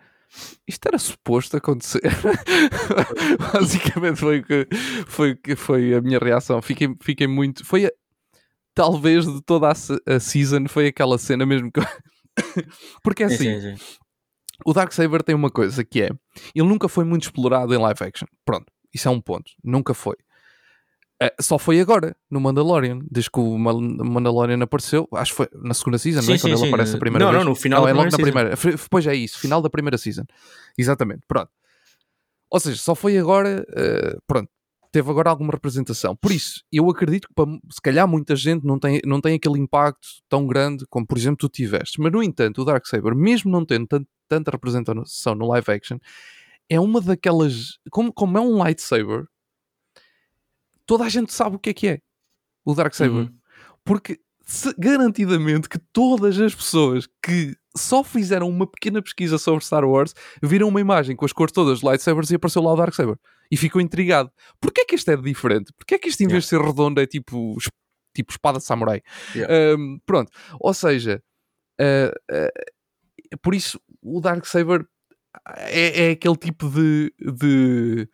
Isto 0.67 0.87
era 0.87 0.99
suposto 0.99 1.57
acontecer. 1.57 2.03
Basicamente 3.53 4.21
foi 4.21 4.43
que 4.43 4.69
foi 5.07 5.35
que 5.35 5.57
foi 5.57 5.95
a 5.95 6.01
minha 6.01 6.19
reação. 6.19 6.61
Fiquei, 6.63 6.89
fiquei 7.03 7.27
muito. 7.27 7.65
Foi 7.65 7.87
a, 7.87 7.91
talvez 8.75 9.27
de 9.27 9.43
toda 9.43 9.69
a, 9.69 9.73
a 10.15 10.21
season 10.21 10.67
foi 10.69 10.89
aquela 10.89 11.19
cena 11.19 11.45
mesmo 11.47 11.71
que 11.73 11.81
Porque 13.03 13.23
é 13.23 13.27
assim, 13.27 13.37
sim, 13.37 13.61
sim, 13.61 13.77
sim. 13.77 13.97
o 14.65 14.73
Darksaber 14.73 15.23
tem 15.23 15.35
uma 15.35 15.51
coisa 15.51 15.85
que 15.85 16.03
é, 16.03 16.11
ele 16.55 16.69
nunca 16.69 16.89
foi 16.89 17.05
muito 17.05 17.25
explorado 17.25 17.75
em 17.75 17.79
live 17.79 18.05
action. 18.05 18.27
Pronto, 18.45 18.67
isso 18.93 19.09
é 19.09 19.11
um 19.11 19.21
ponto. 19.21 19.51
Nunca 19.63 19.95
foi. 19.95 20.17
Uh, 21.23 21.29
só 21.43 21.59
foi 21.59 21.79
agora, 21.81 22.17
no 22.31 22.41
Mandalorian, 22.41 22.99
desde 23.11 23.31
que 23.31 23.39
o 23.39 23.59
Mandalorian 23.59 24.63
apareceu, 24.63 25.07
acho 25.13 25.33
que 25.33 25.37
foi 25.37 25.49
na 25.53 25.75
segunda 25.75 25.99
season, 25.99 26.23
sim, 26.23 26.29
não 26.29 26.35
é? 26.35 26.39
Quando 26.39 26.59
ele 26.59 26.69
aparece 26.69 26.97
a 26.97 26.99
primeira 26.99 27.25
não, 27.27 27.33
vez. 27.33 27.45
Não, 27.45 27.51
no 27.51 27.55
final 27.55 27.83
não, 27.83 27.89
é 27.89 27.93
logo 27.93 28.11
na 28.11 28.17
primeira. 28.17 28.55
Pois 28.89 29.07
é 29.07 29.15
isso, 29.15 29.39
final 29.39 29.61
da 29.61 29.69
primeira 29.69 29.99
season. 29.99 30.25
Exatamente, 30.79 31.21
pronto. 31.29 31.51
Ou 32.51 32.59
seja, 32.59 32.79
só 32.79 32.95
foi 32.95 33.19
agora, 33.19 33.67
uh, 33.69 34.21
pronto, 34.27 34.51
teve 34.93 35.11
agora 35.11 35.31
alguma 35.31 35.53
representação. 35.53 36.17
Por 36.17 36.33
isso, 36.33 36.63
eu 36.73 36.89
acredito 36.91 37.29
que 37.29 37.35
para, 37.35 37.47
se 37.71 37.81
calhar 37.83 38.07
muita 38.09 38.35
gente 38.35 38.65
não 38.65 38.79
tem, 38.79 39.01
não 39.05 39.21
tem 39.21 39.37
aquele 39.37 39.59
impacto 39.59 40.07
tão 40.29 40.47
grande 40.47 40.85
como, 40.89 41.07
por 41.07 41.17
exemplo, 41.17 41.37
tu 41.39 41.49
tiveste. 41.49 42.01
Mas, 42.01 42.13
no 42.13 42.23
entanto, 42.23 42.63
o 42.63 42.65
Darksaber, 42.65 43.15
mesmo 43.15 43.51
não 43.51 43.65
tendo 43.65 43.87
tant, 43.87 44.07
tanta 44.29 44.51
representação 44.51 45.35
no 45.35 45.47
live 45.49 45.71
action, 45.71 45.99
é 46.69 46.81
uma 46.81 47.01
daquelas. 47.01 47.79
Como, 47.91 48.13
como 48.13 48.39
é 48.39 48.41
um 48.41 48.57
lightsaber, 48.57 49.27
toda 50.87 51.05
a 51.05 51.09
gente 51.09 51.33
sabe 51.33 51.57
o 51.57 51.59
que 51.59 51.71
é 51.71 51.75
que 51.75 51.89
é 51.89 52.01
o 52.65 52.75
Darksaber. 52.75 53.23
Uhum. 53.23 53.35
Porque 53.85 54.21
se, 54.45 54.75
garantidamente 54.79 55.69
que 55.69 55.79
todas 55.93 56.39
as 56.41 56.55
pessoas 56.55 57.09
que 57.23 57.57
só 57.77 58.03
fizeram 58.03 58.49
uma 58.49 58.67
pequena 58.67 59.01
pesquisa 59.01 59.39
sobre 59.39 59.65
Star 59.65 59.85
Wars 59.85 60.15
viram 60.43 60.69
uma 60.69 60.81
imagem 60.81 61.15
com 61.15 61.25
as 61.25 61.33
cores 61.33 61.53
todas 61.53 61.79
de 61.79 61.87
lightsabers 61.87 62.31
e 62.31 62.35
apareceu 62.35 62.63
lá 62.63 62.73
o 62.73 62.77
Darksaber. 62.77 63.17
E 63.51 63.57
ficou 63.57 63.81
intrigado. 63.81 64.31
Porquê 64.61 64.83
é 64.83 64.85
que 64.85 64.95
este 64.95 65.13
é 65.13 65.17
diferente? 65.17 65.73
Porquê 65.77 65.95
é 65.97 65.99
que 65.99 66.09
este 66.09 66.25
em 66.25 66.29
vez 66.29 66.45
de 66.45 66.51
ser 66.51 66.61
redondo 66.61 67.01
é 67.01 67.07
tipo, 67.07 67.57
tipo 68.15 68.33
espada 68.33 68.59
de 68.59 68.65
samurai? 68.65 69.03
Um, 69.77 69.99
pronto. 70.07 70.31
Ou 70.61 70.73
seja, 70.73 71.23
uh, 71.81 72.35
uh, 72.35 73.39
por 73.43 73.55
isso 73.55 73.81
o 74.03 74.21
Darksaber 74.21 74.87
é, 75.57 76.09
é 76.09 76.11
aquele 76.13 76.37
tipo 76.37 76.69
de, 76.69 77.13
de, 77.19 78.09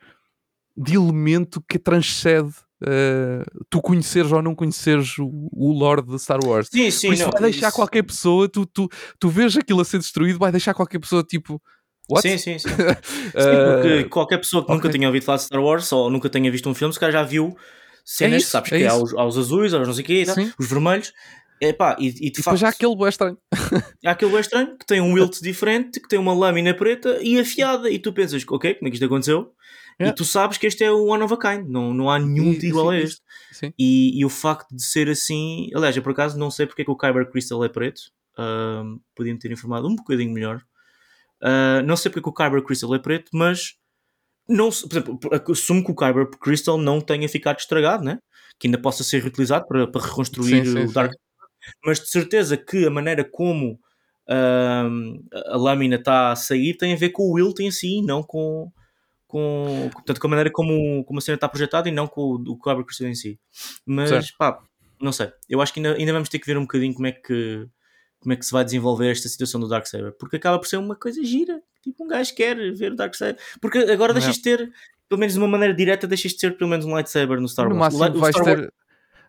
de 0.76 0.94
elemento 0.94 1.62
que 1.68 1.78
transcende 1.78 2.54
Uh, 2.82 3.64
tu 3.70 3.80
conheceres 3.80 4.30
ou 4.30 4.42
não 4.42 4.54
conheceres 4.54 5.16
o, 5.18 5.48
o 5.50 5.72
lore 5.72 6.02
de 6.02 6.18
Star 6.18 6.38
Wars. 6.44 6.68
Sim, 6.70 6.90
sim, 6.90 7.06
Por 7.06 7.14
isso 7.14 7.24
não, 7.24 7.30
vai 7.30 7.42
deixar 7.50 7.68
isso... 7.68 7.76
qualquer 7.76 8.02
pessoa, 8.02 8.46
tu, 8.50 8.66
tu, 8.66 8.86
tu 9.18 9.30
vês 9.30 9.56
aquilo 9.56 9.80
a 9.80 9.84
ser 9.84 9.96
destruído, 9.96 10.38
vai 10.38 10.52
deixar 10.52 10.74
qualquer 10.74 10.98
pessoa 10.98 11.22
tipo. 11.22 11.60
What? 12.08 12.22
Sim, 12.22 12.38
sim, 12.38 12.58
sim. 12.58 12.68
sim 12.68 12.74
porque 12.76 14.04
uh, 14.04 14.08
qualquer 14.08 14.38
pessoa 14.38 14.62
que 14.62 14.66
okay. 14.66 14.76
nunca 14.76 14.90
tenha 14.90 15.08
ouvido 15.08 15.24
falar 15.24 15.38
de 15.38 15.44
Star 15.44 15.62
Wars 15.62 15.90
ou 15.92 16.08
nunca 16.08 16.28
tenha 16.28 16.50
visto 16.50 16.68
um 16.68 16.74
filme, 16.74 16.94
se 16.94 17.00
calhar 17.00 17.12
já 17.12 17.22
viu 17.22 17.56
cenas, 18.04 18.34
é 18.34 18.36
isso, 18.38 18.50
sabes 18.50 18.72
é 18.72 18.78
que 18.78 18.84
é 18.84 18.88
aos, 18.88 19.12
aos, 19.14 19.36
azuis, 19.36 19.74
aos 19.74 19.86
não 19.86 19.94
sei 19.94 20.04
o 20.04 20.06
quê, 20.06 20.24
tá? 20.24 20.34
os 20.58 20.68
vermelhos. 20.68 21.12
Epá, 21.60 21.96
e, 21.98 22.08
e 22.20 22.30
de 22.30 22.42
facto, 22.42 22.58
já 22.58 22.68
aquele 22.68 22.94
bué 22.94 23.08
estranho. 23.08 23.38
há 24.04 24.10
aquele 24.10 24.30
bué 24.30 24.40
estranho 24.40 24.76
que 24.78 24.86
tem 24.86 25.00
um 25.00 25.14
wilt 25.14 25.40
diferente, 25.40 26.00
que 26.00 26.08
tem 26.08 26.18
uma 26.18 26.34
lâmina 26.34 26.74
preta 26.74 27.18
e 27.22 27.40
afiada, 27.40 27.90
e 27.90 27.98
tu 27.98 28.12
pensas, 28.12 28.44
ok, 28.46 28.74
como 28.74 28.88
é 28.88 28.90
que 28.90 28.96
isto 28.96 29.06
aconteceu? 29.06 29.52
Yeah. 29.98 30.12
E 30.12 30.14
tu 30.14 30.24
sabes 30.24 30.58
que 30.58 30.66
este 30.66 30.84
é 30.84 30.92
o 30.92 31.06
one 31.06 31.22
of 31.22 31.32
a 31.32 31.36
kind, 31.38 31.66
não, 31.66 31.94
não 31.94 32.10
há 32.10 32.18
nenhum 32.18 32.52
e, 32.52 32.66
igual 32.66 32.90
sim, 32.90 32.96
a 32.96 33.00
este. 33.00 33.22
E, 33.78 34.20
e, 34.20 34.24
o 34.24 34.28
facto 34.28 34.76
de 34.76 34.84
ser 34.84 35.08
assim, 35.08 35.70
aliás, 35.74 35.96
eu 35.96 36.02
por 36.02 36.12
acaso 36.12 36.38
não 36.38 36.50
sei 36.50 36.66
porque 36.66 36.82
é 36.82 36.84
que 36.84 36.90
o 36.90 36.96
Kyber 36.96 37.30
Crystal 37.30 37.64
é 37.64 37.68
preto, 37.70 38.02
podiam 39.14 39.38
ter 39.38 39.50
informado 39.50 39.88
um 39.88 39.96
bocadinho 39.96 40.32
melhor. 40.32 40.60
Uh, 41.46 41.82
não 41.84 41.96
sei 41.96 42.10
porque 42.10 42.22
que 42.22 42.28
o 42.28 42.32
Kyber 42.32 42.62
Crystal 42.62 42.94
é 42.94 42.98
preto, 42.98 43.30
mas 43.32 43.74
não, 44.48 44.68
por 44.70 44.92
exemplo, 44.92 45.18
assumo 45.50 45.84
que 45.84 45.92
o 45.92 45.94
Kyber 45.94 46.28
Crystal 46.40 46.76
não 46.76 47.00
tenha 47.00 47.28
ficado 47.28 47.58
estragado, 47.58 48.04
né? 48.04 48.18
que 48.58 48.66
ainda 48.66 48.78
possa 48.78 49.04
ser 49.04 49.22
reutilizado 49.22 49.66
para, 49.66 49.86
para 49.86 50.02
reconstruir 50.02 50.64
sim, 50.64 50.72
sim, 50.72 50.84
o 50.84 50.92
Dark. 50.92 51.12
Mas 51.84 52.00
de 52.00 52.08
certeza 52.08 52.56
que 52.56 52.86
a 52.86 52.90
maneira 52.90 53.24
como 53.24 53.72
uh, 54.28 55.42
a 55.46 55.56
lâmina 55.56 55.96
está 55.96 56.32
a 56.32 56.36
sair 56.36 56.76
tem 56.76 56.92
a 56.92 56.96
ver 56.96 57.10
com 57.10 57.24
o 57.24 57.32
wilt 57.32 57.58
em 57.60 57.70
si, 57.70 58.00
não 58.02 58.22
com, 58.22 58.70
com, 59.26 59.90
portanto, 59.92 60.20
com 60.20 60.26
a 60.26 60.30
maneira 60.30 60.50
como, 60.50 61.04
como 61.04 61.18
a 61.18 61.22
cena 61.22 61.34
está 61.34 61.48
projetada 61.48 61.88
e 61.88 61.92
não 61.92 62.06
com 62.06 62.22
o, 62.22 62.52
o 62.52 62.56
Cobra 62.56 62.84
Crystal 62.84 63.08
em 63.08 63.14
si. 63.14 63.38
Mas 63.84 64.08
certo. 64.08 64.34
pá, 64.38 64.58
não 65.00 65.12
sei. 65.12 65.30
Eu 65.48 65.60
acho 65.60 65.72
que 65.72 65.80
ainda, 65.80 65.94
ainda 65.94 66.12
vamos 66.12 66.28
ter 66.28 66.38
que 66.38 66.46
ver 66.46 66.56
um 66.56 66.62
bocadinho 66.62 66.94
como 66.94 67.06
é 67.06 67.12
que 67.12 67.66
como 68.26 68.32
é 68.32 68.36
que 68.36 68.44
se 68.44 68.50
vai 68.50 68.64
desenvolver 68.64 69.08
esta 69.12 69.28
situação 69.28 69.60
do 69.60 69.68
Darksaber, 69.68 70.10
porque 70.18 70.34
acaba 70.34 70.58
por 70.58 70.66
ser 70.66 70.78
uma 70.78 70.96
coisa 70.96 71.22
gira. 71.24 71.62
Tipo, 71.80 72.02
um 72.02 72.08
gajo 72.08 72.34
quer 72.34 72.56
ver 72.74 72.90
o 72.90 72.96
Darksaber, 72.96 73.38
porque 73.60 73.78
agora 73.78 74.12
deixas 74.12 74.34
de 74.34 74.42
ter, 74.42 74.72
pelo 75.08 75.20
menos 75.20 75.34
de 75.34 75.38
uma 75.38 75.46
maneira 75.46 75.72
direta, 75.72 76.08
deixas 76.08 76.32
de 76.32 76.38
ter 76.38 76.56
pelo 76.56 76.68
menos 76.68 76.84
um 76.84 76.90
lightsaber 76.92 77.40
no 77.40 77.48
Star 77.48 77.66
Wars. 77.72 77.94
No 77.94 78.00
máximo, 78.00 78.20
vais 78.20 78.34
Star 78.34 78.44
ter. 78.44 78.72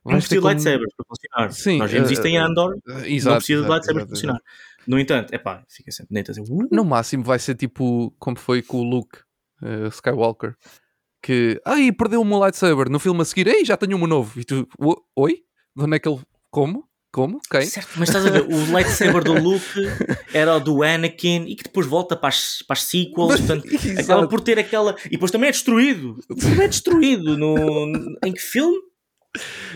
Não 0.04 0.14
precisa 0.14 0.42
de 0.42 0.48
lightsabers 0.48 0.94
para 0.96 1.06
funcionar. 1.06 1.52
Sim, 1.54 1.78
Nós 1.78 1.92
vimos 1.92 2.10
uh, 2.10 2.14
isto 2.14 2.26
em 2.26 2.38
Andor, 2.40 2.74
uh, 2.74 2.92
exato, 3.06 3.30
não 3.30 3.36
precisa 3.38 3.60
exato, 3.60 3.64
de 3.68 3.70
lightsabers 3.70 3.86
para 4.06 4.08
funcionar. 4.08 4.42
No 4.88 5.00
entanto, 5.00 5.32
é 5.32 5.38
pá, 5.38 5.64
fica 5.70 5.92
sempre 5.92 6.10
bonito 6.10 6.32
a 6.32 6.34
dizer, 6.34 6.52
uh, 6.52 6.68
No 6.72 6.84
máximo 6.84 7.24
vai 7.24 7.38
ser 7.38 7.54
tipo 7.54 8.12
como 8.18 8.40
foi 8.40 8.64
com 8.64 8.78
o 8.80 8.84
Luke 8.84 9.20
uh, 9.62 9.90
Skywalker. 9.90 10.56
Que, 11.22 11.62
ai, 11.64 11.92
perdeu 11.92 12.22
o 12.22 12.26
meu 12.26 12.40
lightsaber 12.40 12.90
no 12.90 12.98
filme 13.00 13.22
a 13.22 13.26
seguir, 13.26 13.46
ei, 13.48 13.64
já 13.64 13.78
tenho 13.78 13.96
um 13.98 14.08
novo. 14.08 14.40
E 14.40 14.44
tu, 14.44 14.68
"O- 14.80 15.00
oi? 15.16 15.44
De 15.76 15.84
onde 15.84 15.98
é 15.98 16.00
que 16.00 16.10
ele. 16.10 16.20
Como? 16.50 16.88
Como? 17.18 17.40
Quem? 17.50 17.64
Certo, 17.66 17.90
mas 17.98 18.10
estás 18.10 18.28
a 18.28 18.30
ver, 18.30 18.44
o 18.44 18.72
lightsaber 18.72 19.24
do 19.24 19.34
Luke 19.34 19.66
era 20.32 20.56
o 20.56 20.60
do 20.60 20.84
Anakin 20.84 21.46
e 21.48 21.56
que 21.56 21.64
depois 21.64 21.88
volta 21.88 22.16
para 22.16 22.30
as, 22.30 22.62
para 22.62 22.76
as 22.76 22.84
sequels, 22.84 23.38
portanto, 23.40 23.66
acaba 24.00 24.28
por 24.28 24.40
ter 24.40 24.60
aquela. 24.60 24.96
E 25.06 25.10
depois 25.10 25.32
também 25.32 25.48
é 25.50 25.52
destruído. 25.52 26.16
Também 26.40 26.66
é 26.66 26.68
destruído. 26.68 27.36
No... 27.36 27.58
Em 28.24 28.32
que 28.32 28.40
filme? 28.40 28.78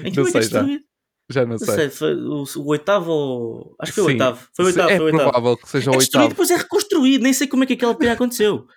Em 0.04 0.12
que 0.12 0.18
Não 0.18 0.26
filme 0.26 0.30
é 0.36 0.38
é 0.38 0.42
sei 0.44 0.52
já. 0.52 0.60
destruído? 0.60 0.84
Já 1.32 1.42
não 1.42 1.50
Não 1.52 1.58
sei. 1.58 1.76
sei, 1.76 1.90
foi 1.90 2.14
o, 2.14 2.44
o 2.58 2.68
oitavo 2.68 3.12
ou. 3.12 3.76
Acho 3.80 3.92
que 3.92 3.96
foi 3.96 4.04
o 4.04 4.08
Sim. 4.08 4.12
oitavo. 4.14 4.48
Foi 4.56 4.66
o 4.66 4.68
oitavo, 4.68 4.90
é 4.90 4.98
foi 4.98 5.02
o 5.02 5.06
oitavo. 5.06 5.32
provável 5.32 5.58
que 5.58 5.70
seja 5.70 5.90
o 5.90 5.94
É 5.96 5.98
destruído, 5.98 6.24
oitavo. 6.26 6.30
depois 6.30 6.52
é 6.52 6.56
reconstruído. 6.58 7.24
Nem 7.24 7.34
sei 7.34 7.48
como 7.48 7.64
é 7.64 7.66
que 7.66 7.74
aquela 7.74 7.96
pena 7.96 8.12
aconteceu. 8.14 8.68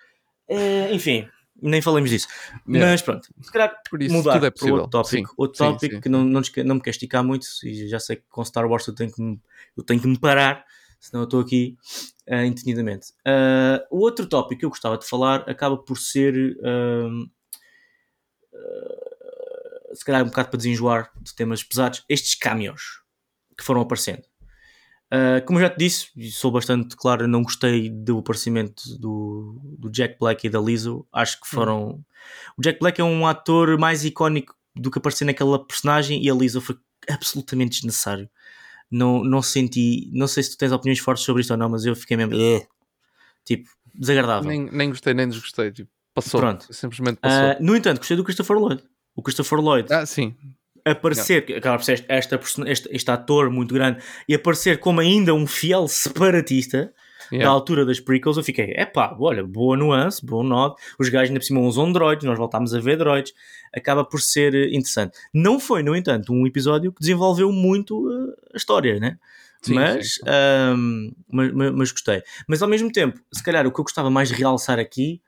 Eh, 0.49 0.89
enfim, 0.91 1.27
nem 1.61 1.81
falamos 1.81 2.09
disso. 2.09 2.27
Yeah. 2.67 2.91
Mas 2.91 3.01
pronto, 3.01 3.27
se 3.41 3.51
calhar 3.51 3.81
Por 3.89 4.01
isso, 4.01 4.13
mudar 4.13 4.33
tudo 4.33 4.45
é 4.45 4.51
para 4.51 4.73
outro 4.73 4.89
tópico. 4.89 5.29
Sim. 5.29 5.35
Outro 5.37 5.57
tópico 5.57 5.95
sim. 5.95 6.01
que 6.01 6.09
não, 6.09 6.23
não, 6.23 6.41
não 6.65 6.75
me 6.75 6.81
quer 6.81 6.89
esticar 6.91 7.23
muito 7.23 7.45
e 7.63 7.87
já 7.87 7.99
sei 7.99 8.17
que 8.17 8.23
com 8.29 8.43
Star 8.43 8.69
Wars 8.69 8.87
eu 8.87 8.95
tenho 8.95 9.11
que 9.11 9.21
me, 9.21 9.39
eu 9.77 9.83
tenho 9.83 10.01
que 10.01 10.07
me 10.07 10.19
parar, 10.19 10.65
senão 10.99 11.23
eu 11.23 11.25
estou 11.25 11.39
aqui 11.39 11.77
uh, 12.29 12.43
indefinidamente. 12.45 13.11
Uh, 13.25 13.85
o 13.89 13.99
outro 13.99 14.27
tópico 14.27 14.59
que 14.59 14.65
eu 14.65 14.69
gostava 14.69 14.97
de 14.97 15.07
falar 15.07 15.49
acaba 15.49 15.77
por 15.77 15.97
ser 15.97 16.57
uh, 16.59 17.29
se 19.95 20.03
calhar 20.03 20.23
um 20.23 20.27
bocado 20.27 20.49
para 20.49 20.57
desenjoar 20.57 21.11
de 21.21 21.33
temas 21.33 21.63
pesados, 21.63 22.03
estes 22.09 22.35
cameos 22.35 23.01
que 23.57 23.63
foram 23.63 23.81
aparecendo. 23.81 24.23
Uh, 25.15 25.45
como 25.45 25.59
já 25.59 25.69
te 25.69 25.77
disse, 25.77 26.09
e 26.17 26.29
sou 26.29 26.51
bastante 26.51 26.95
claro, 26.97 27.27
não 27.27 27.43
gostei 27.43 27.89
do 27.89 28.17
aparecimento 28.17 28.83
do, 28.99 29.61
do 29.79 29.89
Jack 29.89 30.17
Black 30.19 30.45
e 30.45 30.49
da 30.49 30.59
Lizzo. 30.59 31.07
Acho 31.13 31.39
que 31.39 31.47
foram. 31.47 32.03
O 32.57 32.61
Jack 32.61 32.79
Black 32.79 32.99
é 32.99 33.03
um 33.03 33.25
ator 33.25 33.77
mais 33.77 34.03
icónico 34.03 34.55
do 34.75 34.91
que 34.91 34.97
aparecer 34.97 35.23
naquela 35.23 35.63
personagem 35.65 36.21
e 36.21 36.29
a 36.29 36.33
Lizzo 36.33 36.59
foi 36.59 36.75
absolutamente 37.09 37.77
desnecessário. 37.77 38.29
Não, 38.91 39.23
não 39.23 39.41
senti. 39.41 40.09
Não 40.11 40.27
sei 40.27 40.43
se 40.43 40.51
tu 40.51 40.57
tens 40.57 40.71
opiniões 40.71 40.99
fortes 40.99 41.23
sobre 41.23 41.41
isto 41.41 41.51
ou 41.51 41.57
não, 41.57 41.69
mas 41.69 41.85
eu 41.85 41.95
fiquei 41.95 42.17
mesmo. 42.17 42.35
"Ugh", 42.35 42.67
tipo, 43.45 43.69
desagradável. 43.93 44.49
Nem, 44.49 44.69
nem 44.71 44.89
gostei, 44.89 45.13
nem 45.13 45.29
desgostei. 45.29 45.71
Tipo, 45.71 45.89
passou. 46.13 46.39
Pronto. 46.41 46.73
Simplesmente 46.73 47.17
passou. 47.17 47.51
Uh, 47.51 47.63
no 47.63 47.75
entanto, 47.75 47.99
gostei 47.99 48.17
do 48.17 48.23
Christopher 48.23 48.57
Lloyd. 48.57 48.83
O 49.15 49.21
Christopher 49.21 49.59
Lloyd 49.59 49.93
ah, 49.93 50.05
sim. 50.05 50.35
Aparecer, 50.85 51.45
que 51.45 51.53
acaba 51.53 51.77
por 51.77 51.83
ser 51.83 51.93
este, 51.93 52.35
esta 52.35 52.39
este, 52.67 52.89
este 52.91 53.11
ator 53.11 53.49
muito 53.49 53.73
grande, 53.73 54.01
e 54.29 54.35
aparecer 54.35 54.79
como 54.79 55.01
ainda 55.01 55.33
um 55.33 55.47
fiel 55.47 55.87
separatista 55.87 56.93
da 57.31 57.37
Yeah. 57.37 57.49
altura 57.49 57.83
das 57.87 57.99
prequels, 57.99 58.37
eu 58.37 58.43
fiquei, 58.43 58.71
epá, 58.77 59.17
olha, 59.19 59.43
boa 59.43 59.75
nuance, 59.75 60.23
bom 60.23 60.43
nod, 60.43 60.75
os 60.99 61.09
gajos 61.09 61.29
ainda 61.29 61.39
por 61.39 61.45
cima 61.45 61.59
usam 61.61 61.91
droids, 61.91 62.23
nós 62.23 62.37
voltámos 62.37 62.71
a 62.75 62.79
ver 62.79 62.97
droids, 62.97 63.33
acaba 63.73 64.05
por 64.05 64.21
ser 64.21 64.53
eh, 64.53 64.67
interessante. 64.67 65.17
Não 65.33 65.59
foi, 65.59 65.81
no 65.81 65.95
entanto, 65.95 66.31
um 66.31 66.45
episódio 66.45 66.91
que 66.91 66.99
desenvolveu 66.99 67.51
muito 67.51 68.07
eh, 68.11 68.51
a 68.53 68.57
história, 68.57 68.99
né? 68.99 69.17
Sim, 69.63 69.73
mas, 69.73 70.13
sim. 70.13 70.21
ahm, 70.27 71.11
mas, 71.27 71.51
mas- 71.51 71.71
mas 71.73 71.91
gostei. 71.91 72.21
Mas 72.47 72.61
ao 72.61 72.69
mesmo 72.69 72.91
tempo, 72.91 73.19
se 73.33 73.41
calhar 73.41 73.65
o 73.65 73.71
que 73.71 73.79
eu 73.79 73.83
gostava 73.83 74.11
mais 74.11 74.29
de 74.29 74.35
realçar 74.35 74.77
aqui, 74.77 75.19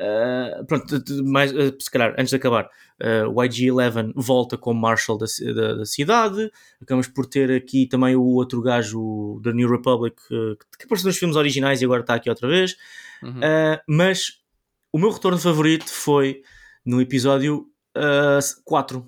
ah, 0.00 0.64
pronto, 0.66 1.02
mais, 1.24 1.52
ah, 1.52 1.74
se 1.78 1.90
calhar 1.90 2.14
antes 2.18 2.30
de 2.30 2.36
acabar, 2.36 2.70
ah, 3.00 3.28
o 3.28 3.34
IG-11 3.34 4.12
volta 4.16 4.56
como 4.56 4.80
Marshal 4.80 5.18
da, 5.18 5.26
da, 5.54 5.74
da 5.74 5.84
cidade. 5.84 6.50
Acabamos 6.80 7.06
por 7.06 7.26
ter 7.26 7.50
aqui 7.52 7.86
também 7.86 8.16
o 8.16 8.22
outro 8.22 8.62
gajo 8.62 9.38
da 9.44 9.52
New 9.52 9.70
Republic 9.70 10.16
que, 10.26 10.84
apareceu 10.84 11.08
nos 11.08 11.18
filmes 11.18 11.36
originais 11.36 11.82
e 11.82 11.84
agora 11.84 12.00
está 12.00 12.14
aqui 12.14 12.30
outra 12.30 12.48
vez. 12.48 12.76
Uhum. 13.22 13.38
Uh, 13.38 13.78
mas 13.86 14.40
o 14.90 14.98
meu 14.98 15.10
retorno 15.10 15.38
favorito 15.38 15.90
foi 15.90 16.42
no 16.84 17.00
episódio 17.00 17.66
uh, 17.96 18.62
4, 18.64 19.06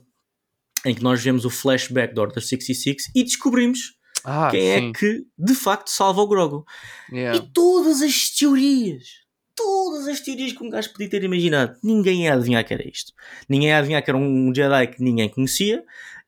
em 0.85 0.95
que 0.95 1.03
nós 1.03 1.23
vemos 1.23 1.47
o 1.47 1.51
flashback 1.51 2.15
da 2.15 2.23
Order 2.23 2.43
66 2.43 3.11
e 3.15 3.25
descobrimos 3.25 3.97
Ah, 4.25 4.49
quem 4.51 4.61
sim. 4.61 4.89
é 4.91 4.93
que 4.93 5.25
de 5.39 5.55
facto 5.55 5.89
salva 5.89 6.21
o 6.21 6.29
Grogu. 6.29 6.67
Yeah. 7.11 7.39
E 7.39 7.53
todas 7.53 8.03
as 8.03 8.29
teorias, 8.29 9.22
todas 9.55 10.09
as 10.09 10.21
teorias 10.21 10.53
que 10.53 10.63
um 10.63 10.71
gajo 10.71 10.93
podia 10.93 11.09
ter 11.09 11.25
imaginado, 11.25 11.77
ninguém 11.83 12.25
ia 12.25 12.35
adivinhar 12.35 12.65
que 12.65 12.75
era 12.75 12.87
isto. 12.87 13.13
Ninguém 13.49 13.69
ia 13.69 13.79
adivinhar 13.79 14.03
que 14.03 14.11
era 14.11 14.19
um 14.19 14.55
Jedi 14.55 14.87
que 14.89 15.03
ninguém 15.03 15.29
conhecia 15.29 15.85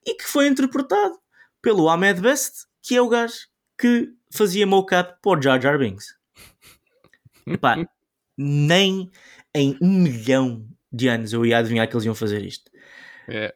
e 0.06 0.14
que 0.14 0.24
foi 0.24 0.46
interpretado 0.46 1.18
pelo 1.62 1.88
Ahmed 1.88 2.20
Best, 2.20 2.66
que 2.82 2.96
é 2.96 3.00
o 3.00 3.08
gajo 3.08 3.48
que 3.78 4.10
fazia 4.32 4.66
mocap 4.66 5.18
para 5.22 5.38
o 5.38 5.42
Jar 5.42 5.60
Jar 5.60 5.78
Binks. 5.78 6.14
Epá, 7.46 7.86
nem 8.36 9.10
em 9.54 9.76
um 9.80 10.02
milhão 10.02 10.66
de 10.92 11.08
anos 11.08 11.32
eu 11.32 11.44
ia 11.44 11.58
adivinhar 11.58 11.88
que 11.88 11.94
eles 11.94 12.04
iam 12.04 12.14
fazer 12.14 12.44
isto. 12.44 12.70
Yeah. 13.28 13.54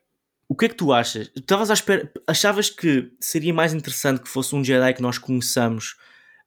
O 0.48 0.56
que 0.56 0.64
é 0.64 0.68
que 0.68 0.74
tu 0.74 0.92
achas? 0.92 1.30
Estavas 1.36 1.70
à 1.70 1.74
espera, 1.74 2.10
achavas 2.26 2.70
que 2.70 3.12
seria 3.20 3.52
mais 3.52 3.74
interessante 3.74 4.22
que 4.22 4.28
fosse 4.28 4.54
um 4.54 4.64
Jedi 4.64 4.94
que 4.94 5.02
nós 5.02 5.18
conheçamos 5.18 5.96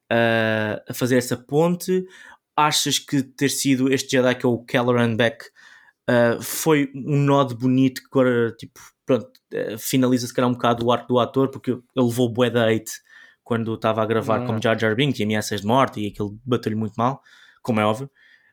ah, 0.10 0.82
a 0.90 0.94
fazer 0.94 1.18
essa 1.18 1.38
ponte? 1.38 2.06
Achas 2.68 3.00
que 3.00 3.24
ter 3.24 3.50
sido 3.50 3.92
este 3.92 4.12
Jedi 4.12 4.36
que 4.36 4.46
é 4.46 4.50
o 4.50 4.64
Kelleran 4.64 5.16
Beck 5.16 5.46
ah, 6.12 6.38
foi 6.42 6.92
um 6.94 7.18
nó 7.18 7.44
bonito 7.46 8.02
que 8.02 8.08
agora, 8.12 8.52
tipo, 8.58 8.80
pronto, 9.06 9.30
eh, 9.54 9.78
finaliza 9.78 10.28
se 10.28 10.34
calhar 10.34 10.50
um 10.50 10.54
bocado 10.54 10.86
o 10.86 10.92
arco 10.92 11.08
do 11.08 11.20
ator 11.20 11.50
porque 11.50 11.72
ele 11.72 11.82
levou 11.96 12.28
bué 12.28 12.50
da 12.50 12.68
hate 12.70 12.92
quando 13.44 13.74
estava 13.74 14.02
a 14.02 14.06
gravar 14.06 14.40
Não. 14.40 14.48
como 14.48 14.62
Jar 14.62 14.78
Jar 14.78 14.96
Binks 14.96 15.20
e 15.20 15.24
ameaças 15.24 15.62
de 15.62 15.68
morte 15.68 16.02
e 16.02 16.08
aquilo 16.08 16.38
bateu-lhe 16.46 16.76
muito 16.76 16.96
mal, 16.96 17.22
como 17.62 17.80
é 17.80 17.86
óbvio. 17.86 18.10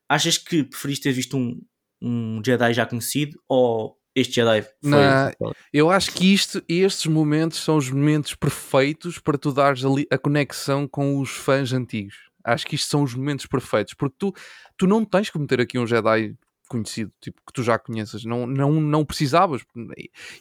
Achas 0.09 0.39
que 0.39 0.63
preferiste 0.63 1.05
ter 1.05 1.13
visto 1.13 1.37
um, 1.37 1.61
um 2.01 2.41
Jedi 2.45 2.75
já 2.75 2.87
conhecido 2.87 3.41
ou 3.49 3.99
este 4.15 4.37
Jedi 4.37 4.63
foi... 4.63 4.91
Não. 4.91 5.53
Eu 5.73 5.91
acho 5.91 6.13
que 6.13 6.33
isto, 6.33 6.63
estes 6.69 7.07
momentos 7.07 7.59
são 7.59 7.77
os 7.77 7.91
momentos 7.91 8.35
perfeitos 8.35 9.19
para 9.19 9.37
tu 9.37 9.53
dares 9.53 9.85
ali 9.85 10.07
a 10.13 10.19
conexão 10.19 10.87
com 10.87 11.21
os 11.21 11.31
fãs 11.31 11.73
antigos. 11.73 12.28
Acho 12.53 12.67
que 12.67 12.75
isto 12.75 12.89
são 12.91 13.03
os 13.03 13.15
momentos 13.15 13.47
perfeitos, 13.47 13.95
porque 13.95 14.17
tu, 14.19 14.35
tu 14.77 14.87
não 14.87 15.05
tens 15.05 15.31
que 15.31 15.39
meter 15.39 15.61
aqui 15.61 15.79
um 15.79 15.87
Jedi 15.87 16.35
conhecido, 16.69 17.11
tipo, 17.21 17.41
que 17.47 17.53
tu 17.53 17.63
já 17.63 17.79
conheças, 17.79 18.25
não, 18.25 18.47
não, 18.47 18.73
não 18.73 19.05
precisavas. 19.05 19.63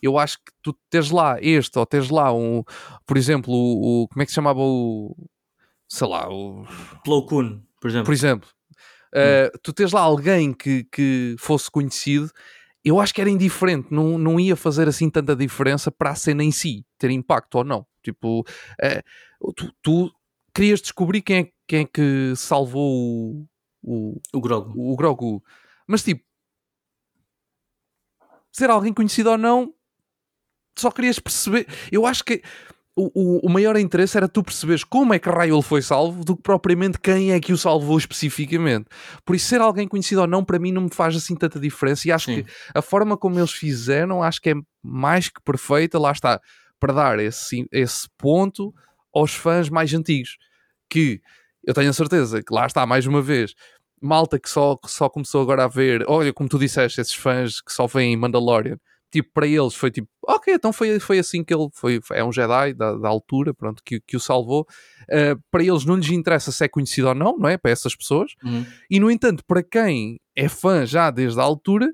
Eu 0.01 0.17
acho 0.17 0.37
que 0.39 0.51
tu 0.61 0.73
tens 0.89 1.09
lá 1.09 1.37
este, 1.41 1.79
ou 1.79 1.85
tens 1.85 2.09
lá 2.09 2.33
um, 2.33 2.63
por 3.05 3.15
exemplo, 3.17 3.53
o, 3.53 4.03
o- 4.03 4.07
como 4.09 4.21
é 4.21 4.25
que 4.25 4.31
se 4.31 4.35
chamava 4.35 4.59
o, 4.59 5.15
sei 5.87 6.07
lá, 6.07 6.29
o, 6.29 6.65
Plo 7.03 7.25
Koon, 7.25 7.61
por 7.79 7.87
exemplo. 7.89 8.05
por 8.07 8.13
exemplo, 8.13 8.49
uh, 9.13 9.57
tu 9.63 9.71
tens 9.71 9.91
lá 9.93 10.01
alguém 10.01 10.51
que, 10.53 10.83
que 10.91 11.35
fosse 11.39 11.71
conhecido, 11.71 12.29
eu 12.83 12.99
acho 12.99 13.13
que 13.13 13.21
era 13.21 13.29
indiferente, 13.29 13.87
não, 13.91 14.17
não 14.17 14.39
ia 14.39 14.55
fazer 14.57 14.87
assim 14.87 15.09
tanta 15.09 15.35
diferença 15.35 15.89
para 15.91 16.09
a 16.11 16.15
cena 16.15 16.43
em 16.43 16.51
si, 16.51 16.85
ter 16.97 17.09
impacto 17.09 17.55
ou 17.55 17.63
não. 17.63 17.85
Tipo, 18.03 18.41
uh, 18.41 19.53
tu, 19.53 19.73
tu 19.81 20.11
querias 20.53 20.81
descobrir 20.81 21.21
quem 21.21 21.37
é, 21.37 21.51
quem 21.67 21.81
é 21.81 21.85
que 21.85 22.33
salvou 22.35 22.91
o, 22.93 23.47
o, 23.83 24.21
O 24.33 24.41
Grogu. 24.41 24.93
o 24.93 24.95
Grogu, 24.95 25.43
mas 25.87 26.03
tipo, 26.03 26.23
ser 28.51 28.69
alguém 28.69 28.93
conhecido 28.93 29.31
ou 29.31 29.37
não, 29.37 29.73
só 30.77 30.91
querias 30.91 31.19
perceber. 31.19 31.67
Eu 31.91 32.05
acho 32.05 32.23
que 32.23 32.41
o, 32.95 33.11
o, 33.13 33.45
o 33.45 33.49
maior 33.49 33.77
interesse 33.77 34.17
era 34.17 34.27
tu 34.27 34.43
perceberes 34.43 34.83
como 34.83 35.13
é 35.13 35.19
que 35.19 35.29
raio 35.29 35.55
ele 35.55 35.61
foi 35.61 35.83
salvo 35.83 36.25
do 36.25 36.35
que 36.35 36.41
propriamente 36.41 36.99
quem 36.99 37.31
é 37.31 37.39
que 37.39 37.53
o 37.53 37.57
salvou 37.57 37.97
especificamente. 37.97 38.87
Por 39.23 39.35
isso, 39.35 39.47
ser 39.47 39.61
alguém 39.61 39.87
conhecido 39.87 40.21
ou 40.21 40.27
não, 40.27 40.43
para 40.43 40.57
mim, 40.57 40.71
não 40.71 40.83
me 40.83 40.89
faz 40.89 41.15
assim 41.15 41.35
tanta 41.35 41.59
diferença. 41.59 42.07
E 42.07 42.11
acho 42.11 42.25
Sim. 42.25 42.43
que 42.43 42.51
a 42.73 42.81
forma 42.81 43.15
como 43.15 43.39
eles 43.39 43.51
fizeram, 43.51 44.23
acho 44.23 44.41
que 44.41 44.49
é 44.49 44.55
mais 44.81 45.29
que 45.29 45.39
perfeita. 45.43 45.99
Lá 45.99 46.11
está, 46.11 46.41
para 46.79 46.93
dar 46.93 47.19
esse, 47.19 47.67
esse 47.71 48.07
ponto 48.17 48.73
aos 49.13 49.35
fãs 49.35 49.69
mais 49.69 49.93
antigos. 49.93 50.37
Que 50.89 51.21
eu 51.67 51.73
tenho 51.73 51.89
a 51.89 51.93
certeza 51.93 52.41
que 52.41 52.53
lá 52.53 52.65
está, 52.65 52.85
mais 52.85 53.05
uma 53.05 53.21
vez, 53.21 53.53
malta 54.01 54.39
que 54.39 54.49
só, 54.49 54.75
que 54.77 54.89
só 54.89 55.09
começou 55.09 55.41
agora 55.41 55.65
a 55.65 55.67
ver, 55.67 56.03
olha, 56.07 56.31
como 56.33 56.47
tu 56.49 56.57
disseste, 56.57 57.01
esses 57.01 57.13
fãs 57.13 57.61
que 57.61 57.73
só 57.73 57.85
veem 57.85 58.15
Mandalorian, 58.15 58.77
tipo, 59.11 59.29
para 59.33 59.45
eles 59.47 59.75
foi 59.75 59.91
tipo, 59.91 60.07
ok, 60.25 60.53
então 60.53 60.71
foi, 60.71 60.99
foi 60.99 61.19
assim 61.19 61.43
que 61.43 61.53
ele 61.53 61.67
foi, 61.73 61.99
é 62.11 62.23
um 62.23 62.31
Jedi 62.31 62.73
da, 62.73 62.95
da 62.95 63.09
altura, 63.09 63.53
pronto, 63.53 63.81
que, 63.83 63.99
que 63.99 64.15
o 64.15 64.19
salvou. 64.19 64.65
Uh, 65.03 65.41
para 65.51 65.63
eles 65.63 65.85
não 65.85 65.95
lhes 65.95 66.09
interessa 66.09 66.51
se 66.51 66.63
é 66.63 66.67
conhecido 66.67 67.07
ou 67.09 67.15
não, 67.15 67.37
não 67.37 67.49
é? 67.49 67.57
Para 67.57 67.71
essas 67.71 67.95
pessoas. 67.95 68.33
Uhum. 68.43 68.65
E 68.89 68.99
no 68.99 69.09
entanto, 69.11 69.43
para 69.45 69.63
quem 69.63 70.19
é 70.35 70.47
fã 70.49 70.85
já 70.85 71.09
desde 71.09 71.39
a 71.39 71.43
altura, 71.43 71.91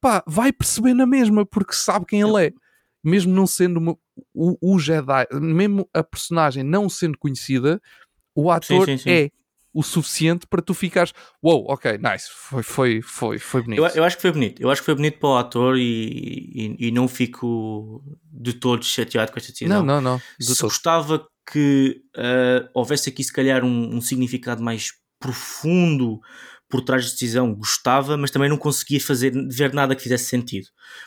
pá, 0.00 0.22
vai 0.26 0.52
perceber 0.52 0.94
na 0.94 1.06
mesma, 1.06 1.46
porque 1.46 1.74
sabe 1.74 2.06
quem 2.06 2.20
ele 2.20 2.46
é. 2.46 2.52
Mesmo 3.02 3.34
não 3.34 3.46
sendo 3.46 3.78
uma- 3.78 3.96
o, 4.32 4.74
o 4.74 4.78
Jedi, 4.78 5.26
mesmo 5.32 5.88
a 5.92 6.02
personagem 6.02 6.62
não 6.62 6.88
sendo 6.88 7.18
conhecida, 7.18 7.80
o 8.34 8.50
ator 8.50 8.86
sim, 8.86 8.98
sim. 8.98 9.10
é 9.10 9.30
o 9.74 9.82
suficiente 9.82 10.46
para 10.46 10.62
tu 10.62 10.72
ficares, 10.72 11.12
wow, 11.42 11.64
ok, 11.68 11.98
nice, 11.98 12.28
foi, 12.30 12.62
foi, 12.62 13.02
foi, 13.02 13.38
foi 13.40 13.62
bonito. 13.62 13.78
Eu, 13.80 13.86
eu 13.88 14.04
acho 14.04 14.16
que 14.16 14.22
foi 14.22 14.30
bonito. 14.30 14.62
Eu 14.62 14.70
acho 14.70 14.80
que 14.80 14.84
foi 14.84 14.94
bonito 14.94 15.18
para 15.18 15.28
o 15.28 15.36
ator 15.36 15.76
e, 15.76 16.76
e, 16.78 16.88
e 16.88 16.90
não 16.92 17.08
fico 17.08 18.00
de 18.22 18.52
todo 18.52 18.84
chateado 18.84 19.32
com 19.32 19.38
esta 19.38 19.50
decisão. 19.50 19.82
não, 19.82 20.00
não, 20.00 20.12
não. 20.12 20.22
Se 20.40 20.56
todo. 20.56 20.68
gostava 20.68 21.26
que 21.50 22.00
uh, 22.16 22.68
houvesse 22.72 23.08
aqui 23.08 23.24
se 23.24 23.32
calhar 23.32 23.64
um, 23.64 23.96
um, 23.96 24.00
significado 24.00 24.62
mais 24.62 24.92
profundo 25.18 26.20
por 26.68 26.80
trás 26.80 27.04
da 27.04 27.10
decisão, 27.10 27.54
gostava, 27.54 28.16
mas 28.16 28.30
também 28.30 28.48
não 28.48 28.56
conseguia 28.56 29.00
fazer, 29.00 29.32
ver 29.48 29.72
nada 29.72 29.94
que 29.94 30.02
fizesse 30.02 30.24
sentido. 30.24 30.66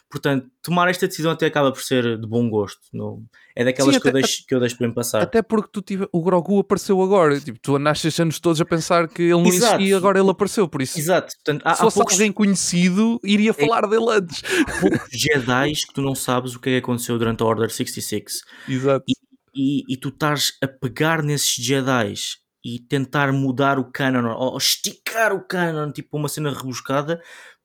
Portanto, 0.09 0.47
tomar 0.61 0.89
esta 0.89 1.07
decisão 1.07 1.31
até 1.31 1.45
acaba 1.45 1.71
por 1.71 1.81
ser 1.81 2.19
de 2.19 2.27
bom 2.27 2.49
gosto. 2.49 2.79
Não, 2.93 3.23
é 3.55 3.65
daquelas 3.65 3.95
Sim, 3.95 4.01
que, 4.01 4.07
até, 4.07 4.17
eu 4.17 4.21
deixo, 4.21 4.45
que 4.47 4.55
eu 4.55 4.59
deixo 4.59 4.77
bem 4.77 4.93
passar. 4.93 5.21
Até 5.21 5.41
porque 5.41 5.69
tu 5.71 5.81
tive, 5.81 6.07
o 6.11 6.21
Grogu 6.21 6.59
apareceu 6.59 7.01
agora. 7.01 7.39
Tipo, 7.39 7.59
tu 7.59 7.75
andaste 7.75 8.07
estes 8.07 8.19
anos 8.19 8.39
todos 8.39 8.61
a 8.61 8.65
pensar 8.65 9.07
que 9.07 9.23
ele 9.23 9.31
não 9.31 9.47
Exato. 9.47 9.75
existia 9.75 9.93
e 9.93 9.93
agora 9.93 10.19
ele 10.19 10.29
apareceu. 10.29 10.67
Por 10.67 10.81
isso, 10.81 10.97
Exato. 10.99 11.33
Portanto, 11.35 11.63
há, 11.65 11.75
se 11.75 11.81
fosse 11.81 11.95
poucos... 11.95 12.13
alguém 12.13 12.31
conhecido, 12.31 13.19
iria 13.23 13.49
é 13.49 13.53
falar 13.53 13.83
é, 13.85 13.87
dele 13.89 14.05
antes. 14.09 14.43
Há 14.67 14.79
poucos 14.79 15.09
Jedi 15.11 15.73
que 15.73 15.93
tu 15.93 16.01
não 16.01 16.15
sabes 16.15 16.55
o 16.55 16.59
que 16.59 16.69
é 16.69 16.71
que 16.73 16.85
aconteceu 16.85 17.17
durante 17.17 17.41
a 17.41 17.45
Order 17.45 17.69
66. 17.69 18.41
Exato. 18.69 19.05
E, 19.07 19.13
e, 19.53 19.93
e 19.93 19.97
tu 19.97 20.09
estás 20.09 20.53
a 20.61 20.67
pegar 20.67 21.23
nesses 21.23 21.53
Jedi 21.55 22.13
e 22.63 22.79
tentar 22.79 23.31
mudar 23.31 23.79
o 23.79 23.91
canon 23.91 24.33
ou 24.35 24.57
esticar 24.57 25.33
o 25.33 25.45
canon, 25.45 25.91
tipo 25.91 26.17
uma 26.17 26.29
cena 26.29 26.51
rebuscada, 26.51 27.21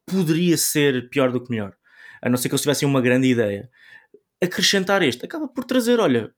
poderia 0.06 0.56
ser 0.56 1.08
pior 1.10 1.32
do 1.32 1.42
que 1.42 1.50
melhor. 1.50 1.74
A 2.22 2.28
não 2.28 2.36
ser 2.36 2.48
que 2.48 2.54
eles 2.54 2.62
tivessem 2.62 2.86
uma 2.86 3.00
grande 3.00 3.28
ideia. 3.28 3.68
Acrescentar 4.42 5.02
este 5.02 5.24
acaba 5.24 5.48
por 5.48 5.64
trazer, 5.64 5.98
olha, 5.98 6.32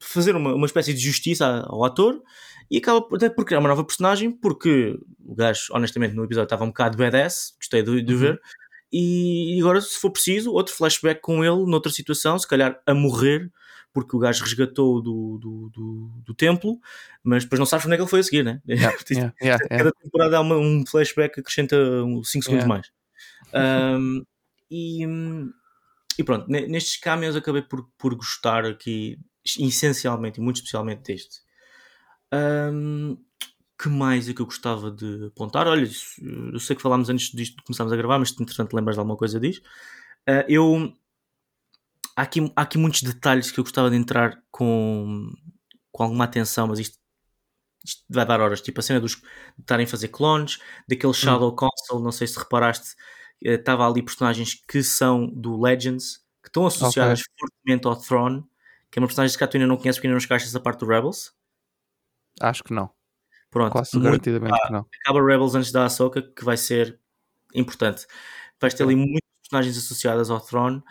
fazer 0.00 0.36
uma, 0.36 0.54
uma 0.54 0.66
espécie 0.66 0.92
de 0.92 1.00
justiça 1.00 1.64
ao 1.66 1.84
ator 1.84 2.22
e 2.70 2.78
acaba 2.78 3.06
até 3.14 3.28
por 3.28 3.44
criar 3.44 3.60
uma 3.60 3.68
nova 3.68 3.84
personagem, 3.84 4.30
porque 4.30 4.96
o 5.24 5.34
gajo, 5.34 5.72
honestamente, 5.72 6.14
no 6.14 6.24
episódio 6.24 6.46
estava 6.46 6.64
um 6.64 6.68
bocado 6.68 6.96
badass, 6.96 7.54
gostei 7.58 7.82
de, 7.82 8.02
de 8.02 8.12
uhum. 8.12 8.20
ver. 8.20 8.40
E 8.92 9.58
agora, 9.60 9.80
se 9.80 9.98
for 9.98 10.10
preciso, 10.10 10.52
outro 10.52 10.74
flashback 10.74 11.20
com 11.20 11.44
ele 11.44 11.66
noutra 11.66 11.90
situação, 11.90 12.38
se 12.38 12.46
calhar 12.46 12.80
a 12.86 12.94
morrer, 12.94 13.50
porque 13.94 14.16
o 14.16 14.18
gajo 14.18 14.42
resgatou 14.42 15.00
do, 15.00 15.38
do, 15.38 15.70
do, 15.70 16.10
do 16.26 16.34
templo, 16.34 16.80
mas 17.22 17.44
depois 17.44 17.60
não 17.60 17.64
sabes 17.64 17.86
onde 17.86 17.94
é 17.94 17.96
que 17.96 18.02
ele 18.02 18.10
foi 18.10 18.20
a 18.20 18.22
seguir, 18.24 18.44
né? 18.44 18.60
Yeah, 18.68 18.96
yeah, 19.08 19.32
yeah, 19.40 19.68
Cada 19.68 19.92
temporada 19.92 20.36
há 20.36 20.40
uma, 20.40 20.56
um 20.56 20.84
flashback 20.84 21.34
que 21.34 21.40
acrescenta 21.40 21.76
5 22.24 22.44
segundos 22.44 22.66
mais. 22.66 22.90
Um, 23.54 24.26
e, 24.68 25.06
e 26.18 26.24
pronto, 26.24 26.50
nestes 26.50 26.96
cameos 26.96 27.36
acabei 27.36 27.62
por, 27.62 27.88
por 27.96 28.14
gostar 28.16 28.66
aqui, 28.66 29.16
essencialmente 29.58 30.40
e 30.40 30.42
muito 30.42 30.56
especialmente 30.56 31.04
deste. 31.04 31.40
Um, 32.32 33.16
que 33.80 33.88
mais 33.88 34.28
é 34.28 34.34
que 34.34 34.42
eu 34.42 34.46
gostava 34.46 34.90
de 34.90 35.26
apontar? 35.26 35.68
Olha, 35.68 35.88
eu 36.52 36.58
sei 36.58 36.74
que 36.74 36.82
falámos 36.82 37.08
antes 37.08 37.30
disto 37.30 37.56
de 37.56 37.62
começarmos 37.62 37.92
a 37.92 37.96
gravar, 37.96 38.18
mas 38.18 38.32
entretanto 38.32 38.74
lembras 38.74 38.96
de 38.96 38.98
alguma 38.98 39.16
coisa 39.16 39.38
disso. 39.38 39.62
Uh, 40.28 40.42
eu 40.48 40.92
há 42.16 42.22
aqui, 42.22 42.52
há 42.54 42.62
aqui 42.62 42.78
muitos 42.78 43.02
detalhes 43.02 43.50
que 43.50 43.58
eu 43.58 43.64
gostava 43.64 43.90
de 43.90 43.96
entrar 43.96 44.40
com, 44.50 45.32
com 45.92 46.02
alguma 46.02 46.24
atenção, 46.24 46.68
mas 46.68 46.78
isto, 46.78 46.98
isto 47.84 48.04
vai 48.08 48.24
dar 48.24 48.40
horas. 48.40 48.60
Tipo 48.60 48.80
a 48.80 48.82
cena 48.82 49.00
dos 49.00 49.16
de 49.16 49.22
estarem 49.60 49.84
a 49.84 49.88
fazer 49.88 50.08
clones, 50.08 50.58
daquele 50.88 51.10
hum. 51.10 51.14
Shadow 51.14 51.50
hum. 51.50 51.56
Console, 51.56 52.02
não 52.02 52.12
sei 52.12 52.26
se 52.26 52.38
reparaste, 52.38 52.94
estava 53.40 53.86
ali 53.86 54.02
personagens 54.02 54.54
que 54.54 54.82
são 54.82 55.26
do 55.26 55.60
Legends, 55.60 56.24
que 56.42 56.48
estão 56.48 56.66
associados 56.66 57.20
okay. 57.20 57.34
fortemente 57.38 57.86
ao 57.86 57.96
Throne, 57.96 58.44
que 58.90 58.98
é 58.98 59.00
uma 59.00 59.08
personagem 59.08 59.36
que 59.36 59.46
tu 59.46 59.56
ainda 59.56 59.66
não 59.66 59.76
conheces 59.76 59.98
porque 59.98 60.06
ainda 60.06 60.14
não 60.14 60.20
chegaste 60.20 60.46
a 60.46 60.50
essa 60.50 60.60
parte 60.60 60.80
do 60.80 60.86
Rebels. 60.86 61.32
Acho 62.40 62.62
que 62.62 62.72
não. 62.72 62.90
Pronto, 63.50 63.72
Quase 63.72 63.98
garantidamente 64.00 64.50
muito, 64.50 64.66
que 64.66 64.72
não. 64.72 64.86
Acaba 65.00 65.24
Rebels 65.24 65.54
antes 65.54 65.70
da 65.70 65.84
Ahsoka, 65.84 66.22
que 66.22 66.44
vai 66.44 66.56
ser 66.56 66.98
importante. 67.54 68.06
Vais 68.60 68.74
ter 68.74 68.82
ali 68.82 68.96
muitas 68.96 69.20
personagens 69.42 69.78
associadas 69.78 70.30
ao 70.30 70.40
Throne. 70.40 70.82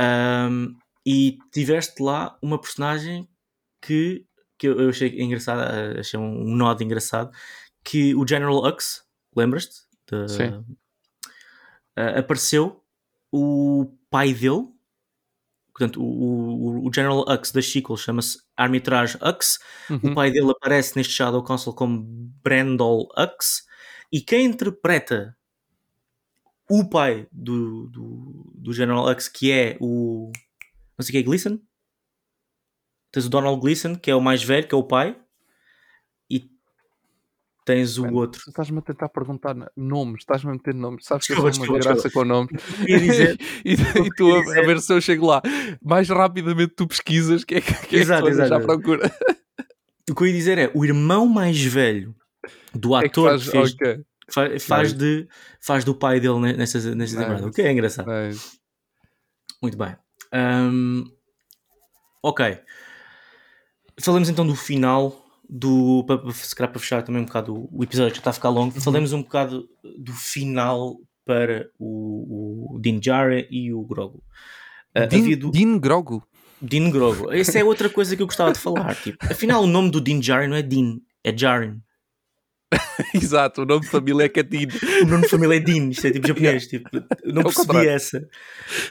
Um, 0.00 0.76
e 1.06 1.38
tiveste 1.52 2.02
lá 2.02 2.38
uma 2.42 2.58
personagem 2.58 3.28
que, 3.82 4.24
que 4.58 4.68
eu 4.68 4.88
achei 4.88 5.20
engraçada, 5.20 6.00
achei 6.00 6.18
um 6.18 6.56
nó 6.56 6.74
engraçado, 6.80 7.30
que 7.84 8.14
o 8.14 8.26
General 8.26 8.56
Hux, 8.56 9.02
lembras-te? 9.36 9.80
Sim. 10.28 10.64
Uh, 11.98 12.18
apareceu 12.18 12.82
o 13.32 13.96
pai 14.10 14.32
dele, 14.32 14.68
portanto, 15.72 16.02
o, 16.02 16.82
o, 16.82 16.88
o 16.88 16.92
General 16.92 17.24
Hux 17.28 17.52
da 17.52 17.60
Chico 17.60 17.96
chama-se 17.96 18.38
Armitrage 18.56 19.18
Hux, 19.22 19.58
uhum. 19.88 20.12
o 20.12 20.14
pai 20.14 20.30
dele 20.30 20.50
aparece 20.50 20.96
neste 20.96 21.12
Shadow 21.12 21.42
Console 21.42 21.76
como 21.76 22.02
Brandol 22.42 23.08
Hux, 23.16 23.64
e 24.12 24.20
quem 24.20 24.46
interpreta 24.46 25.36
o 26.70 26.88
pai 26.88 27.26
do, 27.32 27.88
do, 27.88 28.52
do 28.54 28.72
General 28.72 29.10
Hux, 29.10 29.28
que 29.28 29.50
é 29.50 29.76
o. 29.80 30.30
Não 30.96 31.04
sei 31.04 31.10
o 31.10 31.12
que 31.12 31.18
é 31.18 31.22
Gleason. 31.22 31.58
Tens 33.10 33.26
o 33.26 33.28
Donald 33.28 33.60
Gleason, 33.60 33.96
que 33.96 34.08
é 34.08 34.14
o 34.14 34.20
mais 34.20 34.44
velho, 34.44 34.68
que 34.68 34.74
é 34.74 34.78
o 34.78 34.84
pai. 34.84 35.20
E 36.30 36.48
tens 37.66 37.98
o 37.98 38.06
outro. 38.14 38.40
Estás-me 38.46 38.78
a 38.78 38.82
tentar 38.82 39.08
perguntar 39.08 39.56
nomes, 39.76 40.20
estás-me 40.20 40.50
a 40.50 40.52
meter 40.52 40.72
nomes. 40.72 41.06
Sabes 41.06 41.26
que 41.26 41.32
eu 41.32 41.52
sou 41.52 41.64
uma 41.64 41.78
graça 41.80 42.08
com 42.08 42.24
nomes. 42.24 42.52
Dizer, 42.86 43.36
e, 43.64 43.72
e, 43.72 44.10
tu 44.16 44.32
a, 44.32 44.38
a, 44.38 44.62
ver 44.62 44.80
se 44.80 44.92
eu 44.92 45.00
chego 45.00 45.26
lá. 45.26 45.42
Mais 45.82 46.08
rapidamente 46.08 46.74
tu 46.76 46.86
pesquisas 46.86 47.42
que 47.42 47.56
é 47.56 47.60
que, 47.60 47.74
que, 47.88 47.96
exato, 47.96 48.28
é 48.28 48.30
que 48.30 48.36
tu 48.36 48.42
exato. 48.44 48.64
procura. 48.64 49.12
O 50.08 50.14
que 50.14 50.22
eu 50.22 50.26
ia 50.28 50.32
dizer 50.32 50.56
é 50.56 50.70
o 50.72 50.84
irmão 50.84 51.26
mais 51.26 51.60
velho 51.60 52.14
do 52.72 52.94
ator 52.94 53.04
é 53.04 53.08
que, 53.08 53.20
faz, 53.20 53.44
que 53.44 53.50
fez. 53.50 53.74
Okay 53.74 54.04
Faz, 54.32 54.64
faz, 54.64 54.92
de, 54.92 55.28
faz 55.60 55.84
do 55.84 55.94
pai 55.94 56.20
dele 56.20 56.38
nessas, 56.56 56.84
nessas 56.94 57.16
temporadas, 57.16 57.46
o 57.46 57.50
que 57.50 57.62
é 57.62 57.72
engraçado. 57.72 58.08
Muito 59.62 59.76
bem. 59.76 59.96
Um, 60.32 61.04
ok. 62.22 62.58
Falamos 64.00 64.28
então 64.28 64.46
do 64.46 64.54
final 64.54 65.26
do. 65.48 66.04
Para, 66.04 66.32
se 66.32 66.54
calhar 66.54 66.70
para 66.70 66.80
fechar 66.80 67.02
também 67.02 67.22
um 67.22 67.26
bocado 67.26 67.68
o 67.70 67.82
episódio 67.82 68.12
que 68.12 68.16
já 68.16 68.20
está 68.20 68.30
a 68.30 68.34
ficar 68.34 68.48
longo, 68.48 68.74
uhum. 68.74 68.80
falemos 68.80 69.12
um 69.12 69.22
bocado 69.22 69.68
do 69.98 70.12
final 70.12 70.96
para 71.24 71.68
o, 71.78 72.76
o 72.76 72.80
Din 72.80 72.98
Djarin 72.98 73.46
e 73.50 73.72
o 73.72 73.82
Grogu. 73.82 74.22
Uh, 74.96 75.06
Din, 75.06 75.36
do... 75.36 75.50
Din 75.50 75.78
Grogu? 75.78 76.22
Din 76.62 76.90
Grogu. 76.90 77.32
Essa 77.32 77.58
é 77.58 77.64
outra 77.64 77.88
coisa 77.88 78.16
que 78.16 78.22
eu 78.22 78.26
gostava 78.26 78.52
de 78.52 78.58
falar. 78.58 78.94
Tipo, 79.02 79.24
afinal, 79.30 79.62
o 79.62 79.66
nome 79.66 79.90
do 79.90 80.00
Din 80.00 80.20
Djarin 80.20 80.48
não 80.48 80.56
é 80.56 80.62
Din, 80.62 81.00
é 81.22 81.32
Djarin. 81.32 81.80
Exato, 83.14 83.62
o 83.62 83.66
nome 83.66 83.82
de 83.82 83.88
família 83.88 84.24
é 84.24 84.28
Katin. 84.28 84.68
o 85.02 85.06
nome 85.06 85.22
de 85.22 85.28
família 85.28 85.56
é 85.56 85.60
Din, 85.60 85.90
isto 85.90 86.06
é 86.06 86.10
tipo 86.10 86.28
japonês. 86.28 86.66
Tipo, 86.66 86.88
não 87.24 87.42
é 87.42 87.44
percebi 87.44 87.88
essa. 87.88 88.28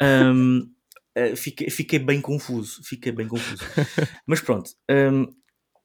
Um, 0.01 0.69
uh, 1.17 1.35
fiquei, 1.35 1.69
fiquei, 1.69 1.99
bem 1.99 2.19
confuso. 2.19 2.81
Fiquei 2.83 3.11
bem 3.11 3.27
confuso. 3.27 3.63
Mas 4.27 4.41
pronto, 4.41 4.71
um, 4.89 5.27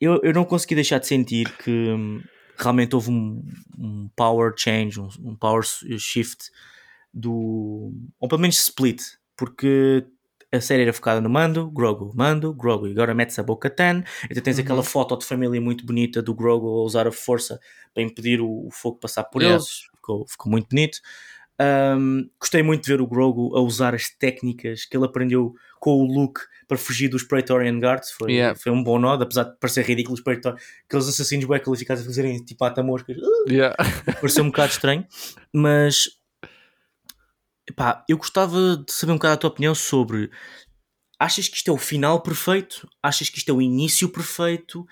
eu, 0.01 0.21
eu 0.23 0.33
não 0.33 0.45
consegui 0.45 0.75
deixar 0.75 0.99
de 0.99 1.07
sentir 1.07 1.57
que 1.59 1.71
um, 1.71 2.23
realmente 2.57 2.95
houve 2.95 3.11
um, 3.11 3.45
um 3.79 4.09
power 4.17 4.53
change, 4.57 5.01
um, 5.01 5.09
um, 5.21 5.37
power 5.37 5.63
shift 5.99 6.51
do. 7.13 7.93
ou 8.19 8.29
pelo 8.29 8.41
menos 8.41 8.59
split, 8.59 9.03
porque 9.37 10.05
a 10.57 10.61
série 10.61 10.83
era 10.83 10.93
focada 10.93 11.21
no 11.21 11.29
Mando, 11.29 11.71
Grogu, 11.71 12.13
Mando, 12.15 12.55
Grogu, 12.55 12.87
e 12.87 12.93
agora 12.93 13.15
metes 13.15 13.39
a 13.39 13.43
Boca 13.43 13.69
Tan, 13.69 14.05
então 14.31 14.43
tens 14.43 14.59
uhum. 14.59 14.65
aquela 14.65 14.83
foto 14.83 15.17
de 15.17 15.25
família 15.25 15.61
muito 15.61 15.85
bonita 15.85 16.23
do 16.23 16.35
Grogu 16.35 16.69
a 16.69 16.85
usar 16.85 17.07
a 17.07 17.13
força 17.13 17.59
para 17.93 18.03
impedir 18.03 18.41
o, 18.41 18.67
o 18.67 18.71
fogo 18.71 18.99
passar 18.99 19.25
por 19.25 19.43
eles, 19.43 19.89
ficou, 19.95 20.27
ficou 20.27 20.51
muito 20.51 20.69
bonito. 20.69 20.99
Um, 21.61 22.29
gostei 22.41 22.65
muito 22.65 22.83
de 22.83 22.91
ver 22.91 23.01
o 23.01 23.07
Grogu 23.07 23.57
a 23.57 23.61
usar 23.61 23.95
as 23.95 24.09
técnicas 24.11 24.85
que 24.85 24.97
ele 24.97 25.05
aprendeu 25.05 25.55
com 25.79 26.03
o 26.03 26.05
Luke 26.05 26.41
para 26.67 26.77
fugir 26.77 27.09
dos 27.09 27.23
Praetorian 27.23 27.79
Guards. 27.79 28.11
Foi, 28.11 28.33
yeah. 28.33 28.59
foi 28.59 28.73
um 28.73 28.83
bom 28.83 28.99
nó, 28.99 29.15
apesar 29.15 29.45
de 29.45 29.57
parecer 29.59 29.85
ridículo 29.85 30.19
aqueles 30.19 31.09
assassinos 31.09 31.45
bem 31.45 31.61
qualificados 31.61 32.03
a 32.03 32.07
fazerem 32.07 32.45
tipo 32.45 32.65
ata-moscas. 32.65 33.17
Uh, 33.17 33.51
yeah. 33.51 33.77
Pareceu 34.21 34.43
um 34.43 34.49
bocado 34.49 34.73
estranho, 34.73 35.07
mas 35.53 36.09
Epá, 37.69 38.05
eu 38.09 38.17
gostava 38.17 38.77
de 38.77 38.93
saber 38.93 39.13
um 39.13 39.17
bocado 39.17 39.35
a 39.35 39.37
tua 39.37 39.51
opinião 39.51 39.75
sobre. 39.75 40.31
Achas 41.19 41.49
que 41.49 41.57
isto 41.57 41.71
é 41.71 41.73
o 41.73 41.79
final 41.79 42.21
perfeito? 42.23 42.89
Achas 43.03 43.31
que 43.31 43.39
isto 43.39 43.49
é 43.51 43.55
o 43.55 43.63
início 43.63 44.09
perfeito? 44.09 44.87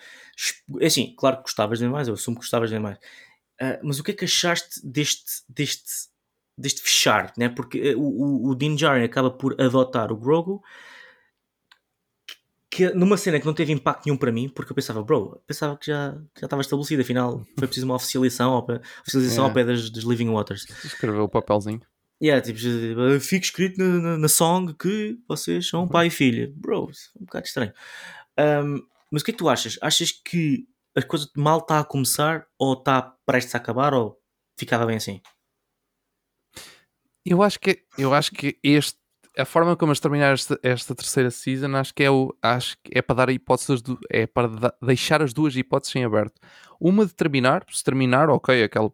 É 0.80 0.86
assim, 0.86 1.14
claro 1.16 1.36
que 1.38 1.42
gostavas 1.42 1.78
de 1.78 1.88
mais, 1.88 2.08
eu 2.08 2.14
assumo 2.14 2.36
que 2.36 2.42
gostavas 2.42 2.70
de 2.70 2.78
mais. 2.78 2.96
Uh, 3.60 3.78
mas 3.82 3.98
o 3.98 4.04
que 4.04 4.12
é 4.12 4.14
que 4.14 4.24
achaste 4.24 4.80
deste, 4.84 5.42
deste, 5.48 6.08
deste 6.56 6.80
fechar? 6.80 7.32
Né? 7.36 7.48
Porque 7.48 7.94
uh, 7.94 8.00
o, 8.00 8.48
o, 8.48 8.50
o 8.50 8.54
Din 8.54 8.76
Djarin 8.76 9.04
acaba 9.04 9.30
por 9.30 9.60
adotar 9.60 10.10
o 10.10 10.16
Grogu 10.16 10.62
que 12.72 12.88
numa 12.94 13.18
cena 13.18 13.38
que 13.38 13.44
não 13.44 13.52
teve 13.52 13.70
impacto 13.70 14.06
nenhum 14.06 14.16
para 14.16 14.32
mim, 14.32 14.48
porque 14.48 14.72
eu 14.72 14.74
pensava, 14.74 15.02
bro, 15.02 15.38
pensava 15.46 15.76
que 15.76 15.88
já, 15.88 16.12
já 16.40 16.46
estava 16.46 16.62
estabelecido, 16.62 17.02
afinal 17.02 17.44
foi 17.58 17.68
preciso 17.68 17.84
uma 17.84 17.96
oficialização, 17.96 18.50
ao 18.50 18.64
pé, 18.64 18.80
oficialização 19.02 19.44
é. 19.44 19.48
ao 19.48 19.52
pé 19.52 19.62
das, 19.62 19.90
das 19.90 20.04
Living 20.04 20.30
Waters. 20.30 20.66
Escreveu 20.82 21.24
o 21.24 21.28
papelzinho. 21.28 21.82
Yeah, 22.22 22.40
tipo, 22.40 22.60
fica 23.20 23.44
escrito 23.44 23.78
na, 23.78 24.00
na, 24.00 24.18
na, 24.18 24.28
song 24.28 24.74
que 24.74 25.18
vocês 25.26 25.68
são 25.68 25.88
pai 25.88 26.06
e 26.06 26.10
filha. 26.10 26.52
Bro, 26.54 26.90
é 27.16 27.20
um 27.20 27.24
bocado 27.24 27.46
estranho. 27.46 27.72
Um, 28.38 28.80
mas 29.10 29.22
o 29.22 29.24
que 29.24 29.32
é 29.32 29.34
que 29.34 29.38
tu 29.38 29.48
achas? 29.48 29.76
Achas 29.82 30.12
que 30.12 30.68
a 30.96 31.02
coisa 31.02 31.28
mal 31.36 31.58
está 31.58 31.80
a 31.80 31.84
começar 31.84 32.46
ou 32.56 32.74
está 32.74 33.16
prestes 33.26 33.54
a 33.56 33.58
acabar 33.58 33.92
ou 33.92 34.20
ficava 34.56 34.86
bem 34.86 34.96
assim? 34.96 35.20
Eu 37.26 37.42
acho 37.42 37.58
que, 37.58 37.84
eu 37.98 38.14
acho 38.14 38.30
que 38.30 38.56
este, 38.62 38.98
a 39.36 39.44
forma 39.44 39.76
como 39.76 39.90
eles 39.90 40.00
terminaram 40.00 40.34
esta, 40.34 40.58
esta, 40.62 40.94
terceira 40.94 41.30
season 41.30 41.74
acho 41.76 41.94
que 41.94 42.04
é 42.04 42.10
o 42.10 42.36
acho 42.42 42.76
que 42.82 42.98
é 42.98 43.02
para 43.02 43.16
dar 43.16 43.30
hipóteses 43.30 43.80
do, 43.80 43.98
é 44.10 44.26
para 44.26 44.48
da, 44.48 44.74
deixar 44.82 45.22
as 45.22 45.32
duas 45.32 45.56
hipóteses 45.56 45.94
em 45.96 46.04
aberto 46.04 46.40
uma 46.80 47.06
de 47.06 47.14
terminar 47.14 47.64
se 47.70 47.82
terminar 47.84 48.28
ok 48.28 48.64
aquela 48.64 48.92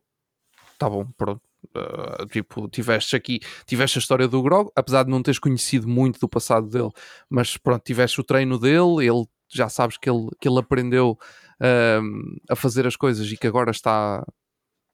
tá 0.79 0.91
bom 0.91 1.07
pronto 1.17 1.48
uh, 1.77 2.27
tipo 2.27 2.69
tiveste 2.69 3.17
aqui 3.17 3.41
tiveste 3.67 3.99
a 3.99 4.01
história 4.01 4.29
do 4.29 4.43
Grog 4.43 4.71
apesar 4.75 5.05
de 5.05 5.11
não 5.11 5.23
teres 5.23 5.39
conhecido 5.39 5.89
muito 5.89 6.19
do 6.21 6.29
passado 6.29 6.69
dele 6.69 6.91
mas 7.29 7.57
pronto 7.57 7.83
tiveste 7.83 8.21
o 8.21 8.25
treino 8.25 8.59
dele 8.59 9.07
ele 9.07 9.27
já 9.49 9.69
sabes 9.69 9.97
que 9.97 10.09
ele 10.09 10.29
que 10.41 10.49
ele 10.49 10.59
aprendeu 10.59 11.19
uh, 11.61 12.41
a 12.49 12.57
fazer 12.57 12.87
as 12.87 12.97
coisas 12.97 13.31
e 13.31 13.37
que 13.37 13.47
agora 13.47 13.71
está 13.71 14.25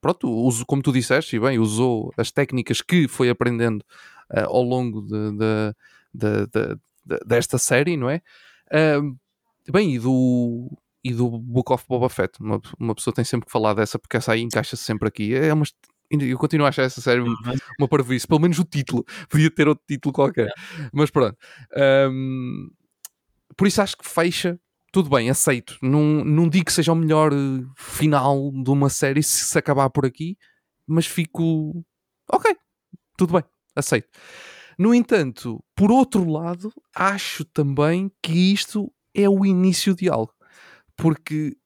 pronto, 0.01 0.29
uso, 0.29 0.66
como 0.66 0.83
tu 0.83 0.93
disseste, 0.93 1.35
e 1.35 1.41
bem, 1.41 1.59
usou 1.59 2.12
as 2.18 2.31
técnicas 2.31 2.83
que 2.83 3.09
foi 3.09 3.31
aprendendo 3.31 3.81
uh, 4.31 4.45
ao 4.49 4.62
longo 4.62 5.01
de, 5.01 5.31
de, 6.12 6.47
de, 6.53 6.79
desta 7.25 7.57
série, 7.57 7.97
não 7.97 8.11
é? 8.11 8.20
Bem, 9.72 9.95
e 9.95 9.99
do, 9.99 10.70
e 11.03 11.12
do 11.12 11.39
Book 11.39 11.72
of 11.72 11.85
Boba 11.89 12.11
Fett, 12.11 12.39
uma, 12.39 12.61
uma 12.79 12.95
pessoa 12.95 13.14
tem 13.14 13.25
sempre 13.25 13.47
que 13.47 13.53
falar 13.53 13.72
dessa 13.72 13.99
porque 13.99 14.18
essa 14.18 14.33
aí 14.33 14.43
encaixa-se 14.43 14.83
sempre 14.83 15.09
aqui. 15.09 15.35
É 15.35 15.53
uma, 15.55 15.64
eu 16.23 16.39
continuo 16.39 16.67
a 16.67 16.69
achar 16.69 16.83
essa 16.83 17.01
série 17.01 17.21
uhum. 17.21 17.35
uma 17.79 17.89
parvoíce, 17.89 18.27
pelo 18.27 18.41
menos 18.41 18.59
o 18.59 18.65
título, 18.65 19.05
podia 19.29 19.51
ter 19.51 19.69
outro 19.69 19.85
título 19.87 20.12
qualquer, 20.12 20.53
mas 20.93 21.11
pronto. 21.11 21.37
Um, 22.11 22.71
por 23.57 23.67
isso 23.67 23.81
acho 23.81 23.97
que 23.97 24.09
fecha 24.09 24.59
tudo 24.95 25.11
bem, 25.11 25.29
aceito. 25.29 25.77
Não, 25.83 26.25
não 26.25 26.49
digo 26.49 26.67
que 26.67 26.73
seja 26.73 26.93
o 26.93 26.95
melhor 26.95 27.33
eh, 27.33 27.65
final 27.77 28.53
de 28.53 28.71
uma 28.71 28.89
série 28.89 29.25
se, 29.25 29.45
se 29.45 29.59
acabar 29.59 29.91
por 29.91 30.07
aqui, 30.07 30.39
mas 30.87 31.05
fico. 31.05 31.85
Ok, 32.31 32.57
tudo 33.17 33.33
bem, 33.33 33.43
aceito. 33.75 34.09
No 34.79 34.95
entanto, 34.95 35.61
por 35.75 35.91
outro 35.91 36.25
lado, 36.31 36.73
acho 36.95 37.45
também 37.45 38.09
que 38.23 38.53
isto 38.53 38.93
é 39.12 39.29
o 39.29 39.45
início 39.45 39.97
de 39.97 40.09
algo. 40.09 40.33
Porque, 40.97 41.57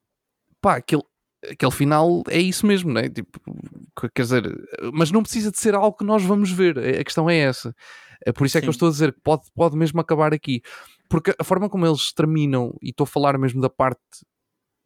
pá, 0.59 0.77
aquele, 0.77 1.03
aquele 1.43 1.71
final 1.71 2.23
é 2.27 2.39
isso 2.39 2.65
mesmo, 2.65 2.91
não 2.91 3.01
é? 3.01 3.09
Tipo, 3.09 3.39
quer 4.13 4.21
dizer, 4.21 4.43
mas 4.93 5.11
não 5.11 5.21
precisa 5.21 5.51
de 5.51 5.59
ser 5.59 5.75
algo 5.75 5.97
que 5.97 6.03
nós 6.03 6.23
vamos 6.23 6.51
ver. 6.51 6.77
A 6.77 7.03
questão 7.03 7.29
é 7.29 7.37
essa. 7.37 7.73
É 8.25 8.31
por 8.31 8.45
isso 8.45 8.57
é 8.57 8.59
Sim. 8.59 8.65
que 8.65 8.69
eu 8.69 8.71
estou 8.71 8.89
a 8.89 8.91
dizer 8.91 9.13
que 9.13 9.21
pode, 9.21 9.43
pode 9.55 9.77
mesmo 9.77 9.99
acabar 9.99 10.33
aqui. 10.33 10.61
Porque 11.09 11.33
a 11.39 11.43
forma 11.43 11.69
como 11.69 11.85
eles 11.85 12.13
terminam, 12.13 12.75
e 12.81 12.89
estou 12.89 13.05
a 13.05 13.07
falar 13.07 13.37
mesmo 13.37 13.61
da 13.61 13.69
parte 13.69 13.99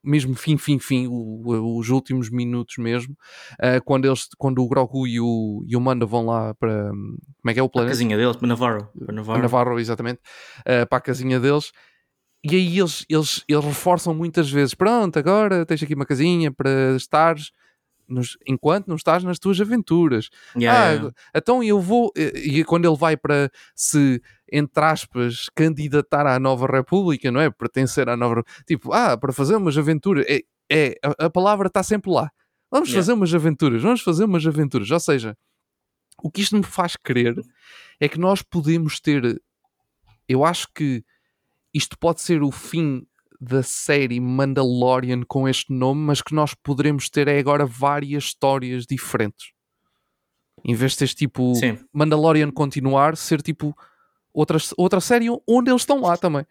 mesmo 0.04 0.36
fim, 0.36 0.58
fim, 0.58 0.78
fim, 0.78 1.08
o, 1.08 1.78
os 1.78 1.90
últimos 1.90 2.30
minutos 2.30 2.78
mesmo, 2.78 3.16
uh, 3.54 3.82
quando, 3.86 4.06
eles, 4.06 4.28
quando 4.38 4.62
o 4.62 4.68
Grogu 4.68 5.08
e 5.08 5.20
o, 5.20 5.64
e 5.66 5.78
o 5.78 5.82
Manda 5.82 6.06
vão 6.06 6.26
lá 6.26 6.54
para. 6.56 6.90
Como 6.90 7.50
é 7.50 7.54
que 7.54 7.60
é 7.60 7.64
o 7.64 7.70
planeta? 7.70 7.92
a 7.92 7.96
casinha 7.96 8.18
deles, 8.18 8.36
para 8.36 8.48
Navarro. 8.48 8.90
Para 9.06 9.16
Navarro, 9.16 9.42
Navarro 9.42 9.80
exatamente. 9.80 10.20
Uh, 10.60 10.86
para 10.88 10.98
a 10.98 11.02
casinha 11.02 11.40
deles. 11.40 11.72
E 12.44 12.56
aí 12.56 12.80
eles, 12.80 13.06
eles, 13.08 13.44
eles 13.48 13.64
reforçam 13.64 14.14
muitas 14.14 14.50
vezes: 14.52 14.74
pronto, 14.74 15.18
agora 15.18 15.66
tens 15.66 15.82
aqui 15.82 15.96
uma 15.96 16.06
casinha 16.06 16.52
para 16.52 16.96
estares 16.96 17.52
nos, 18.08 18.38
enquanto 18.46 18.88
não 18.88 18.96
estás 18.96 19.24
nas 19.24 19.40
tuas 19.40 19.60
aventuras. 19.60 20.30
Yeah, 20.56 20.80
ah, 20.80 20.92
yeah. 20.92 21.12
então 21.36 21.64
eu 21.64 21.80
vou. 21.80 22.12
E 22.16 22.64
quando 22.64 22.86
ele 22.86 22.98
vai 22.98 23.16
para 23.16 23.50
se, 23.76 24.22
entre 24.52 24.84
aspas, 24.84 25.50
candidatar 25.56 26.28
à 26.28 26.40
nova 26.40 26.68
República, 26.68 27.32
não 27.32 27.40
é? 27.40 27.50
Pertencer 27.50 28.10
à 28.10 28.18
nova. 28.18 28.44
Tipo, 28.68 28.94
ah, 28.94 29.18
para 29.18 29.32
fazer 29.32 29.56
umas 29.56 29.78
aventuras. 29.78 30.26
É, 30.28 30.42
é 30.72 30.96
a, 31.04 31.26
a 31.26 31.30
palavra 31.30 31.68
está 31.68 31.82
sempre 31.82 32.12
lá. 32.12 32.30
Vamos 32.72 32.90
yeah. 32.90 33.02
fazer 33.02 33.14
umas 33.14 33.34
aventuras, 33.34 33.82
vamos 33.82 34.02
fazer 34.02 34.26
umas 34.26 34.46
aventuras. 34.46 34.90
Ou 34.90 35.00
seja, 35.00 35.38
o 36.22 36.30
que 36.30 36.42
isto 36.42 36.58
me 36.58 36.64
faz 36.64 36.96
crer 36.96 37.36
é 38.00 38.10
que 38.10 38.20
nós 38.20 38.42
podemos 38.42 39.00
ter. 39.00 39.42
Eu 40.28 40.44
acho 40.44 40.68
que 40.74 41.04
isto 41.74 41.98
pode 41.98 42.22
ser 42.22 42.44
o 42.44 42.52
fim 42.52 43.06
da 43.40 43.62
série 43.62 44.20
Mandalorian 44.20 45.22
com 45.28 45.48
este 45.48 45.74
nome, 45.74 46.02
mas 46.02 46.22
que 46.22 46.34
nós 46.34 46.54
poderemos 46.54 47.10
ter 47.10 47.28
é 47.28 47.40
agora 47.40 47.66
várias 47.66 48.26
histórias 48.26 48.86
diferentes. 48.86 49.52
Em 50.64 50.74
vez 50.74 50.94
de 50.94 51.00
ser 51.00 51.10
tipo 51.10 51.54
Sim. 51.56 51.78
Mandalorian 51.92 52.52
continuar, 52.52 53.18
ser 53.18 53.42
tipo 53.42 53.76
outra, 54.34 54.58
outra 54.78 55.02
série 55.02 55.28
onde 55.48 55.70
eles 55.70 55.82
estão 55.82 56.02
lá 56.02 56.16
também. 56.16 56.46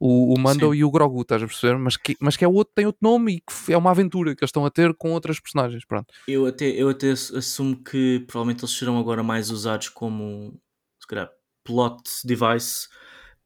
O, 0.00 0.32
o 0.32 0.38
Mando 0.38 0.70
Sim. 0.72 0.78
e 0.78 0.84
o 0.84 0.90
Grogu, 0.92 1.22
estás 1.22 1.42
a 1.42 1.46
perceber? 1.46 1.76
Mas 1.76 1.96
que, 1.96 2.16
mas 2.20 2.36
que 2.36 2.44
é 2.44 2.48
outro, 2.48 2.72
tem 2.72 2.86
outro 2.86 3.00
nome 3.02 3.34
e 3.34 3.40
que 3.40 3.72
é 3.72 3.76
uma 3.76 3.90
aventura 3.90 4.36
que 4.36 4.44
eles 4.44 4.50
estão 4.50 4.64
a 4.64 4.70
ter 4.70 4.94
com 4.94 5.10
outras 5.10 5.40
personagens. 5.40 5.84
Pronto. 5.84 6.14
Eu 6.28 6.46
até, 6.46 6.66
eu 6.66 6.88
até 6.88 7.10
assumo 7.10 7.76
que 7.82 8.22
provavelmente 8.28 8.60
eles 8.60 8.76
serão 8.76 8.96
agora 8.96 9.24
mais 9.24 9.50
usados 9.50 9.88
como 9.88 10.56
se 11.00 11.06
calhar, 11.08 11.28
plot 11.64 12.02
device 12.24 12.86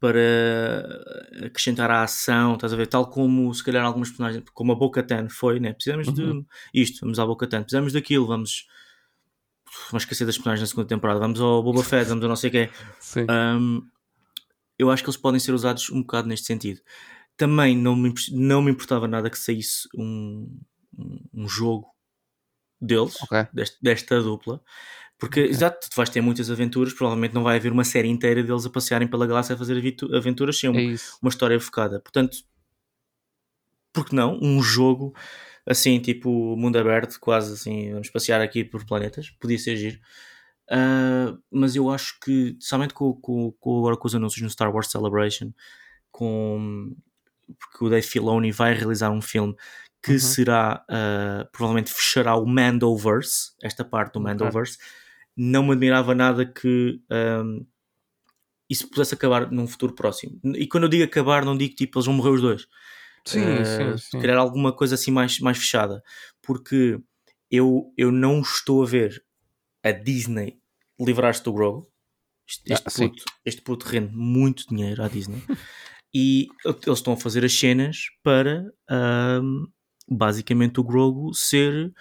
para 0.03 1.47
acrescentar 1.47 1.89
a 1.89 2.03
ação, 2.03 2.55
estás 2.55 2.73
a 2.73 2.77
ver? 2.77 2.89
Tal 2.89 3.09
como 3.09 3.55
se 3.55 3.63
calhar 3.63 3.85
algumas 3.85 4.09
personagens, 4.09 4.43
como 4.53 4.73
a 4.73 4.75
Boca 4.75 5.01
Tan 5.01 5.29
foi, 5.29 5.61
né? 5.61 5.73
Precisamos 5.73 6.09
uhum. 6.09 6.41
de 6.41 6.47
isto, 6.75 7.03
vamos 7.03 7.21
à 7.21 7.25
Boca 7.25 7.47
Tan, 7.47 7.63
precisamos 7.63 7.93
daquilo, 7.93 8.27
vamos. 8.27 8.67
Vamos 9.91 10.03
esquecer 10.03 10.27
das 10.27 10.37
personagens 10.37 10.61
na 10.61 10.67
segunda 10.67 10.89
temporada, 10.89 11.21
vamos 11.21 11.41
ao 11.41 11.63
Boba 11.63 11.85
Fett, 11.85 12.09
vamos 12.09 12.25
ao 12.25 12.29
não 12.29 12.37
sei 12.37 12.49
o 12.49 12.53
quê. 12.53 12.71
Sim. 12.99 13.27
Um, 13.31 13.89
eu 14.77 14.91
acho 14.91 15.05
que 15.05 15.09
eles 15.09 15.17
podem 15.17 15.39
ser 15.39 15.53
usados 15.53 15.89
um 15.89 16.01
bocado 16.01 16.27
neste 16.27 16.47
sentido. 16.47 16.81
Também 17.37 17.77
não 17.77 17.95
me, 17.95 18.13
não 18.33 18.61
me 18.61 18.73
importava 18.73 19.07
nada 19.07 19.31
que 19.31 19.39
saísse 19.39 19.89
um, 19.97 20.61
um 21.33 21.49
jogo 21.49 21.87
deles, 22.81 23.17
okay. 23.23 23.47
desta 23.81 24.21
dupla. 24.21 24.61
Porque, 25.23 25.43
okay. 25.43 25.53
exato, 25.53 25.89
tu 25.89 25.95
vais 25.95 26.11
ter 26.11 26.21
muitas 26.21 26.51
aventuras, 26.51 26.93
provavelmente 26.93 27.33
não 27.33 27.45
vai 27.45 27.57
haver 27.57 27.71
uma 27.71 27.85
série 27.85 28.09
inteira 28.09 28.43
deles 28.43 28.67
a 28.67 28.71
passearem 28.71 29.07
pela 29.07 29.25
galáxia 29.25 29.55
a 29.55 29.57
fazer 29.57 29.81
aventuras 30.13 30.59
sem 30.59 30.69
é 30.69 30.97
uma 31.23 31.29
história 31.29 31.61
focada. 31.61 32.01
Portanto, 32.01 32.39
por 33.93 34.05
que 34.05 34.17
não? 34.17 34.37
Um 34.43 34.61
jogo 34.61 35.15
assim, 35.65 36.01
tipo 36.01 36.57
mundo 36.57 36.77
aberto, 36.77 37.21
quase 37.21 37.53
assim, 37.53 37.93
vamos 37.93 38.11
passear 38.11 38.41
aqui 38.41 38.65
por 38.65 38.85
planetas, 38.85 39.31
podia 39.31 39.57
ser 39.61 39.77
giro. 39.77 40.01
Uh, 40.69 41.41
mas 41.53 41.77
eu 41.77 41.89
acho 41.89 42.19
que, 42.19 42.57
somente 42.59 42.93
com, 42.93 43.15
com, 43.15 43.53
com, 43.61 43.79
agora 43.79 43.97
com 43.97 44.09
os 44.09 44.17
anúncios 44.17 44.43
no 44.43 44.51
Star 44.51 44.75
Wars 44.75 44.91
Celebration, 44.91 45.53
com, 46.11 46.97
porque 47.47 47.85
o 47.85 47.89
Dave 47.89 48.05
Filoni 48.05 48.51
vai 48.51 48.75
realizar 48.75 49.13
um 49.13 49.23
filme 49.23 49.55
que 50.03 50.15
uhum. 50.15 50.19
será, 50.19 50.85
uh, 50.91 51.49
provavelmente 51.53 51.93
fechará 51.93 52.35
o 52.35 52.45
Mandoverse, 52.45 53.53
esta 53.63 53.85
parte 53.85 54.15
do 54.15 54.21
Mandoverse. 54.21 54.79
Okay 54.79 55.02
não 55.37 55.63
me 55.63 55.73
admirava 55.73 56.15
nada 56.15 56.45
que 56.45 57.01
um, 57.11 57.67
isso 58.69 58.89
pudesse 58.89 59.15
acabar 59.15 59.51
num 59.51 59.67
futuro 59.67 59.95
próximo. 59.95 60.41
E 60.57 60.67
quando 60.67 60.85
eu 60.85 60.89
digo 60.89 61.05
acabar, 61.05 61.45
não 61.45 61.57
digo 61.57 61.75
tipo 61.75 61.99
eles 61.99 62.07
vão 62.07 62.15
morrer 62.15 62.31
os 62.31 62.41
dois. 62.41 62.67
Sim, 63.27 63.41
uh, 63.41 63.99
sim, 63.99 64.11
sim. 64.11 64.21
Criar 64.21 64.39
alguma 64.39 64.73
coisa 64.73 64.95
assim 64.95 65.11
mais, 65.11 65.39
mais 65.41 65.59
fechada. 65.59 66.03
Porque 66.43 66.99
eu, 67.51 67.93
eu 67.97 68.11
não 68.11 68.41
estou 68.41 68.83
a 68.83 68.87
ver 68.87 69.23
a 69.83 69.93
Disney 69.93 70.59
livrar-se 70.99 71.43
do 71.43 71.53
Grogu. 71.53 71.89
Este, 72.49 72.73
este, 72.73 72.87
ah, 72.87 72.91
puto, 72.91 73.25
este 73.45 73.63
puto 73.63 73.87
rende 73.87 74.15
muito 74.15 74.67
dinheiro 74.69 75.03
à 75.03 75.09
Disney. 75.09 75.43
e 76.15 76.49
eles 76.65 76.99
estão 76.99 77.13
a 77.13 77.17
fazer 77.17 77.45
as 77.45 77.53
cenas 77.53 78.07
para 78.23 78.65
um, 78.91 79.67
basicamente 80.09 80.81
o 80.81 80.85
Grogu 80.85 81.33
ser 81.35 81.93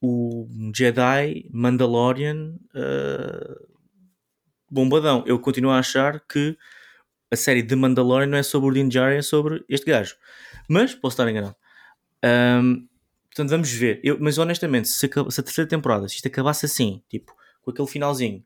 o 0.00 0.46
Jedi 0.74 1.48
Mandalorian 1.52 2.54
uh, 2.74 3.68
bombadão. 4.70 5.24
Eu 5.26 5.38
continuo 5.38 5.70
a 5.70 5.78
achar 5.78 6.20
que 6.20 6.56
a 7.30 7.36
série 7.36 7.62
de 7.62 7.74
Mandalorian 7.74 8.26
não 8.26 8.38
é 8.38 8.42
sobre 8.42 8.70
o 8.70 8.72
Din 8.72 8.88
Djarin, 8.88 9.16
é 9.16 9.22
sobre 9.22 9.64
este 9.68 9.86
gajo. 9.86 10.16
Mas 10.68 10.94
posso 10.94 11.14
estar 11.14 11.28
enganado. 11.28 11.56
Um, 12.24 12.86
portanto, 13.26 13.50
vamos 13.50 13.70
ver. 13.70 14.00
Eu, 14.02 14.18
mas 14.20 14.38
honestamente, 14.38 14.88
se 14.88 15.06
a, 15.06 15.30
se 15.30 15.40
a, 15.40 15.42
terceira 15.42 15.68
temporada, 15.68 16.08
se 16.08 16.16
isto 16.16 16.28
acabasse 16.28 16.66
assim, 16.66 17.02
tipo, 17.08 17.34
com 17.62 17.70
aquele 17.70 17.88
finalzinho, 17.88 18.44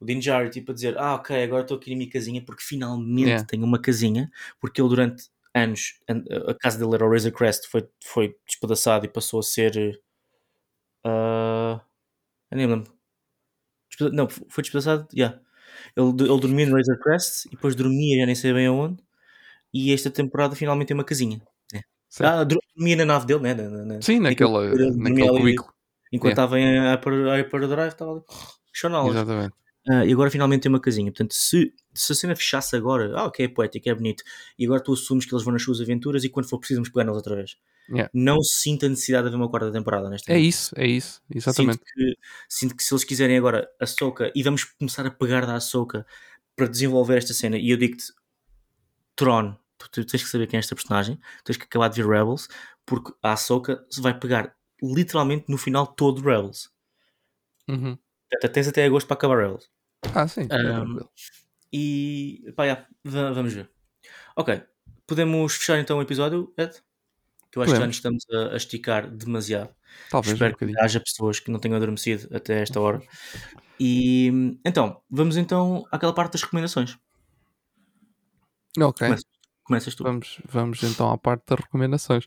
o 0.00 0.04
Din 0.04 0.18
Djarin 0.18 0.50
tipo 0.50 0.72
a 0.72 0.74
dizer, 0.74 0.98
ah, 0.98 1.14
ok, 1.14 1.42
agora 1.42 1.62
estou 1.62 1.76
aqui 1.76 1.90
na 1.90 1.96
minha 1.96 2.10
casinha 2.10 2.42
porque 2.44 2.62
finalmente 2.62 3.28
yeah. 3.28 3.44
tenho 3.44 3.64
uma 3.64 3.80
casinha, 3.80 4.30
porque 4.60 4.80
ele 4.80 4.88
durante 4.88 5.24
anos, 5.54 6.00
a, 6.08 6.50
a 6.50 6.54
casa 6.54 6.78
dele 6.78 6.94
era 6.94 7.06
o 7.06 7.10
Razor 7.10 7.32
Crest, 7.32 7.68
foi, 7.68 7.86
foi 8.02 8.34
despedaçado 8.46 9.04
e 9.04 9.08
passou 9.08 9.40
a 9.40 9.42
ser 9.42 10.00
Uh, 11.04 11.80
eu 12.50 12.56
nem 12.56 12.66
lembro. 12.66 12.92
Não, 14.12 14.28
foi 14.28 14.62
despedaçado. 14.62 15.06
Yeah. 15.14 15.38
Ele, 15.96 16.08
ele 16.08 16.40
dormia 16.40 16.66
no 16.66 16.76
Razor 16.76 16.98
Crest 16.98 17.46
e 17.46 17.50
depois 17.50 17.74
dormia, 17.74 18.20
já 18.20 18.26
nem 18.26 18.34
sei 18.34 18.52
bem 18.52 18.66
aonde. 18.66 19.02
E 19.72 19.92
esta 19.92 20.10
temporada 20.10 20.54
finalmente 20.54 20.88
tem 20.88 20.94
uma 20.96 21.04
casinha. 21.04 21.40
Né? 21.72 21.82
Ah, 22.20 22.44
dormia 22.44 22.96
na 22.96 23.04
nave 23.04 23.26
dele, 23.26 23.40
né? 23.40 23.54
Na, 23.54 23.84
na, 23.84 24.02
Sim, 24.02 24.20
naquela, 24.20 24.68
naquele 24.68 25.28
cubículo. 25.28 25.72
Enquanto 26.12 26.36
yeah. 26.36 26.42
estava 26.42 26.60
em 26.60 27.38
Hyper 27.38 27.68
Drive, 27.68 27.92
estava 27.92 28.12
ali. 28.12 28.22
Exatamente. 29.10 29.54
Uh, 29.88 30.04
e 30.04 30.12
agora 30.12 30.30
finalmente 30.30 30.62
tem 30.62 30.68
uma 30.68 30.80
casinha. 30.80 31.10
Portanto, 31.10 31.34
se, 31.34 31.72
se 31.92 32.12
a 32.12 32.14
cena 32.14 32.36
fechasse 32.36 32.76
agora, 32.76 33.12
ah, 33.16 33.26
ok, 33.26 33.44
é 33.44 33.48
poético, 33.48 33.88
é 33.88 33.94
bonito, 33.94 34.22
e 34.58 34.64
agora 34.64 34.80
tu 34.80 34.92
assumes 34.92 35.24
que 35.24 35.34
eles 35.34 35.44
vão 35.44 35.52
nas 35.52 35.62
suas 35.62 35.80
aventuras 35.80 36.22
e 36.22 36.28
quando 36.28 36.48
for 36.48 36.58
preciso 36.58 36.78
vamos 36.78 36.90
pegar 36.90 37.04
neles 37.04 37.16
outra 37.16 37.34
vez. 37.34 37.56
Yeah. 37.90 38.10
Não 38.14 38.42
sinto 38.42 38.86
a 38.86 38.88
necessidade 38.88 39.24
de 39.24 39.28
haver 39.28 39.36
uma 39.36 39.50
quarta 39.50 39.70
temporada 39.72 40.08
nesta 40.08 40.32
É 40.32 40.38
isso, 40.38 40.72
é 40.78 40.86
isso, 40.86 41.20
exatamente. 41.34 41.78
Sinto 41.78 41.84
que, 41.94 42.18
sinto 42.48 42.76
que 42.76 42.82
se 42.82 42.94
eles 42.94 43.04
quiserem 43.04 43.36
agora 43.36 43.68
a 43.80 43.86
Soca 43.86 44.32
e 44.34 44.42
vamos 44.42 44.64
começar 44.64 45.04
a 45.06 45.10
pegar 45.10 45.44
da 45.44 45.58
Soca 45.60 46.06
para 46.56 46.66
desenvolver 46.68 47.18
esta 47.18 47.34
cena, 47.34 47.56
e 47.58 47.70
eu 47.70 47.76
digo-te, 47.76 48.04
Tron, 49.16 49.56
tu, 49.78 50.04
tens 50.04 50.22
que 50.22 50.28
saber 50.28 50.46
quem 50.46 50.56
é 50.56 50.60
esta 50.60 50.74
personagem, 50.74 51.18
tens 51.44 51.56
que 51.56 51.64
acabar 51.64 51.88
de 51.88 52.02
ver 52.02 52.08
Rebels, 52.08 52.48
porque 52.86 53.12
a 53.22 53.32
Ahsoka 53.32 53.84
se 53.90 54.00
vai 54.00 54.18
pegar 54.18 54.54
literalmente 54.82 55.44
no 55.48 55.58
final 55.58 55.86
todo 55.86 56.22
Rebels. 56.22 56.70
Uhum. 57.68 57.98
Portanto, 58.30 58.52
tens 58.52 58.68
até 58.68 58.84
agosto 58.84 59.06
para 59.06 59.14
acabar 59.14 59.36
Rebels. 59.38 59.68
Ah, 60.14 60.26
sim. 60.26 60.46
é 60.50 60.56
Um, 60.56 60.74
tranquilo. 60.84 61.10
E 61.72 62.52
pá, 62.56 62.66
já, 62.66 62.86
va- 63.04 63.32
vamos 63.32 63.52
ver. 63.52 63.70
Ok, 64.36 64.62
podemos 65.06 65.54
fechar 65.56 65.78
então 65.78 65.98
o 65.98 66.02
episódio, 66.02 66.52
Ed? 66.56 66.82
Que 67.52 67.58
eu 67.58 67.62
acho 67.62 67.72
que 67.74 67.78
já 67.78 67.86
Podemos. 67.86 67.86
nos 67.86 67.96
estamos 67.96 68.24
a, 68.32 68.54
a 68.54 68.56
esticar 68.56 69.08
demasiado. 69.10 69.70
Talvez 70.10 70.32
um 70.32 70.34
Espero 70.36 70.56
que 70.56 70.64
bocadinho. 70.64 70.84
haja 70.84 71.00
pessoas 71.00 71.38
que 71.38 71.50
não 71.50 71.60
tenham 71.60 71.76
adormecido 71.76 72.34
até 72.34 72.62
esta 72.62 72.80
hora. 72.80 73.02
E 73.78 74.58
então, 74.64 75.02
vamos 75.10 75.36
então 75.36 75.86
àquela 75.92 76.14
parte 76.14 76.32
das 76.32 76.42
recomendações. 76.42 76.96
Ok. 78.78 79.06
Começa. 79.06 79.24
Começas 79.64 79.94
tu. 79.94 80.02
Vamos, 80.02 80.40
vamos 80.48 80.82
então 80.82 81.10
à 81.12 81.18
parte 81.18 81.44
das 81.46 81.60
recomendações. 81.60 82.24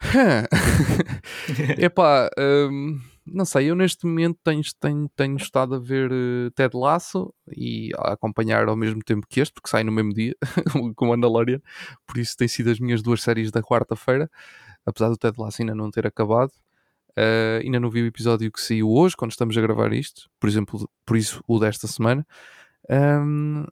Epá, 1.78 2.28
hum, 2.38 3.00
não 3.26 3.44
sei, 3.44 3.70
eu 3.70 3.74
neste 3.74 4.06
momento 4.06 4.38
tenho, 4.44 4.62
tenho, 4.80 5.08
tenho 5.16 5.36
estado 5.36 5.74
a 5.76 5.78
ver 5.78 6.10
eh, 6.12 6.50
Ted 6.54 6.76
Lasso 6.76 7.32
e 7.56 7.90
a 7.96 8.12
acompanhar 8.12 8.68
ao 8.68 8.76
mesmo 8.76 9.02
tempo 9.02 9.26
que 9.28 9.40
este, 9.40 9.52
porque 9.54 9.68
sai 9.70 9.84
no 9.84 9.92
mesmo 9.92 10.12
dia, 10.12 10.34
com 10.96 11.06
Mandalorian, 11.06 11.60
por 12.06 12.18
isso 12.18 12.36
tem 12.36 12.48
sido 12.48 12.70
as 12.70 12.78
minhas 12.80 13.02
duas 13.02 13.22
séries 13.22 13.50
da 13.50 13.62
quarta-feira, 13.62 14.30
apesar 14.86 15.08
do 15.08 15.16
Ted 15.16 15.38
Lasso 15.40 15.62
ainda 15.62 15.74
não 15.74 15.90
ter 15.90 16.06
acabado. 16.06 16.52
Eh, 17.16 17.60
ainda 17.64 17.78
não 17.80 17.90
vi 17.90 18.02
o 18.02 18.06
episódio 18.06 18.50
que 18.52 18.60
saiu 18.60 18.90
hoje, 18.90 19.16
quando 19.16 19.30
estamos 19.32 19.56
a 19.56 19.60
gravar 19.60 19.92
isto, 19.92 20.28
por 20.40 20.48
exemplo, 20.48 20.88
por 21.06 21.16
isso 21.16 21.42
o 21.46 21.58
desta 21.60 21.86
semana. 21.86 22.26
Hum, 22.90 23.64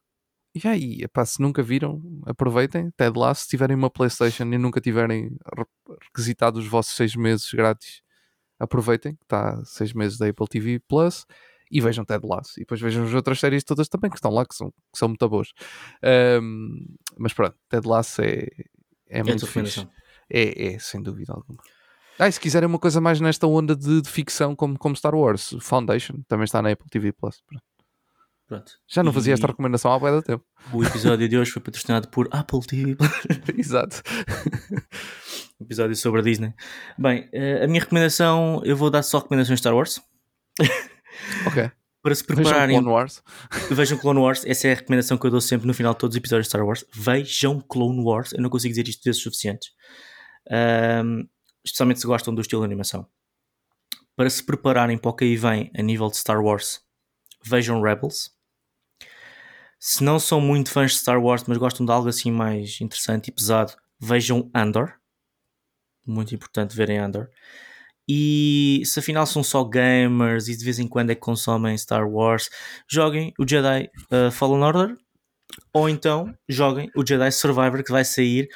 e 0.54 0.68
aí, 0.68 0.98
epá, 1.02 1.24
se 1.24 1.40
nunca 1.40 1.62
viram, 1.62 2.02
aproveitem. 2.26 2.90
Ted 2.96 3.18
Lasso, 3.18 3.42
se 3.44 3.48
tiverem 3.48 3.76
uma 3.76 3.90
Playstation 3.90 4.44
e 4.52 4.58
nunca 4.58 4.80
tiverem 4.80 5.36
re- 5.56 5.64
requisitado 6.02 6.58
os 6.58 6.66
vossos 6.66 6.94
seis 6.94 7.16
meses 7.16 7.50
grátis, 7.52 8.02
aproveitem, 8.62 9.14
que 9.14 9.24
está 9.24 9.62
seis 9.64 9.92
meses 9.92 10.18
da 10.18 10.28
Apple 10.28 10.46
TV 10.46 10.78
Plus 10.88 11.26
e 11.70 11.80
vejam 11.80 12.04
Ted 12.04 12.24
Lasso. 12.26 12.52
E 12.58 12.60
depois 12.60 12.80
vejam 12.80 13.04
as 13.04 13.14
outras 13.14 13.40
séries 13.40 13.64
todas 13.64 13.88
também 13.88 14.10
que 14.10 14.16
estão 14.16 14.30
lá, 14.30 14.44
que 14.46 14.54
são, 14.54 14.70
que 14.70 14.98
são 14.98 15.08
muito 15.08 15.28
boas. 15.28 15.52
Ahm, 16.02 16.84
mas 17.18 17.32
pronto, 17.32 17.56
Ted 17.68 17.88
Lasso 17.88 18.22
é, 18.22 18.46
é 19.08 19.18
É 19.18 19.22
muito 19.22 19.46
fixe. 19.46 19.88
É, 20.30 20.74
é, 20.74 20.78
sem 20.78 21.02
dúvida 21.02 21.32
alguma. 21.32 21.60
Ah, 22.18 22.28
e 22.28 22.32
se 22.32 22.38
quiserem 22.38 22.68
uma 22.68 22.78
coisa 22.78 23.00
mais 23.00 23.20
nesta 23.20 23.46
onda 23.46 23.74
de, 23.74 24.02
de 24.02 24.08
ficção 24.08 24.54
como, 24.54 24.78
como 24.78 24.94
Star 24.94 25.14
Wars, 25.14 25.56
Foundation, 25.60 26.22
também 26.28 26.44
está 26.44 26.62
na 26.62 26.70
Apple 26.70 26.88
TV 26.90 27.12
Plus. 27.12 27.42
Pronto. 27.46 27.64
Pronto. 28.52 28.72
Já 28.86 29.02
não 29.02 29.14
fazia 29.14 29.32
esta 29.32 29.46
recomendação 29.46 29.90
há 29.90 30.10
de 30.10 30.26
tempo. 30.26 30.44
O 30.74 30.84
episódio 30.84 31.26
de 31.26 31.38
hoje 31.38 31.50
foi 31.50 31.62
patrocinado 31.62 32.08
por 32.08 32.28
Apple 32.30 32.60
TV. 32.60 32.96
Exato. 33.56 34.02
episódio 35.58 35.96
sobre 35.96 36.20
a 36.20 36.22
Disney. 36.22 36.52
Bem, 36.98 37.30
eh, 37.32 37.64
a 37.64 37.66
minha 37.66 37.80
recomendação, 37.80 38.60
eu 38.62 38.76
vou 38.76 38.90
dar 38.90 39.02
só 39.04 39.20
recomendações 39.20 39.58
de 39.58 39.62
Star 39.62 39.74
Wars. 39.74 40.02
Ok. 41.46 41.70
Para 42.02 42.14
se 42.14 42.24
Vejam 42.26 42.42
prepararem, 42.42 42.76
Clone 42.78 42.94
Wars. 42.94 43.22
vejam 43.70 43.98
Clone 43.98 44.20
Wars. 44.20 44.44
Essa 44.46 44.68
é 44.68 44.72
a 44.72 44.74
recomendação 44.74 45.16
que 45.16 45.26
eu 45.26 45.30
dou 45.30 45.40
sempre 45.40 45.66
no 45.66 45.74
final 45.74 45.92
de 45.92 45.98
todos 45.98 46.14
os 46.14 46.18
episódios 46.18 46.46
de 46.46 46.48
Star 46.50 46.66
Wars. 46.66 46.84
Vejam 46.92 47.60
Clone 47.60 48.02
Wars. 48.02 48.32
Eu 48.32 48.42
não 48.42 48.50
consigo 48.50 48.72
dizer 48.72 48.88
isto 48.88 49.04
vezes 49.04 49.22
suficientes. 49.22 49.70
Ahm, 50.50 51.24
especialmente 51.64 52.00
se 52.00 52.06
gostam 52.06 52.34
do 52.34 52.40
estilo 52.40 52.62
de 52.62 52.66
animação. 52.66 53.06
Para 54.16 54.28
se 54.28 54.42
prepararem 54.42 54.98
para 54.98 55.10
o 55.10 55.14
que 55.14 55.24
aí 55.24 55.36
vem 55.36 55.70
a 55.78 55.82
nível 55.82 56.08
de 56.08 56.16
Star 56.16 56.42
Wars, 56.42 56.80
vejam 57.44 57.80
Rebels. 57.80 58.30
Se 59.84 60.04
não 60.04 60.20
são 60.20 60.40
muito 60.40 60.70
fãs 60.70 60.92
de 60.92 60.98
Star 60.98 61.20
Wars, 61.20 61.42
mas 61.44 61.58
gostam 61.58 61.84
de 61.84 61.90
algo 61.90 62.08
assim 62.08 62.30
mais 62.30 62.80
interessante 62.80 63.26
e 63.26 63.32
pesado, 63.32 63.72
vejam 64.00 64.48
Andor. 64.54 64.94
Muito 66.06 66.32
importante 66.32 66.76
verem 66.76 66.98
Andor. 66.98 67.28
E 68.08 68.82
se 68.84 69.00
afinal 69.00 69.26
são 69.26 69.42
só 69.42 69.64
gamers 69.64 70.46
e 70.46 70.56
de 70.56 70.64
vez 70.64 70.78
em 70.78 70.86
quando 70.86 71.10
é 71.10 71.16
que 71.16 71.20
consomem 71.20 71.76
Star 71.76 72.08
Wars, 72.08 72.48
joguem 72.88 73.32
o 73.36 73.44
Jedi 73.44 73.90
uh, 74.12 74.30
Fallen 74.30 74.62
Order 74.62 74.96
ou 75.74 75.88
então 75.88 76.32
joguem 76.48 76.88
o 76.94 77.04
Jedi 77.04 77.32
Survivor 77.32 77.82
que 77.82 77.90
vai 77.90 78.04
sair 78.04 78.48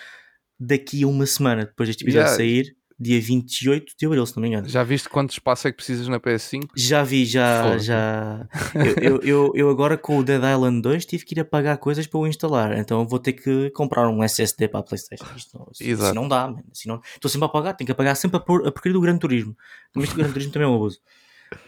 daqui 0.60 1.02
a 1.02 1.08
uma 1.08 1.26
semana 1.26 1.66
depois 1.66 1.88
deste 1.88 2.04
episódio 2.04 2.28
Yeah. 2.28 2.36
sair, 2.36 2.75
dia 2.98 3.20
28 3.20 3.92
de 3.98 4.06
abril, 4.06 4.24
se 4.24 4.34
não 4.36 4.42
me 4.42 4.48
engano. 4.48 4.68
Já 4.68 4.82
viste 4.82 5.08
quanto 5.08 5.30
espaço 5.30 5.68
é 5.68 5.70
que 5.70 5.76
precisas 5.76 6.08
na 6.08 6.18
PS5? 6.18 6.68
Já 6.74 7.02
vi, 7.02 7.26
já, 7.26 7.76
já. 7.78 8.48
Eu, 8.74 8.96
eu, 9.02 9.20
eu, 9.22 9.52
eu 9.54 9.70
agora 9.70 9.98
com 9.98 10.18
o 10.18 10.24
Dead 10.24 10.42
Island 10.42 10.80
2 10.80 11.04
tive 11.04 11.24
que 11.24 11.34
ir 11.34 11.40
a 11.40 11.44
pagar 11.44 11.76
coisas 11.76 12.06
para 12.06 12.18
o 12.18 12.26
instalar, 12.26 12.76
então 12.78 13.06
vou 13.06 13.18
ter 13.18 13.34
que 13.34 13.70
comprar 13.70 14.08
um 14.08 14.22
SSD 14.22 14.68
para 14.68 14.80
a 14.80 14.82
Playstation. 14.82 15.26
Isto 15.36 15.58
não, 15.58 15.68
assim, 15.70 15.84
Exato. 15.84 16.06
assim 16.06 16.14
não 16.14 16.28
dá, 16.28 16.46
mano. 16.48 16.64
Não... 16.86 17.00
Estou 17.14 17.30
sempre 17.30 17.46
a 17.46 17.48
pagar, 17.50 17.74
tenho 17.74 17.86
que 17.86 17.94
pagar 17.94 18.14
sempre 18.14 18.38
a, 18.38 18.40
por, 18.40 18.66
a 18.66 18.72
porcaria 18.72 18.94
do 18.94 19.00
Gran 19.00 19.18
Turismo. 19.18 19.54
Mas 19.94 20.10
o 20.10 20.14
Gran 20.14 20.30
Turismo 20.30 20.52
também 20.52 20.66
é 20.66 20.70
um 20.70 20.76
abuso. 20.76 20.98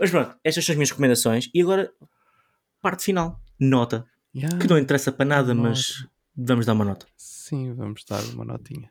Mas 0.01 0.11
pronto, 0.11 0.35
estas 0.43 0.65
são 0.65 0.73
as 0.73 0.77
minhas 0.77 0.91
recomendações. 0.91 1.51
E 1.55 1.61
agora, 1.61 1.91
parte 2.81 3.05
final, 3.05 3.41
nota. 3.61 4.07
Yeah. 4.35 4.59
Que 4.59 4.69
não 4.69 4.79
interessa 4.79 5.13
para 5.13 5.25
nada, 5.25 5.55
mas 5.55 6.07
vamos 6.39 6.65
dar 6.65 6.73
uma 6.75 6.85
nota. 6.85 7.07
Sim, 7.17 7.75
vamos 7.75 8.05
dar 8.09 8.23
uma 8.35 8.45
notinha. 8.45 8.91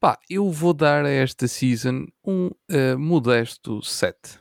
Pá, 0.00 0.18
eu 0.30 0.50
vou 0.50 0.72
dar 0.72 1.04
a 1.04 1.10
esta 1.10 1.46
season 1.46 2.06
um 2.24 2.50
eh, 2.68 2.96
modesto 2.96 3.82
7. 3.82 4.40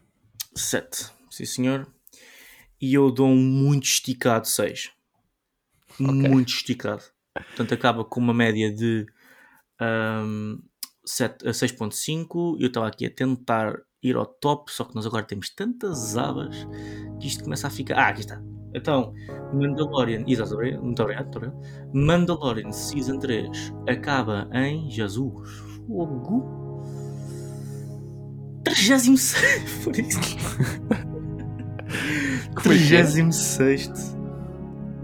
7, 0.56 1.12
sim 1.30 1.46
senhor. 1.46 1.88
E 2.80 2.94
eu 2.94 3.12
dou 3.12 3.28
um 3.28 3.42
muito 3.42 3.84
esticado 3.84 4.48
6. 4.48 4.92
Muito 6.00 6.50
esticado. 6.50 7.04
Portanto, 7.34 7.74
acaba 7.74 8.06
com 8.06 8.20
uma 8.20 8.34
média 8.34 8.74
de 8.74 9.06
um, 9.82 10.62
7, 11.06 11.48
a 11.48 11.52
6.5. 11.52 12.58
Eu 12.60 12.68
estava 12.68 12.88
aqui 12.88 13.06
a 13.06 13.10
tentar 13.10 13.76
ir 14.02 14.16
ao 14.16 14.26
top, 14.26 14.72
só 14.72 14.84
que 14.86 14.96
nós 14.96 15.06
agora 15.06 15.24
temos 15.24 15.50
tantas 15.50 16.16
abas 16.16 16.56
que 17.20 17.28
isto 17.28 17.44
começa 17.44 17.68
a 17.68 17.70
ficar. 17.70 17.98
Ah, 17.98 18.10
aqui 18.10 18.22
está. 18.22 18.42
Então, 18.76 19.14
Mandalorian. 19.54 20.24
Exato, 20.28 20.56
muito 20.84 21.02
obrigado. 21.02 21.24
Muito 21.24 21.38
obrigado. 21.38 21.54
Mandalorian 21.94 22.72
Season 22.72 23.18
3 23.20 23.74
acaba 23.88 24.48
em 24.54 24.90
Jesus. 24.90 25.50
Fogo. 25.88 26.84
36. 28.64 29.82
Por 29.84 29.98
isso. 30.00 30.20
Como 32.56 32.74
é 32.74 32.78
que 32.78 32.96
é? 32.96 33.04
36. 33.04 34.16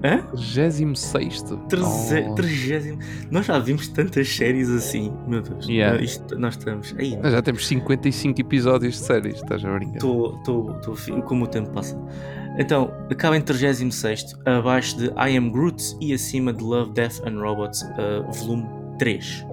Hã? 0.03 0.25
36. 0.33 1.43
Treze- 1.69 2.35
trigésimo. 2.35 2.97
Nós 3.29 3.45
já 3.45 3.59
vimos 3.59 3.87
tantas 3.89 4.27
séries 4.27 4.67
assim, 4.69 5.13
meu 5.27 5.41
Deus. 5.43 5.67
Yeah. 5.67 5.99
Ah, 5.99 6.03
isto- 6.03 6.39
nós 6.39 6.55
estamos. 6.57 6.95
Aí, 6.97 7.15
Nós 7.17 7.31
já 7.31 7.41
temos 7.41 7.67
55 7.67 8.41
episódios 8.41 8.95
de 8.95 8.99
séries, 9.01 9.35
estás 9.35 9.63
a 9.63 9.71
brincar? 9.71 9.97
estou 9.97 10.41
como 11.25 11.45
o 11.45 11.47
tempo 11.47 11.69
passa. 11.69 11.95
Então, 12.57 12.91
acaba 13.09 13.37
em 13.37 13.41
36, 13.41 14.35
abaixo 14.45 14.97
de 14.97 15.05
I 15.17 15.37
Am 15.37 15.49
Groot 15.49 15.81
e 16.01 16.13
acima 16.13 16.51
de 16.53 16.63
Love, 16.63 16.91
Death 16.93 17.21
and 17.25 17.39
Robots, 17.39 17.83
ah, 17.97 18.29
volume 18.31 18.65
3. 18.99 19.45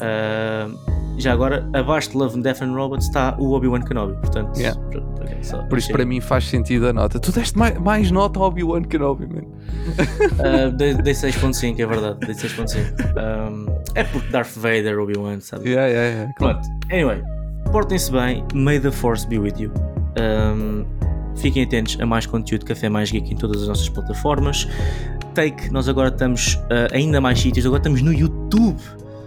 Ah, 0.00 0.68
já 1.18 1.32
agora, 1.32 1.68
abaixo 1.74 2.10
de 2.10 2.16
Love, 2.16 2.40
Death 2.40 2.62
and 2.62 2.74
Robots 2.74 3.06
está 3.06 3.36
o 3.38 3.52
Obi-Wan 3.52 3.82
Kenobi. 3.82 4.14
Portanto, 4.20 4.58
Yeah. 4.58 4.80
pronto, 4.90 5.20
ok, 5.22 5.36
só- 5.42 5.58
Por 5.64 5.78
isso, 5.78 5.86
achei- 5.86 5.92
para 5.96 6.04
mim, 6.06 6.20
faz 6.20 6.44
sentido 6.48 6.86
a 6.88 6.92
nota. 6.92 7.18
Tu 7.20 7.32
deste 7.32 7.58
mais, 7.58 7.76
mais 7.78 8.10
nota 8.10 8.38
ao 8.40 8.46
Obi-Wan 8.46 8.82
Kenobi, 8.84 9.26
man. 9.26 9.42
Ah, 10.38 10.70
dei, 10.74 10.94
dei 10.94 11.14
6.5, 11.14 11.80
é 11.82 11.86
verdade. 11.86 12.18
Dei 12.20 12.34
6.5. 12.34 12.94
Um, 13.18 13.66
é 13.94 14.04
porque 14.04 14.28
Darth 14.30 14.56
Vader, 14.56 14.98
Obi-Wan, 14.98 15.40
sabe? 15.40 15.68
Yeah, 15.68 15.88
yeah, 15.88 16.08
yeah. 16.14 16.32
Claro. 16.38 16.60
Pronto, 16.60 16.68
anyway, 16.90 17.22
portem-se 17.70 18.10
bem, 18.10 18.44
may 18.54 18.80
the 18.80 18.90
force 18.90 19.26
be 19.28 19.38
with 19.38 19.58
you. 19.60 19.70
Um, 20.18 20.86
fiquem 21.36 21.64
atentos 21.64 21.98
a 22.00 22.06
mais 22.06 22.26
conteúdo 22.26 22.60
de 22.60 22.66
Café 22.66 22.88
Mais 22.88 23.10
Geek 23.10 23.32
em 23.32 23.36
todas 23.36 23.62
as 23.62 23.68
nossas 23.68 23.88
plataformas. 23.88 24.68
Take, 25.34 25.70
nós 25.70 25.88
agora 25.88 26.08
estamos 26.08 26.54
uh, 26.54 26.94
ainda 26.94 27.20
mais 27.20 27.40
sítios, 27.40 27.64
agora 27.64 27.80
estamos 27.80 28.02
no 28.02 28.12
YouTube. 28.12 28.78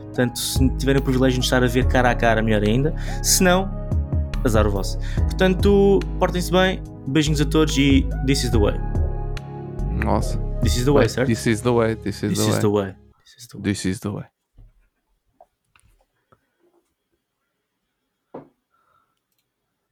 Portanto, 0.06 0.40
se 0.40 0.70
tiverem 0.78 1.02
o 1.02 1.04
privilégio 1.04 1.40
de 1.40 1.46
estar 1.46 1.64
a 1.64 1.68
ver 1.68 1.88
cara 1.88 2.12
a 2.12 2.16
cara, 2.16 2.42
melhor 2.42 2.64
ainda. 2.64 2.96
Se 3.22 3.44
não, 3.44 3.70
azar 4.44 4.66
o 4.68 4.72
vosso. 4.72 4.98
Portanto, 5.16 6.00
portem-se 6.20 6.52
bem, 6.52 6.82
beijinhos 7.08 7.42
a 7.42 7.46
todos 7.46 7.78
e 7.78 8.08
this 8.26 8.44
is 8.44 8.52
the 8.52 8.58
way. 8.58 8.76
Nossa. 10.04 10.38
This 10.62 10.78
is 10.78 10.86
the 10.86 10.92
way, 10.92 11.10
certo? 11.10 11.28
This 11.28 11.46
is 11.46 11.62
the 11.62 11.70
way. 11.70 11.96
This 11.96 12.24
is 12.24 12.30
This 12.30 12.40
the 12.40 12.44
is 12.44 12.54
way. 12.54 12.62
the 12.62 12.68
way. 12.68 12.96
This 13.24 13.36
is 13.38 13.48
the 13.48 13.58
way. 13.58 13.64
This 13.64 13.86
is 13.86 14.00
the 14.00 14.10
way. 14.10 14.35